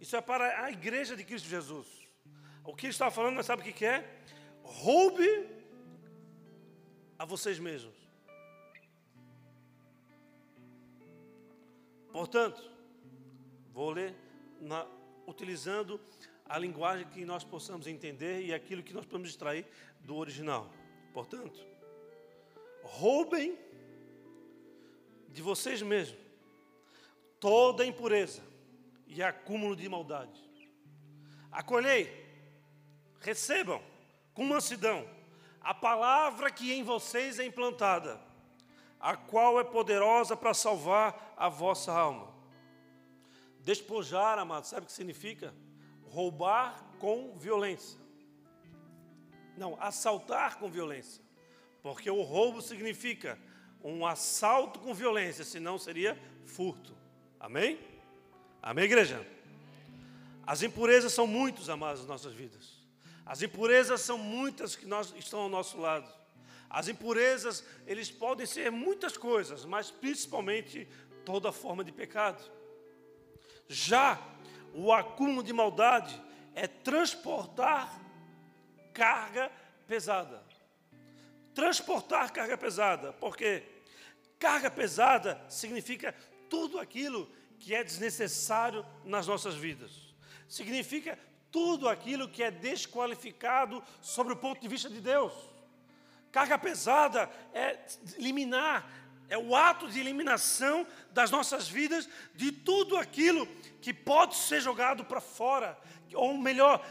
Isso 0.00 0.16
é 0.16 0.20
para 0.20 0.64
a 0.64 0.70
igreja 0.72 1.14
de 1.14 1.22
Cristo 1.22 1.48
Jesus. 1.48 1.86
O 2.64 2.74
que 2.74 2.86
ele 2.86 2.92
está 2.92 3.08
falando, 3.08 3.36
mas 3.36 3.46
sabe 3.46 3.62
o 3.62 3.72
que 3.72 3.84
é? 3.84 4.04
Roube 4.64 5.57
a 7.18 7.24
vocês 7.24 7.58
mesmos. 7.58 7.94
Portanto, 12.12 12.62
vou 13.72 13.90
ler 13.90 14.14
na, 14.60 14.86
utilizando 15.26 16.00
a 16.44 16.58
linguagem 16.58 17.06
que 17.08 17.24
nós 17.24 17.44
possamos 17.44 17.86
entender 17.86 18.42
e 18.42 18.54
aquilo 18.54 18.82
que 18.82 18.94
nós 18.94 19.04
podemos 19.04 19.28
extrair 19.28 19.66
do 20.00 20.16
original. 20.16 20.70
Portanto, 21.12 21.60
roubem 22.82 23.58
de 25.28 25.42
vocês 25.42 25.82
mesmos 25.82 26.18
toda 27.38 27.84
impureza 27.84 28.42
e 29.06 29.22
acúmulo 29.22 29.76
de 29.76 29.88
maldade. 29.88 30.40
Acolhei, 31.50 32.10
recebam 33.20 33.82
com 34.32 34.44
mansidão 34.44 35.17
a 35.60 35.74
palavra 35.74 36.50
que 36.50 36.72
em 36.72 36.82
vocês 36.82 37.38
é 37.38 37.44
implantada, 37.44 38.20
a 38.98 39.16
qual 39.16 39.60
é 39.60 39.64
poderosa 39.64 40.36
para 40.36 40.54
salvar 40.54 41.34
a 41.36 41.48
vossa 41.48 41.92
alma. 41.92 42.28
Despojar, 43.60 44.38
amado, 44.38 44.64
sabe 44.64 44.84
o 44.84 44.86
que 44.86 44.92
significa? 44.92 45.54
roubar 46.08 46.84
com 46.98 47.36
violência. 47.38 47.98
Não, 49.56 49.76
assaltar 49.80 50.58
com 50.58 50.68
violência. 50.68 51.22
Porque 51.82 52.10
o 52.10 52.22
roubo 52.22 52.60
significa 52.60 53.38
um 53.82 54.06
assalto 54.06 54.80
com 54.80 54.92
violência, 54.92 55.44
senão 55.44 55.78
seria 55.78 56.18
furto. 56.44 56.96
Amém? 57.38 57.78
Amém, 58.62 58.84
igreja? 58.84 59.24
As 60.46 60.62
impurezas 60.62 61.12
são 61.12 61.26
muitas, 61.26 61.68
amados, 61.68 62.00
nas 62.00 62.08
nossas 62.08 62.32
vidas. 62.32 62.77
As 63.28 63.42
impurezas 63.42 64.00
são 64.00 64.16
muitas 64.16 64.74
que 64.74 64.86
nós 64.86 65.12
estão 65.14 65.40
ao 65.40 65.48
nosso 65.50 65.76
lado. 65.76 66.10
As 66.70 66.88
impurezas, 66.88 67.62
eles 67.86 68.10
podem 68.10 68.46
ser 68.46 68.72
muitas 68.72 69.18
coisas, 69.18 69.66
mas 69.66 69.90
principalmente 69.90 70.88
toda 71.26 71.52
forma 71.52 71.84
de 71.84 71.92
pecado. 71.92 72.42
Já 73.68 74.18
o 74.72 74.90
acúmulo 74.90 75.42
de 75.42 75.52
maldade 75.52 76.18
é 76.54 76.66
transportar 76.66 78.00
carga 78.94 79.52
pesada. 79.86 80.42
Transportar 81.54 82.32
carga 82.32 82.56
pesada. 82.56 83.12
Por 83.12 83.36
quê? 83.36 83.62
Carga 84.38 84.70
pesada 84.70 85.38
significa 85.50 86.14
tudo 86.48 86.78
aquilo 86.78 87.30
que 87.58 87.74
é 87.74 87.84
desnecessário 87.84 88.86
nas 89.04 89.26
nossas 89.26 89.54
vidas. 89.54 90.14
Significa 90.48 91.18
tudo 91.50 91.88
aquilo 91.88 92.28
que 92.28 92.42
é 92.42 92.50
desqualificado 92.50 93.82
sobre 94.00 94.32
o 94.32 94.36
ponto 94.36 94.60
de 94.60 94.68
vista 94.68 94.88
de 94.88 95.00
Deus. 95.00 95.32
Carga 96.30 96.58
pesada 96.58 97.30
é 97.52 97.78
eliminar, 98.18 98.90
é 99.28 99.36
o 99.36 99.54
ato 99.54 99.88
de 99.88 99.98
eliminação 99.98 100.86
das 101.10 101.30
nossas 101.30 101.68
vidas 101.68 102.08
de 102.34 102.52
tudo 102.52 102.96
aquilo 102.96 103.46
que 103.80 103.92
pode 103.92 104.36
ser 104.36 104.60
jogado 104.60 105.04
para 105.04 105.20
fora, 105.20 105.78
ou 106.14 106.36
melhor, 106.36 106.84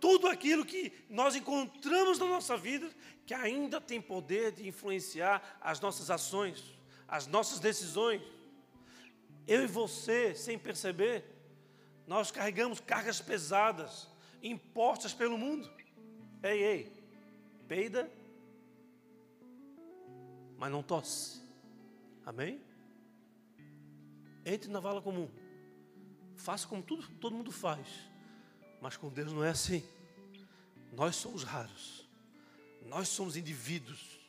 tudo 0.00 0.28
aquilo 0.28 0.64
que 0.64 0.92
nós 1.08 1.34
encontramos 1.34 2.18
na 2.18 2.26
nossa 2.26 2.56
vida 2.56 2.88
que 3.26 3.34
ainda 3.34 3.80
tem 3.80 4.00
poder 4.00 4.52
de 4.52 4.66
influenciar 4.66 5.58
as 5.60 5.80
nossas 5.80 6.10
ações, 6.10 6.62
as 7.08 7.26
nossas 7.26 7.60
decisões. 7.60 8.22
Eu 9.46 9.64
e 9.64 9.66
você, 9.66 10.34
sem 10.34 10.58
perceber, 10.58 11.24
nós 12.12 12.30
carregamos 12.30 12.78
cargas 12.78 13.22
pesadas 13.22 14.06
impostas 14.42 15.14
pelo 15.14 15.38
mundo. 15.38 15.70
Ei, 16.42 16.62
ei, 16.62 16.92
peida, 17.66 18.10
mas 20.58 20.70
não 20.70 20.82
tosse. 20.82 21.40
Amém? 22.26 22.60
Entre 24.44 24.70
na 24.70 24.78
vala 24.78 25.00
comum. 25.00 25.26
Faça 26.36 26.68
como 26.68 26.82
tudo, 26.82 27.08
todo 27.18 27.34
mundo 27.34 27.50
faz. 27.50 27.88
Mas 28.78 28.94
com 28.94 29.08
Deus 29.08 29.32
não 29.32 29.42
é 29.42 29.48
assim. 29.48 29.82
Nós 30.92 31.16
somos 31.16 31.44
raros. 31.44 32.06
Nós 32.82 33.08
somos 33.08 33.38
indivíduos. 33.38 34.20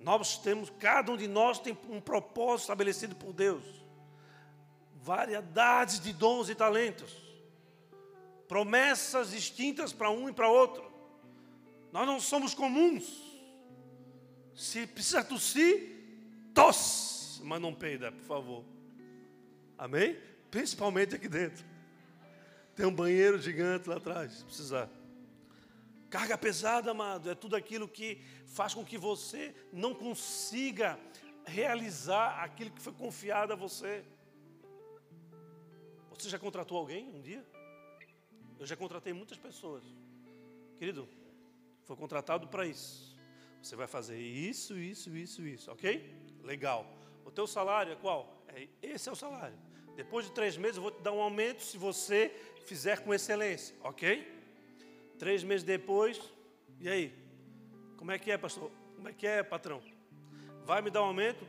Nós 0.00 0.36
temos, 0.38 0.68
cada 0.80 1.12
um 1.12 1.16
de 1.16 1.28
nós 1.28 1.60
tem 1.60 1.78
um 1.88 2.00
propósito 2.00 2.62
estabelecido 2.62 3.14
por 3.14 3.32
Deus. 3.32 3.83
Variedades 5.04 6.00
de 6.00 6.14
dons 6.14 6.48
e 6.48 6.54
talentos. 6.54 7.14
Promessas 8.48 9.32
distintas 9.32 9.92
para 9.92 10.10
um 10.10 10.30
e 10.30 10.32
para 10.32 10.48
outro. 10.48 10.82
Nós 11.92 12.06
não 12.06 12.18
somos 12.18 12.54
comuns. 12.54 13.04
Se 14.54 14.86
precisa 14.86 15.22
tossir, 15.22 15.90
tosse, 16.54 17.42
mas 17.42 17.60
não 17.60 17.74
peida, 17.74 18.10
por 18.12 18.22
favor. 18.22 18.64
Amém? 19.76 20.16
Principalmente 20.50 21.14
aqui 21.14 21.28
dentro. 21.28 21.62
Tem 22.74 22.86
um 22.86 22.94
banheiro 22.94 23.38
gigante 23.38 23.86
lá 23.86 23.96
atrás, 23.96 24.32
se 24.32 24.44
precisar. 24.44 24.88
Carga 26.08 26.38
pesada, 26.38 26.92
amado, 26.92 27.30
é 27.30 27.34
tudo 27.34 27.56
aquilo 27.56 27.86
que 27.86 28.22
faz 28.46 28.72
com 28.72 28.82
que 28.82 28.96
você 28.96 29.54
não 29.70 29.94
consiga 29.94 30.98
realizar 31.44 32.42
aquilo 32.42 32.70
que 32.70 32.80
foi 32.80 32.94
confiado 32.94 33.52
a 33.52 33.56
você. 33.56 34.02
Você 36.24 36.30
já 36.30 36.38
contratou 36.38 36.78
alguém 36.78 37.06
um 37.14 37.20
dia? 37.20 37.44
Eu 38.58 38.64
já 38.64 38.74
contratei 38.74 39.12
muitas 39.12 39.36
pessoas. 39.36 39.84
Querido, 40.78 41.06
foi 41.82 41.94
contratado 41.96 42.48
para 42.48 42.66
isso. 42.66 43.14
Você 43.62 43.76
vai 43.76 43.86
fazer 43.86 44.18
isso, 44.18 44.78
isso, 44.78 45.14
isso, 45.14 45.46
isso, 45.46 45.70
ok? 45.70 46.16
Legal. 46.42 46.90
O 47.26 47.30
teu 47.30 47.46
salário 47.46 47.92
é 47.92 47.96
qual? 47.96 48.42
É, 48.48 48.66
esse 48.80 49.06
é 49.06 49.12
o 49.12 49.14
salário. 49.14 49.54
Depois 49.96 50.24
de 50.24 50.32
três 50.32 50.56
meses 50.56 50.78
eu 50.78 50.82
vou 50.84 50.92
te 50.92 51.02
dar 51.02 51.12
um 51.12 51.20
aumento 51.20 51.62
se 51.62 51.76
você 51.76 52.34
fizer 52.64 53.00
com 53.00 53.12
excelência, 53.12 53.76
ok? 53.82 54.26
Três 55.18 55.44
meses 55.44 55.62
depois, 55.62 56.18
e 56.80 56.88
aí? 56.88 57.14
Como 57.98 58.10
é 58.10 58.18
que 58.18 58.30
é, 58.30 58.38
pastor? 58.38 58.72
Como 58.96 59.06
é 59.06 59.12
que 59.12 59.26
é, 59.26 59.42
patrão? 59.42 59.82
Vai 60.64 60.80
me 60.80 60.90
dar 60.90 61.02
um 61.02 61.06
aumento? 61.08 61.46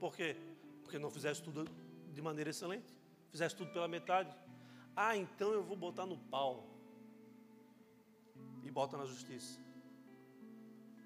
Por 0.00 0.16
quê? 0.16 0.34
Porque 0.82 0.98
não 0.98 1.08
fizeste 1.08 1.40
tudo 1.44 1.70
de 2.12 2.20
maneira 2.20 2.50
excelente. 2.50 2.98
Fizeste 3.30 3.56
tudo 3.56 3.72
pela 3.72 3.88
metade. 3.88 4.36
Ah, 4.96 5.16
então 5.16 5.52
eu 5.52 5.62
vou 5.62 5.76
botar 5.76 6.06
no 6.06 6.18
pau. 6.18 6.66
E 8.62 8.70
bota 8.70 8.96
na 8.96 9.06
justiça. 9.06 9.58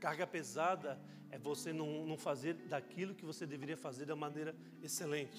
Carga 0.01 0.27
pesada 0.27 1.01
é 1.31 1.39
você 1.39 1.72
não, 1.72 2.07
não 2.07 2.16
fazer 2.16 2.55
daquilo 2.55 3.14
que 3.14 3.25
você 3.25 3.47
deveria 3.47 3.77
fazer 3.77 4.07
da 4.07 4.16
maneira 4.16 4.55
excelente. 4.83 5.39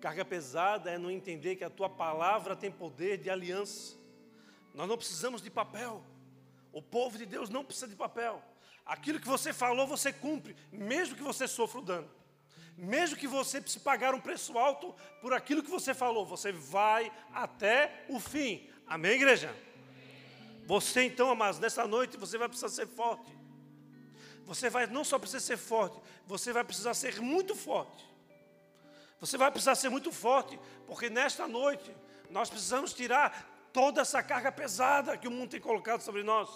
Carga 0.00 0.24
pesada 0.24 0.90
é 0.90 0.98
não 0.98 1.10
entender 1.10 1.56
que 1.56 1.64
a 1.64 1.70
tua 1.70 1.88
palavra 1.88 2.56
tem 2.56 2.70
poder 2.70 3.18
de 3.18 3.28
aliança. 3.28 3.98
Nós 4.74 4.88
não 4.88 4.96
precisamos 4.96 5.42
de 5.42 5.50
papel. 5.50 6.02
O 6.72 6.80
povo 6.80 7.18
de 7.18 7.26
Deus 7.26 7.50
não 7.50 7.64
precisa 7.64 7.88
de 7.88 7.96
papel. 7.96 8.42
Aquilo 8.86 9.20
que 9.20 9.28
você 9.28 9.52
falou, 9.52 9.86
você 9.86 10.12
cumpre, 10.12 10.56
mesmo 10.72 11.16
que 11.16 11.22
você 11.22 11.46
sofra 11.46 11.80
o 11.80 11.84
dano. 11.84 12.19
Mesmo 12.76 13.16
que 13.16 13.26
você 13.26 13.60
precise 13.60 13.82
pagar 13.84 14.14
um 14.14 14.20
preço 14.20 14.56
alto 14.58 14.94
por 15.20 15.32
aquilo 15.32 15.62
que 15.62 15.70
você 15.70 15.92
falou, 15.92 16.24
você 16.24 16.50
vai 16.50 17.12
até 17.32 18.04
o 18.08 18.18
fim. 18.18 18.68
Amém, 18.86 19.12
igreja? 19.12 19.54
Você 20.66 21.02
então, 21.02 21.30
amados, 21.30 21.58
nessa 21.58 21.86
noite 21.86 22.16
você 22.16 22.38
vai 22.38 22.48
precisar 22.48 22.68
ser 22.68 22.86
forte. 22.86 23.30
Você 24.46 24.70
vai 24.70 24.86
não 24.86 25.04
só 25.04 25.18
precisar 25.18 25.40
ser 25.40 25.56
forte, 25.56 26.00
você 26.26 26.52
vai 26.52 26.64
precisar 26.64 26.94
ser 26.94 27.20
muito 27.20 27.54
forte. 27.54 28.08
Você 29.20 29.36
vai 29.36 29.50
precisar 29.50 29.74
ser 29.74 29.90
muito 29.90 30.10
forte, 30.10 30.58
porque 30.86 31.10
nesta 31.10 31.46
noite 31.46 31.94
nós 32.30 32.48
precisamos 32.48 32.94
tirar 32.94 33.68
toda 33.72 34.00
essa 34.00 34.22
carga 34.22 34.50
pesada 34.50 35.16
que 35.16 35.28
o 35.28 35.30
mundo 35.30 35.50
tem 35.50 35.60
colocado 35.60 36.00
sobre 36.00 36.22
nós. 36.22 36.48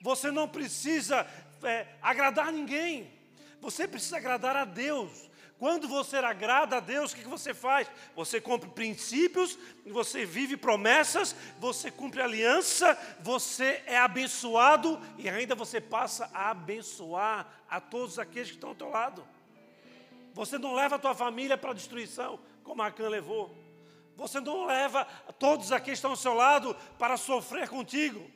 Você 0.00 0.30
não 0.30 0.48
precisa 0.48 1.26
é, 1.62 1.86
agradar 2.02 2.52
ninguém, 2.52 3.15
você 3.60 3.86
precisa 3.88 4.16
agradar 4.16 4.56
a 4.56 4.64
Deus. 4.64 5.30
Quando 5.58 5.88
você 5.88 6.18
agrada 6.18 6.76
a 6.76 6.80
Deus, 6.80 7.12
o 7.12 7.16
que 7.16 7.26
você 7.26 7.54
faz? 7.54 7.88
Você 8.14 8.40
cumpre 8.40 8.68
princípios, 8.68 9.58
você 9.86 10.26
vive 10.26 10.54
promessas, 10.54 11.34
você 11.58 11.90
cumpre 11.90 12.20
aliança, 12.20 12.98
você 13.20 13.82
é 13.86 13.96
abençoado 13.96 15.00
e 15.16 15.30
ainda 15.30 15.54
você 15.54 15.80
passa 15.80 16.30
a 16.34 16.50
abençoar 16.50 17.50
a 17.70 17.80
todos 17.80 18.18
aqueles 18.18 18.48
que 18.48 18.56
estão 18.56 18.70
ao 18.70 18.74
teu 18.74 18.90
lado. 18.90 19.26
Você 20.34 20.58
não 20.58 20.74
leva 20.74 20.96
a 20.96 20.98
tua 20.98 21.14
família 21.14 21.56
para 21.56 21.70
a 21.70 21.74
destruição, 21.74 22.38
como 22.62 22.82
Acã 22.82 23.08
levou. 23.08 23.56
Você 24.14 24.38
não 24.40 24.66
leva 24.66 25.06
todos 25.38 25.72
aqueles 25.72 25.84
que 25.84 25.92
estão 25.92 26.10
ao 26.10 26.16
seu 26.16 26.34
lado 26.34 26.76
para 26.98 27.16
sofrer 27.16 27.66
contigo. 27.66 28.30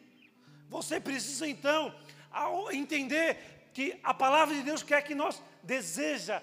Você 0.71 0.99
precisa 0.99 1.47
então 1.47 1.95
entender 2.73 3.60
que 3.73 3.99
a 4.03 4.13
palavra 4.13 4.55
de 4.55 4.63
Deus 4.63 4.83
quer 4.83 5.03
que 5.03 5.15
nós 5.15 5.43
deseja, 5.63 6.43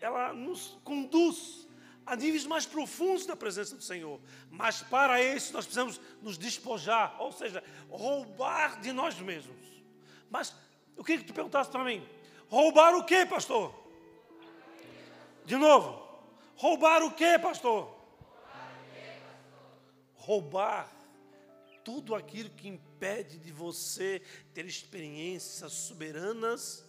ela 0.00 0.32
nos 0.32 0.78
conduz 0.84 1.68
a 2.06 2.16
níveis 2.16 2.44
mais 2.44 2.66
profundos 2.66 3.26
da 3.26 3.36
presença 3.36 3.76
do 3.76 3.82
Senhor. 3.82 4.20
Mas 4.50 4.82
para 4.82 5.22
isso 5.22 5.52
nós 5.52 5.64
precisamos 5.64 6.00
nos 6.20 6.36
despojar, 6.36 7.16
ou 7.20 7.32
seja, 7.32 7.62
roubar 7.88 8.80
de 8.80 8.92
nós 8.92 9.18
mesmos. 9.20 9.56
Mas 10.30 10.54
o 10.96 11.04
que 11.04 11.18
tu 11.18 11.32
perguntaste 11.32 11.72
para 11.72 11.84
mim? 11.84 12.06
Roubar 12.48 12.94
o 12.94 13.04
que, 13.04 13.24
pastor? 13.26 13.74
De 15.44 15.56
novo. 15.56 16.08
Roubar 16.56 17.02
o 17.02 17.12
que, 17.12 17.38
pastor? 17.38 17.96
Roubar 20.14 20.99
tudo 21.84 22.14
aquilo 22.14 22.50
que 22.50 22.68
impede 22.68 23.38
de 23.38 23.52
você 23.52 24.20
ter 24.54 24.64
experiências 24.66 25.72
soberanas 25.72 26.84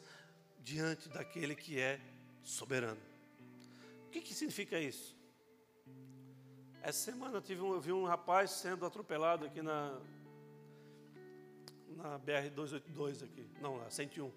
diante 0.60 1.10
daquele 1.10 1.56
que 1.56 1.80
é 1.80 2.00
soberano. 2.44 3.02
O 4.08 4.10
que, 4.12 4.22
que 4.22 4.34
significa 4.34 4.80
isso? 4.80 5.16
Essa 6.82 7.12
semana 7.12 7.38
eu, 7.38 7.42
tive 7.42 7.62
um, 7.62 7.74
eu 7.74 7.82
vi 7.82 7.92
um 7.92 8.06
rapaz 8.06 8.52
sendo 8.52 8.86
atropelado 8.86 9.46
aqui 9.46 9.62
na, 9.62 10.00
na 11.90 12.20
BR-282 12.20 13.24
aqui, 13.24 13.48
não, 13.62 13.78
na 13.78 13.90
101. 13.90 14.32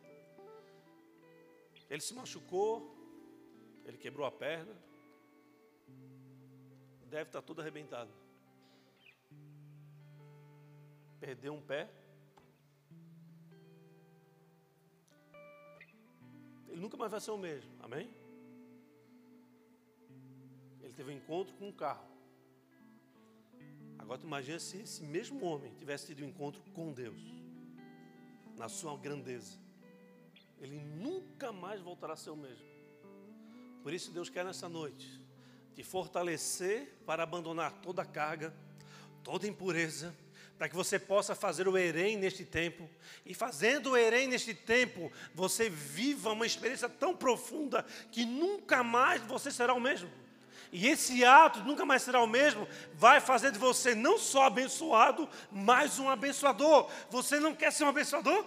Ele 1.88 2.00
se 2.00 2.14
machucou, 2.14 2.94
ele 3.84 3.96
quebrou 3.96 4.26
a 4.26 4.30
perna. 4.30 4.74
Deve 7.06 7.28
estar 7.28 7.42
todo 7.42 7.60
arrebentado. 7.60 8.10
Perdeu 11.24 11.54
um 11.54 11.60
pé. 11.62 11.90
Ele 16.68 16.82
nunca 16.82 16.98
mais 16.98 17.10
vai 17.10 17.18
ser 17.18 17.30
o 17.30 17.38
mesmo. 17.38 17.70
Amém? 17.82 18.14
Ele 20.82 20.92
teve 20.92 21.12
um 21.12 21.16
encontro 21.16 21.54
com 21.54 21.68
um 21.68 21.72
carro. 21.72 22.06
Agora 23.96 24.18
tu 24.18 24.26
imagina 24.26 24.58
se 24.58 24.82
esse 24.82 25.02
mesmo 25.02 25.42
homem 25.46 25.72
tivesse 25.76 26.08
tido 26.08 26.22
um 26.26 26.28
encontro 26.28 26.62
com 26.74 26.92
Deus. 26.92 27.22
Na 28.58 28.68
sua 28.68 28.94
grandeza. 28.98 29.58
Ele 30.60 30.78
nunca 30.78 31.50
mais 31.54 31.80
voltará 31.80 32.12
a 32.12 32.16
ser 32.16 32.28
o 32.28 32.36
mesmo. 32.36 32.66
Por 33.82 33.94
isso 33.94 34.12
Deus 34.12 34.28
quer 34.28 34.44
nessa 34.44 34.68
noite 34.68 35.08
te 35.74 35.82
fortalecer 35.82 36.98
para 37.06 37.22
abandonar 37.22 37.72
toda 37.80 38.04
carga, 38.04 38.54
toda 39.22 39.48
impureza, 39.48 40.14
para 40.58 40.68
que 40.68 40.76
você 40.76 40.98
possa 40.98 41.34
fazer 41.34 41.66
o 41.66 41.76
Erém 41.76 42.16
neste 42.16 42.44
tempo. 42.44 42.88
E 43.26 43.34
fazendo 43.34 43.90
o 43.90 43.96
Erém 43.96 44.28
neste 44.28 44.54
tempo, 44.54 45.10
você 45.34 45.68
viva 45.68 46.32
uma 46.32 46.46
experiência 46.46 46.88
tão 46.88 47.14
profunda 47.14 47.84
que 48.10 48.24
nunca 48.24 48.82
mais 48.82 49.20
você 49.22 49.50
será 49.50 49.74
o 49.74 49.80
mesmo. 49.80 50.10
E 50.70 50.88
esse 50.88 51.24
ato 51.24 51.60
nunca 51.60 51.84
mais 51.84 52.02
será 52.02 52.20
o 52.20 52.26
mesmo, 52.26 52.66
vai 52.94 53.20
fazer 53.20 53.52
de 53.52 53.58
você 53.58 53.94
não 53.94 54.18
só 54.18 54.44
abençoado, 54.44 55.28
mas 55.50 55.98
um 55.98 56.08
abençoador. 56.08 56.90
Você 57.10 57.38
não 57.38 57.54
quer 57.54 57.72
ser 57.72 57.84
um 57.84 57.88
abençoador? 57.88 58.44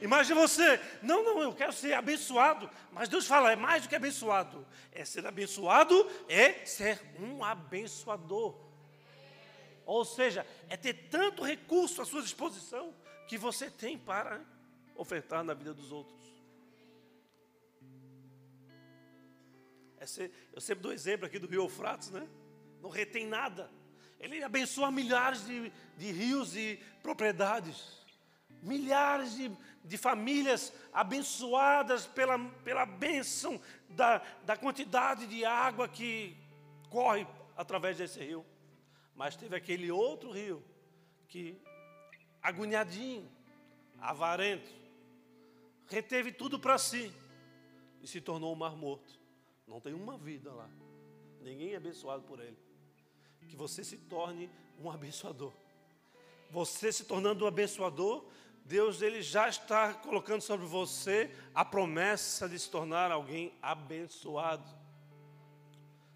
Imagine 0.00 0.38
você, 0.38 0.78
não, 1.02 1.24
não, 1.24 1.42
eu 1.42 1.54
quero 1.54 1.72
ser 1.72 1.94
abençoado, 1.94 2.70
mas 2.92 3.08
Deus 3.08 3.26
fala, 3.26 3.50
é 3.50 3.56
mais 3.56 3.82
do 3.82 3.88
que 3.88 3.96
abençoado. 3.96 4.66
É 4.92 5.04
ser 5.04 5.26
abençoado, 5.26 6.08
é 6.28 6.64
ser 6.64 7.00
um 7.18 7.42
abençoador. 7.42 8.65
Ou 9.86 10.04
seja, 10.04 10.44
é 10.68 10.76
ter 10.76 11.08
tanto 11.08 11.44
recurso 11.44 12.02
à 12.02 12.04
sua 12.04 12.20
disposição 12.20 12.92
que 13.28 13.38
você 13.38 13.70
tem 13.70 13.96
para 13.96 14.44
ofertar 14.96 15.44
na 15.44 15.54
vida 15.54 15.72
dos 15.72 15.92
outros. 15.92 16.26
É 19.98 20.30
eu 20.52 20.60
sempre 20.60 20.82
dou 20.82 20.92
exemplo 20.92 21.26
aqui 21.26 21.38
do 21.38 21.46
rio 21.46 21.62
Eufrates, 21.62 22.10
né? 22.10 22.28
Não 22.82 22.90
retém 22.90 23.26
nada. 23.26 23.70
Ele 24.18 24.42
abençoa 24.42 24.90
milhares 24.90 25.46
de, 25.46 25.72
de 25.96 26.10
rios 26.10 26.56
e 26.56 26.80
propriedades. 27.02 28.04
Milhares 28.62 29.36
de, 29.36 29.50
de 29.84 29.96
famílias 29.96 30.72
abençoadas 30.92 32.06
pela, 32.06 32.38
pela 32.64 32.86
bênção 32.86 33.60
da, 33.88 34.20
da 34.44 34.56
quantidade 34.56 35.26
de 35.26 35.44
água 35.44 35.88
que 35.88 36.36
corre 36.90 37.26
através 37.56 37.98
desse 37.98 38.18
rio. 38.18 38.44
Mas 39.16 39.34
teve 39.34 39.56
aquele 39.56 39.90
outro 39.90 40.30
rio 40.30 40.62
que, 41.26 41.58
agoniadinho, 42.42 43.28
avarento, 43.98 44.70
reteve 45.88 46.30
tudo 46.30 46.58
para 46.58 46.76
si 46.78 47.12
e 48.02 48.06
se 48.06 48.20
tornou 48.20 48.52
um 48.52 48.56
mar 48.56 48.76
morto. 48.76 49.18
Não 49.66 49.80
tem 49.80 49.94
uma 49.94 50.18
vida 50.18 50.52
lá. 50.52 50.68
Ninguém 51.40 51.72
é 51.72 51.76
abençoado 51.76 52.22
por 52.22 52.40
ele. 52.40 52.58
Que 53.48 53.56
você 53.56 53.82
se 53.82 53.96
torne 53.96 54.50
um 54.78 54.90
abençoador. 54.90 55.52
Você 56.50 56.92
se 56.92 57.04
tornando 57.04 57.44
um 57.44 57.48
abençoador, 57.48 58.24
Deus 58.64 59.00
ele 59.00 59.22
já 59.22 59.48
está 59.48 59.94
colocando 59.94 60.40
sobre 60.42 60.66
você 60.66 61.30
a 61.54 61.64
promessa 61.64 62.48
de 62.48 62.58
se 62.58 62.68
tornar 62.68 63.10
alguém 63.10 63.52
abençoado. 63.62 64.68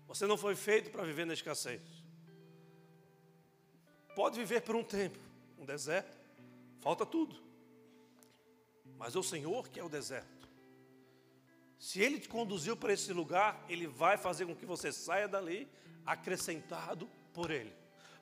Você 0.06 0.26
não 0.26 0.36
foi 0.36 0.56
feito 0.56 0.90
para 0.90 1.04
viver 1.04 1.24
na 1.24 1.32
escassez. 1.32 1.99
Pode 4.14 4.38
viver 4.38 4.62
por 4.62 4.76
um 4.76 4.82
tempo, 4.82 5.18
um 5.58 5.64
deserto, 5.64 6.16
falta 6.80 7.06
tudo. 7.06 7.36
Mas 8.98 9.16
o 9.16 9.22
Senhor 9.22 9.68
que 9.68 9.80
é 9.80 9.84
o 9.84 9.88
deserto. 9.88 10.48
Se 11.78 12.00
Ele 12.00 12.20
te 12.20 12.28
conduziu 12.28 12.76
para 12.76 12.92
esse 12.92 13.12
lugar, 13.12 13.64
Ele 13.68 13.86
vai 13.86 14.18
fazer 14.18 14.44
com 14.44 14.54
que 14.54 14.66
você 14.66 14.92
saia 14.92 15.26
dali 15.26 15.66
acrescentado 16.04 17.08
por 17.32 17.50
Ele, 17.50 17.72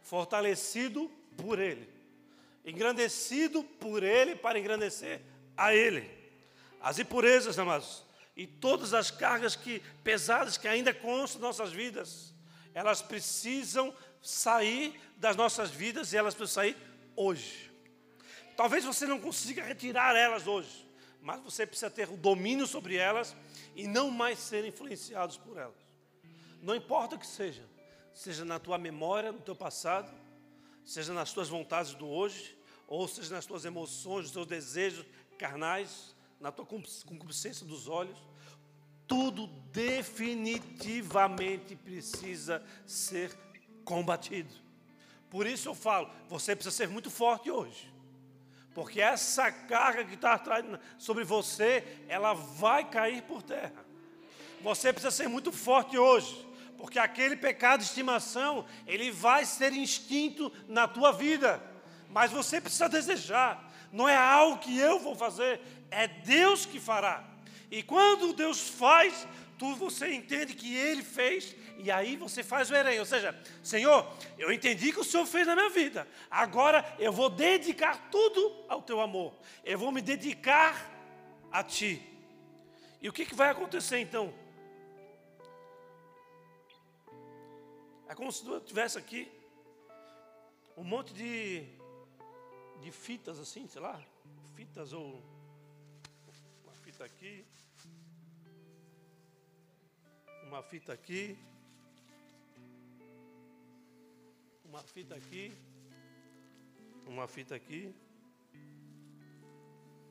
fortalecido 0.00 1.10
por 1.36 1.58
Ele, 1.58 1.88
engrandecido 2.64 3.64
por 3.64 4.02
Ele 4.02 4.36
para 4.36 4.58
engrandecer 4.58 5.20
a 5.56 5.74
Ele. 5.74 6.08
As 6.80 6.98
impurezas, 6.98 7.58
amados, 7.58 8.04
e 8.36 8.46
todas 8.46 8.94
as 8.94 9.10
cargas 9.10 9.56
que, 9.56 9.80
pesadas 10.04 10.56
que 10.56 10.68
ainda 10.68 10.94
constam 10.94 11.40
em 11.40 11.42
nossas 11.42 11.72
vidas, 11.72 12.32
elas 12.72 13.02
precisam 13.02 13.92
sair 14.22 15.00
das 15.16 15.36
nossas 15.36 15.70
vidas 15.70 16.12
e 16.12 16.16
elas 16.16 16.34
precisam 16.34 16.62
sair 16.62 16.76
hoje. 17.16 17.70
Talvez 18.56 18.84
você 18.84 19.06
não 19.06 19.20
consiga 19.20 19.62
retirar 19.62 20.16
elas 20.16 20.46
hoje, 20.46 20.86
mas 21.20 21.40
você 21.42 21.66
precisa 21.66 21.90
ter 21.90 22.08
o 22.08 22.16
domínio 22.16 22.66
sobre 22.66 22.96
elas 22.96 23.34
e 23.74 23.86
não 23.86 24.10
mais 24.10 24.38
ser 24.38 24.64
influenciados 24.64 25.36
por 25.36 25.56
elas. 25.56 25.76
Não 26.62 26.74
importa 26.74 27.16
o 27.16 27.18
que 27.18 27.26
seja, 27.26 27.64
seja 28.12 28.44
na 28.44 28.58
tua 28.58 28.76
memória, 28.76 29.30
no 29.30 29.40
teu 29.40 29.54
passado, 29.54 30.12
seja 30.84 31.12
nas 31.12 31.32
tuas 31.32 31.48
vontades 31.48 31.94
do 31.94 32.08
hoje, 32.08 32.58
ou 32.86 33.06
seja 33.06 33.34
nas 33.34 33.46
tuas 33.46 33.64
emoções, 33.64 34.24
nos 34.24 34.32
teus 34.32 34.46
desejos 34.46 35.06
carnais, 35.38 36.16
na 36.40 36.50
tua 36.50 36.66
concupiscência 36.66 37.66
dos 37.66 37.88
olhos, 37.88 38.18
tudo 39.06 39.46
definitivamente 39.72 41.76
precisa 41.76 42.62
ser 42.86 43.34
combatido. 43.88 44.52
Por 45.30 45.46
isso 45.46 45.70
eu 45.70 45.74
falo, 45.74 46.10
você 46.28 46.54
precisa 46.54 46.76
ser 46.76 46.88
muito 46.88 47.10
forte 47.10 47.50
hoje. 47.50 47.90
Porque 48.74 49.00
essa 49.00 49.50
carga 49.50 50.04
que 50.04 50.14
está 50.14 50.38
sobre 50.98 51.24
você, 51.24 51.82
ela 52.06 52.34
vai 52.34 52.88
cair 52.88 53.22
por 53.22 53.42
terra. 53.42 53.84
Você 54.60 54.92
precisa 54.92 55.10
ser 55.10 55.26
muito 55.26 55.50
forte 55.50 55.96
hoje. 55.96 56.46
Porque 56.76 56.98
aquele 56.98 57.34
pecado 57.34 57.80
de 57.80 57.86
estimação, 57.86 58.66
ele 58.86 59.10
vai 59.10 59.46
ser 59.46 59.72
instinto 59.72 60.52
na 60.68 60.86
tua 60.86 61.10
vida. 61.10 61.60
Mas 62.10 62.30
você 62.30 62.60
precisa 62.60 62.88
desejar. 62.88 63.72
Não 63.90 64.06
é 64.06 64.16
algo 64.16 64.58
que 64.58 64.78
eu 64.78 65.00
vou 65.00 65.16
fazer, 65.16 65.60
é 65.90 66.06
Deus 66.06 66.66
que 66.66 66.78
fará. 66.78 67.24
E 67.70 67.82
quando 67.82 68.34
Deus 68.34 68.68
faz, 68.68 69.26
tu 69.58 69.74
você 69.74 70.12
entende 70.12 70.54
que 70.54 70.76
Ele 70.76 71.02
fez 71.02 71.56
e 71.78 71.92
aí 71.92 72.16
você 72.16 72.42
faz 72.42 72.70
o 72.70 72.74
Erém. 72.74 72.98
Ou 72.98 73.06
seja, 73.06 73.32
Senhor, 73.62 74.04
eu 74.36 74.52
entendi 74.52 74.92
que 74.92 74.98
o 74.98 75.04
Senhor 75.04 75.24
fez 75.24 75.46
na 75.46 75.54
minha 75.54 75.70
vida. 75.70 76.08
Agora 76.28 76.84
eu 76.98 77.12
vou 77.12 77.30
dedicar 77.30 78.10
tudo 78.10 78.64
ao 78.68 78.82
teu 78.82 79.00
amor. 79.00 79.32
Eu 79.64 79.78
vou 79.78 79.92
me 79.92 80.02
dedicar 80.02 80.90
a 81.52 81.62
ti. 81.62 82.02
E 83.00 83.08
o 83.08 83.12
que, 83.12 83.24
que 83.24 83.34
vai 83.34 83.48
acontecer 83.50 84.00
então? 84.00 84.34
É 88.08 88.14
como 88.14 88.32
se 88.32 88.44
eu 88.44 88.60
tivesse 88.60 88.98
aqui 88.98 89.30
um 90.76 90.82
monte 90.82 91.14
de, 91.14 91.64
de 92.80 92.90
fitas 92.90 93.38
assim, 93.38 93.68
sei 93.68 93.80
lá, 93.80 94.02
fitas 94.56 94.92
ou 94.92 95.22
uma 96.64 96.72
fita 96.72 97.04
aqui, 97.04 97.44
uma 100.42 100.62
fita 100.62 100.92
aqui, 100.92 101.38
uma 104.68 104.82
fita 104.82 105.14
aqui, 105.14 105.52
uma 107.06 107.26
fita 107.26 107.54
aqui, 107.54 107.94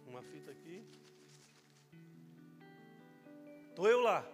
uma 0.08 0.24
fita 0.24 0.52
aqui. 0.52 0.84
Estou 3.70 3.88
eu 3.88 4.02
lá. 4.02 4.26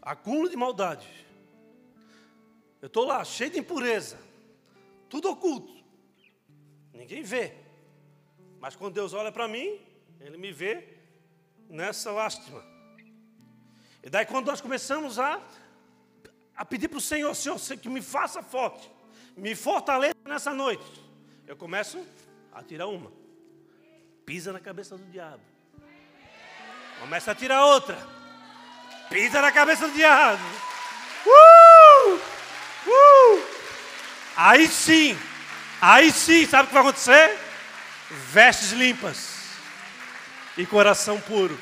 Acúmulo 0.00 0.48
de 0.48 0.56
maldade. 0.56 1.06
Eu 2.80 2.86
estou 2.86 3.04
lá, 3.04 3.22
cheio 3.22 3.50
de 3.50 3.58
impureza. 3.58 4.18
Tudo 5.10 5.30
oculto. 5.30 5.84
Ninguém 6.94 7.22
vê. 7.22 7.54
Mas 8.58 8.74
quando 8.74 8.94
Deus 8.94 9.12
olha 9.12 9.30
para 9.30 9.46
mim, 9.46 9.78
Ele 10.18 10.38
me 10.38 10.50
vê 10.50 10.96
nessa 11.68 12.10
lástima. 12.10 12.64
E 14.02 14.08
daí 14.08 14.24
quando 14.24 14.46
nós 14.46 14.60
começamos 14.60 15.18
a 15.18 15.46
a 16.62 16.64
pedir 16.64 16.86
para 16.86 16.98
o 16.98 17.00
Senhor, 17.00 17.34
Senhor, 17.34 17.58
que 17.76 17.88
me 17.88 18.00
faça 18.00 18.40
forte, 18.40 18.88
me 19.36 19.52
fortaleça 19.52 20.14
nessa 20.24 20.54
noite. 20.54 20.84
Eu 21.44 21.56
começo 21.56 22.06
a 22.54 22.62
tirar 22.62 22.86
uma, 22.86 23.10
pisa 24.24 24.52
na 24.52 24.60
cabeça 24.60 24.96
do 24.96 25.04
diabo. 25.10 25.42
Começa 27.00 27.32
a 27.32 27.34
tirar 27.34 27.66
outra, 27.66 27.98
pisa 29.10 29.42
na 29.42 29.50
cabeça 29.50 29.88
do 29.88 29.92
diabo. 29.92 30.40
Uh! 31.26 32.14
Uh! 32.86 33.44
Aí 34.36 34.68
sim, 34.68 35.18
aí 35.80 36.12
sim, 36.12 36.46
sabe 36.46 36.66
o 36.66 36.66
que 36.68 36.74
vai 36.74 36.82
acontecer? 36.84 37.40
Vestes 38.08 38.70
limpas 38.70 39.48
e 40.56 40.64
coração 40.64 41.20
puro. 41.20 41.58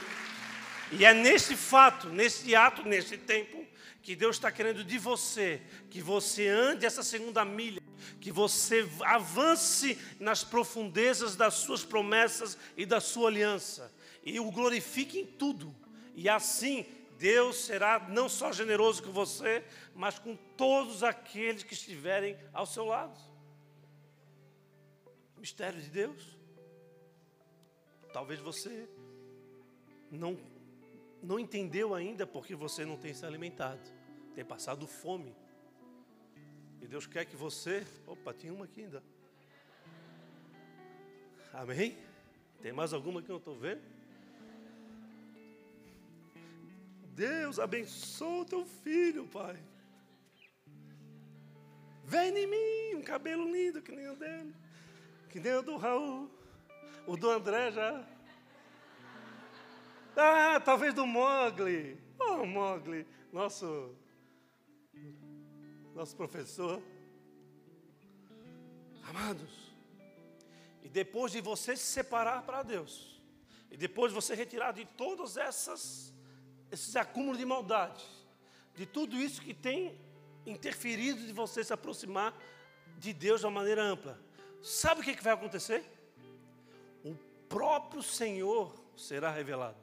E 0.93 1.07
é 1.07 1.15
nesse 1.15 1.57
fato, 1.57 2.11
nesse 2.11 2.55
ato, 2.55 2.83
nesse 2.83 3.17
tempo, 3.17 3.61
que 4.03 4.17
Deus 4.17 4.37
está 4.37 4.51
querendo 4.51 4.83
de 4.83 4.99
você, 4.99 5.61
que 5.91 6.01
você 6.01 6.49
ande 6.49 6.87
essa 6.87 7.03
segunda 7.03 7.45
milha, 7.45 7.83
que 8.21 8.33
você 8.33 8.89
avance 9.03 9.99
nas 10.19 10.43
profundezas 10.43 11.37
das 11.37 11.55
suas 11.55 11.85
promessas 11.85 12.57
e 12.77 12.87
da 12.87 13.01
sua 13.01 13.29
aliança, 13.29 13.93
e 14.25 14.41
o 14.41 14.51
glorifique 14.51 15.19
em 15.19 15.27
tudo. 15.27 15.75
E 16.15 16.29
assim 16.29 16.87
Deus 17.19 17.57
será 17.57 18.09
não 18.09 18.31
só 18.31 18.51
generoso 18.51 19.03
com 19.03 19.13
você, 19.13 19.63
mas 19.95 20.19
com 20.19 20.35
todos 20.35 21.03
aqueles 21.03 21.63
que 21.63 21.75
estiverem 21.75 22.35
ao 22.53 22.65
seu 22.65 22.87
lado. 22.87 23.21
Mistério 25.37 25.81
de 25.81 25.91
Deus. 25.91 26.39
Talvez 28.13 28.41
você 28.41 28.89
não 30.11 30.35
não 31.23 31.39
entendeu 31.39 31.95
ainda 31.95 32.27
porque 32.27 32.55
você 32.55 32.85
não 32.85 32.97
tem 32.97 33.13
se 33.13 33.25
alimentado, 33.25 33.81
tem 34.35 34.45
passado 34.45 34.87
fome. 34.87 35.35
E 36.81 36.87
Deus 36.87 37.07
quer 37.07 37.25
que 37.25 37.37
você. 37.37 37.87
Opa, 38.07 38.33
tinha 38.33 38.53
uma 38.53 38.65
aqui 38.65 38.83
ainda. 38.83 39.03
Amém? 41.53 41.99
Tem 42.63 42.73
mais 42.73 42.93
alguma 42.93 43.21
que 43.23 43.29
eu 43.29 43.35
não 43.35 43.39
estou 43.39 43.55
vendo? 43.55 43.83
Deus 47.15 47.59
abençoe 47.59 48.41
o 48.41 48.45
teu 48.45 48.65
filho, 48.65 49.27
Pai. 49.27 49.59
Vem 52.05 52.37
em 52.37 52.47
mim, 52.47 52.99
um 52.99 53.03
cabelo 53.03 53.45
lindo 53.45 53.83
que 53.83 53.93
nem 53.93 54.09
o 54.09 54.17
dele, 54.17 54.55
que 55.29 55.39
nem 55.39 55.55
o 55.55 55.63
do 55.63 55.77
Raul, 55.77 56.31
o 57.07 57.17
do 57.17 57.31
André 57.31 57.71
já. 57.73 58.05
Ah, 60.17 60.61
talvez 60.61 60.95
do 60.95 61.07
Mogli. 61.07 61.99
Oh, 62.19 62.45
Mogli, 62.45 63.07
nosso, 63.33 63.95
nosso 65.95 66.17
professor. 66.17 66.83
Amados, 69.09 69.51
e 70.83 70.89
depois 70.89 71.33
de 71.33 71.41
você 71.41 71.77
se 71.77 71.85
separar 71.85 72.43
para 72.43 72.63
Deus, 72.63 73.21
e 73.71 73.77
depois 73.77 74.13
de 74.13 74.15
você 74.15 74.35
retirar 74.35 74.73
de 74.73 74.85
todos 74.85 75.37
essas, 75.37 76.15
esses 76.71 76.95
acúmulos 76.95 77.39
de 77.39 77.45
maldade, 77.45 78.05
de 78.75 78.87
tudo 78.87 79.17
isso 79.17 79.43
que 79.43 79.53
tem 79.53 80.01
interferido 80.47 81.27
de 81.27 81.33
você 81.33 81.63
se 81.65 81.73
aproximar 81.73 82.37
de 82.99 83.13
Deus 83.13 83.41
de 83.41 83.47
uma 83.47 83.53
maneira 83.53 83.83
ampla, 83.83 84.19
sabe 84.63 85.01
o 85.01 85.05
que, 85.05 85.15
que 85.15 85.25
vai 85.25 85.33
acontecer? 85.33 85.85
O 87.05 87.15
próprio 87.49 88.03
Senhor 88.03 88.75
será 88.97 89.31
revelado. 89.31 89.79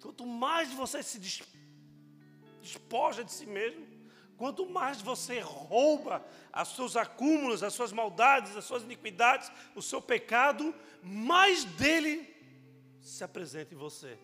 Quanto 0.00 0.24
mais 0.26 0.72
você 0.72 1.02
se 1.02 1.18
despoja 2.60 3.24
de 3.24 3.32
si 3.32 3.46
mesmo, 3.46 3.86
quanto 4.36 4.68
mais 4.68 5.02
você 5.02 5.40
rouba 5.40 6.24
os 6.54 6.68
seus 6.76 6.96
acúmulos, 6.96 7.62
as 7.62 7.74
suas 7.74 7.92
maldades, 7.92 8.56
as 8.56 8.64
suas 8.64 8.84
iniquidades, 8.84 9.50
o 9.74 9.82
seu 9.82 10.00
pecado, 10.00 10.74
mais 11.02 11.64
dele 11.64 12.34
se 13.00 13.24
apresenta 13.24 13.74
em 13.74 13.78
você. 13.78 14.18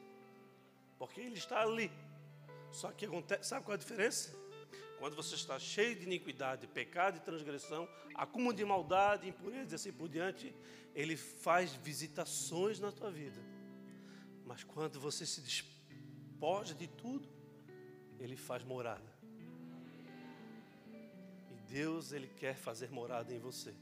Porque 0.98 1.20
ele 1.20 1.36
está 1.36 1.62
ali. 1.62 1.90
Só 2.70 2.90
que 2.92 3.06
acontece, 3.06 3.48
sabe 3.48 3.64
qual 3.64 3.72
é 3.72 3.76
a 3.76 3.78
diferença? 3.78 4.34
Quando 4.98 5.16
você 5.16 5.34
está 5.34 5.58
cheio 5.58 5.94
de 5.96 6.04
iniquidade, 6.04 6.66
pecado 6.66 7.16
e 7.16 7.20
transgressão, 7.20 7.88
acúmulo 8.14 8.54
de 8.54 8.64
maldade, 8.64 9.28
impureza 9.28 9.74
e 9.74 9.76
assim 9.76 9.92
por 9.92 10.08
diante, 10.08 10.54
ele 10.94 11.16
faz 11.16 11.72
visitações 11.72 12.78
na 12.80 12.90
tua 12.92 13.10
vida. 13.10 13.40
Mas 14.44 14.62
quando 14.62 15.00
você 15.00 15.24
se 15.24 15.40
despoja 15.40 16.74
de 16.74 16.86
tudo, 16.86 17.28
ele 18.18 18.36
faz 18.36 18.62
morada. 18.62 19.12
E 21.50 21.54
Deus, 21.72 22.12
ele 22.12 22.28
quer 22.28 22.54
fazer 22.54 22.90
morada 22.90 23.32
em 23.32 23.38
você. 23.38 23.74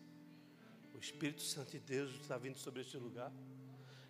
O 0.95 0.99
Espírito 0.99 1.43
Santo 1.43 1.73
de 1.73 1.81
Deus 1.81 2.13
está 2.13 2.39
vindo 2.39 2.59
sobre 2.59 2.83
este 2.83 2.97
lugar. 2.97 3.33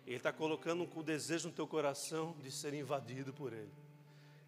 Ele 0.05 0.17
está 0.17 0.31
colocando 0.31 0.87
o 0.95 1.03
desejo 1.03 1.47
no 1.47 1.53
teu 1.53 1.67
coração 1.67 2.35
de 2.41 2.51
ser 2.51 2.73
invadido 2.73 3.33
por 3.33 3.51
Ele. 3.51 3.71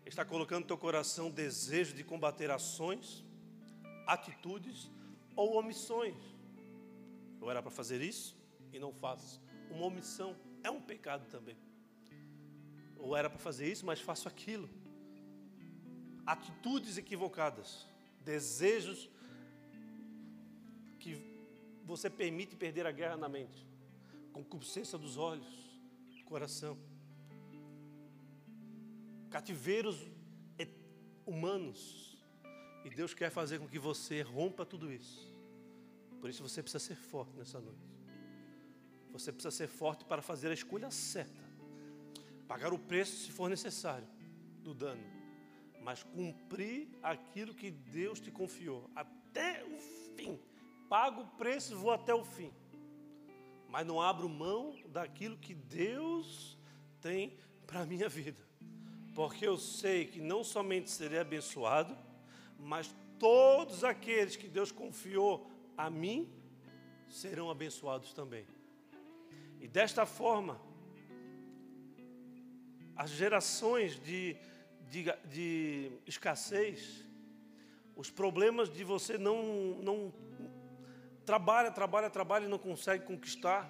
Ele 0.01 0.09
está 0.09 0.23
colocando 0.23 0.61
no 0.61 0.67
teu 0.67 0.77
coração 0.77 1.29
o 1.29 1.31
desejo 1.31 1.95
de 1.95 2.03
combater 2.03 2.51
ações, 2.51 3.23
atitudes 4.05 4.91
ou 5.35 5.55
omissões. 5.57 6.17
Eu 7.41 7.49
era 7.49 7.63
para 7.63 7.71
fazer 7.71 8.01
isso 8.01 8.37
e 8.71 8.77
não 8.77 8.93
faço. 8.93 9.41
Uma 9.71 9.85
omissão 9.85 10.35
é 10.63 10.69
um 10.69 10.81
pecado 10.81 11.25
também 11.29 11.57
ou 13.05 13.15
era 13.15 13.29
para 13.29 13.37
fazer 13.37 13.71
isso, 13.71 13.85
mas 13.85 14.01
faço 14.01 14.27
aquilo. 14.27 14.67
Atitudes 16.25 16.97
equivocadas, 16.97 17.87
desejos 18.21 19.07
que 20.99 21.13
você 21.83 22.09
permite 22.09 22.55
perder 22.55 22.87
a 22.87 22.91
guerra 22.91 23.15
na 23.15 23.29
mente, 23.29 23.63
concupiscência 24.33 24.97
dos 24.97 25.17
olhos, 25.17 25.47
coração, 26.25 26.75
cativeiros 29.29 29.97
humanos. 31.27 32.17
E 32.83 32.89
Deus 32.89 33.13
quer 33.13 33.29
fazer 33.29 33.59
com 33.59 33.67
que 33.67 33.77
você 33.77 34.21
rompa 34.21 34.65
tudo 34.65 34.91
isso. 34.91 35.31
Por 36.19 36.29
isso 36.29 36.41
você 36.41 36.61
precisa 36.63 36.83
ser 36.83 36.95
forte 36.95 37.35
nessa 37.37 37.59
noite. 37.59 37.87
Você 39.11 39.31
precisa 39.31 39.51
ser 39.51 39.67
forte 39.67 40.03
para 40.05 40.23
fazer 40.23 40.49
a 40.49 40.53
escolha 40.53 40.89
certa 40.89 41.44
pagar 42.47 42.73
o 42.73 42.79
preço 42.79 43.25
se 43.25 43.31
for 43.31 43.49
necessário 43.49 44.07
do 44.61 44.73
dano, 44.73 45.03
mas 45.81 46.03
cumprir 46.03 46.89
aquilo 47.03 47.53
que 47.53 47.69
Deus 47.69 48.19
te 48.19 48.31
confiou 48.31 48.89
até 48.95 49.63
o 49.63 49.79
fim. 50.15 50.39
Pago 50.89 51.21
o 51.21 51.27
preço 51.37 51.73
e 51.73 51.75
vou 51.75 51.91
até 51.91 52.13
o 52.13 52.23
fim. 52.23 52.51
Mas 53.69 53.85
não 53.85 54.01
abro 54.01 54.29
mão 54.29 54.75
daquilo 54.87 55.37
que 55.37 55.53
Deus 55.53 56.57
tem 57.01 57.37
para 57.67 57.81
a 57.81 57.85
minha 57.85 58.07
vida. 58.07 58.41
Porque 59.13 59.47
eu 59.47 59.57
sei 59.57 60.05
que 60.05 60.19
não 60.19 60.43
somente 60.43 60.89
serei 60.89 61.19
abençoado, 61.19 61.97
mas 62.59 62.93
todos 63.19 63.83
aqueles 63.83 64.35
que 64.35 64.47
Deus 64.47 64.71
confiou 64.71 65.49
a 65.77 65.89
mim 65.89 66.31
serão 67.09 67.49
abençoados 67.49 68.13
também. 68.13 68.45
E 69.59 69.67
desta 69.67 70.05
forma, 70.05 70.59
as 72.95 73.09
gerações 73.09 73.99
de, 74.01 74.37
de, 74.89 75.11
de 75.25 75.91
escassez, 76.07 77.05
os 77.95 78.09
problemas 78.09 78.69
de 78.71 78.83
você 78.83 79.17
não, 79.17 79.77
não 79.81 80.13
trabalha, 81.25 81.71
trabalha, 81.71 82.09
trabalha 82.09 82.45
e 82.45 82.49
não 82.49 82.57
consegue 82.57 83.05
conquistar, 83.05 83.69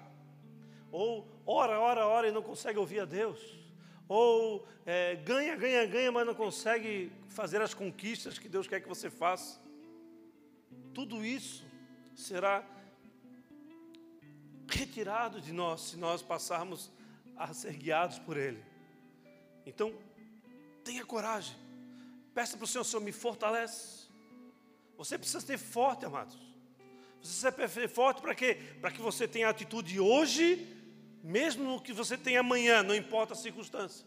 ou 0.92 1.26
ora, 1.44 1.78
ora, 1.80 2.06
ora 2.06 2.28
e 2.28 2.32
não 2.32 2.42
consegue 2.42 2.78
ouvir 2.78 3.00
a 3.00 3.04
Deus, 3.04 3.40
ou 4.08 4.66
é, 4.84 5.16
ganha, 5.16 5.56
ganha, 5.56 5.84
ganha, 5.86 6.12
mas 6.12 6.26
não 6.26 6.34
consegue 6.34 7.10
fazer 7.28 7.60
as 7.60 7.74
conquistas 7.74 8.38
que 8.38 8.48
Deus 8.48 8.66
quer 8.66 8.80
que 8.80 8.88
você 8.88 9.10
faça. 9.10 9.60
Tudo 10.94 11.24
isso 11.24 11.66
será 12.14 12.64
retirado 14.68 15.40
de 15.40 15.52
nós 15.52 15.80
se 15.82 15.96
nós 15.96 16.22
passarmos 16.22 16.90
a 17.36 17.52
ser 17.52 17.74
guiados 17.74 18.18
por 18.18 18.36
Ele. 18.36 18.62
Então, 19.66 19.92
tenha 20.84 21.04
coragem. 21.04 21.56
Peça 22.32 22.56
para 22.56 22.64
o 22.64 22.68
Senhor, 22.68 22.84
Senhor, 22.84 23.02
me 23.02 23.12
fortalece. 23.12 24.06
Você 24.96 25.18
precisa 25.18 25.40
ser 25.40 25.58
forte, 25.58 26.06
amados. 26.06 26.38
Você 27.20 27.50
precisa 27.50 27.80
ser 27.80 27.88
forte 27.88 28.22
para 28.22 28.34
quê? 28.34 28.58
Para 28.80 28.92
que 28.92 29.00
você 29.00 29.26
tenha 29.26 29.48
atitude 29.48 29.98
hoje, 29.98 30.64
mesmo 31.22 31.80
que 31.80 31.92
você 31.92 32.16
tem 32.16 32.36
amanhã, 32.36 32.82
não 32.82 32.94
importa 32.94 33.32
a 33.32 33.36
circunstância. 33.36 34.06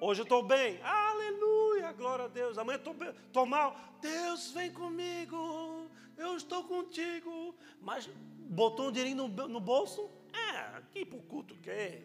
Hoje 0.00 0.22
eu 0.22 0.24
estou 0.24 0.42
bem, 0.42 0.80
aleluia, 0.82 1.92
glória 1.92 2.24
a 2.24 2.28
Deus. 2.28 2.58
Amanhã 2.58 2.78
estou, 2.78 2.96
estou 3.26 3.46
mal, 3.46 3.78
Deus 4.00 4.50
vem 4.50 4.72
comigo, 4.72 5.88
eu 6.16 6.36
estou 6.36 6.64
contigo. 6.64 7.54
Mas 7.80 8.08
botou 8.48 8.88
um 8.88 8.92
dinheirinho 8.92 9.28
no, 9.28 9.48
no 9.48 9.60
bolso? 9.60 10.10
É, 10.32 10.76
aqui 10.78 11.04
para 11.04 11.18
o 11.18 11.22
culto, 11.22 11.54
quer? 11.56 12.02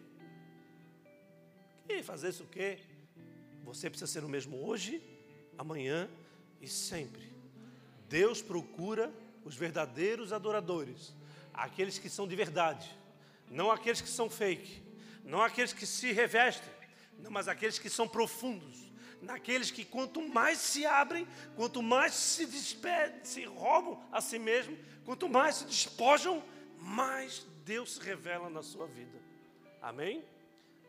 E 1.88 2.02
fazer 2.02 2.30
isso 2.30 2.44
o 2.44 2.48
quê? 2.48 2.78
Você 3.64 3.88
precisa 3.88 4.10
ser 4.10 4.24
o 4.24 4.28
mesmo 4.28 4.64
hoje, 4.66 5.02
amanhã 5.58 6.08
e 6.60 6.68
sempre. 6.68 7.32
Deus 8.08 8.42
procura 8.42 9.12
os 9.44 9.54
verdadeiros 9.54 10.32
adoradores, 10.32 11.14
aqueles 11.52 11.98
que 11.98 12.08
são 12.08 12.26
de 12.26 12.34
verdade, 12.34 12.90
não 13.50 13.70
aqueles 13.70 14.00
que 14.00 14.08
são 14.08 14.28
fake, 14.28 14.82
não 15.24 15.40
aqueles 15.40 15.72
que 15.72 15.86
se 15.86 16.12
revestem, 16.12 16.72
não, 17.18 17.30
mas 17.30 17.48
aqueles 17.48 17.78
que 17.78 17.88
são 17.88 18.06
profundos, 18.06 18.92
naqueles 19.22 19.70
que 19.70 19.84
quanto 19.84 20.20
mais 20.20 20.58
se 20.58 20.84
abrem, 20.84 21.26
quanto 21.54 21.82
mais 21.82 22.14
se 22.14 22.46
despedem, 22.46 23.24
se 23.24 23.44
roubam 23.44 24.02
a 24.12 24.20
si 24.20 24.38
mesmo, 24.38 24.76
quanto 25.04 25.28
mais 25.28 25.56
se 25.56 25.64
despojam, 25.64 26.42
mais 26.78 27.46
Deus 27.64 27.94
se 27.94 28.00
revela 28.00 28.50
na 28.50 28.62
sua 28.62 28.86
vida. 28.86 29.18
Amém? 29.80 30.24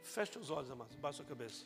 Feche 0.08 0.40
os 0.40 0.50
olhos, 0.50 0.72
amados. 0.72 0.96
Baixa 0.96 1.22
a 1.22 1.26
cabeça. 1.26 1.66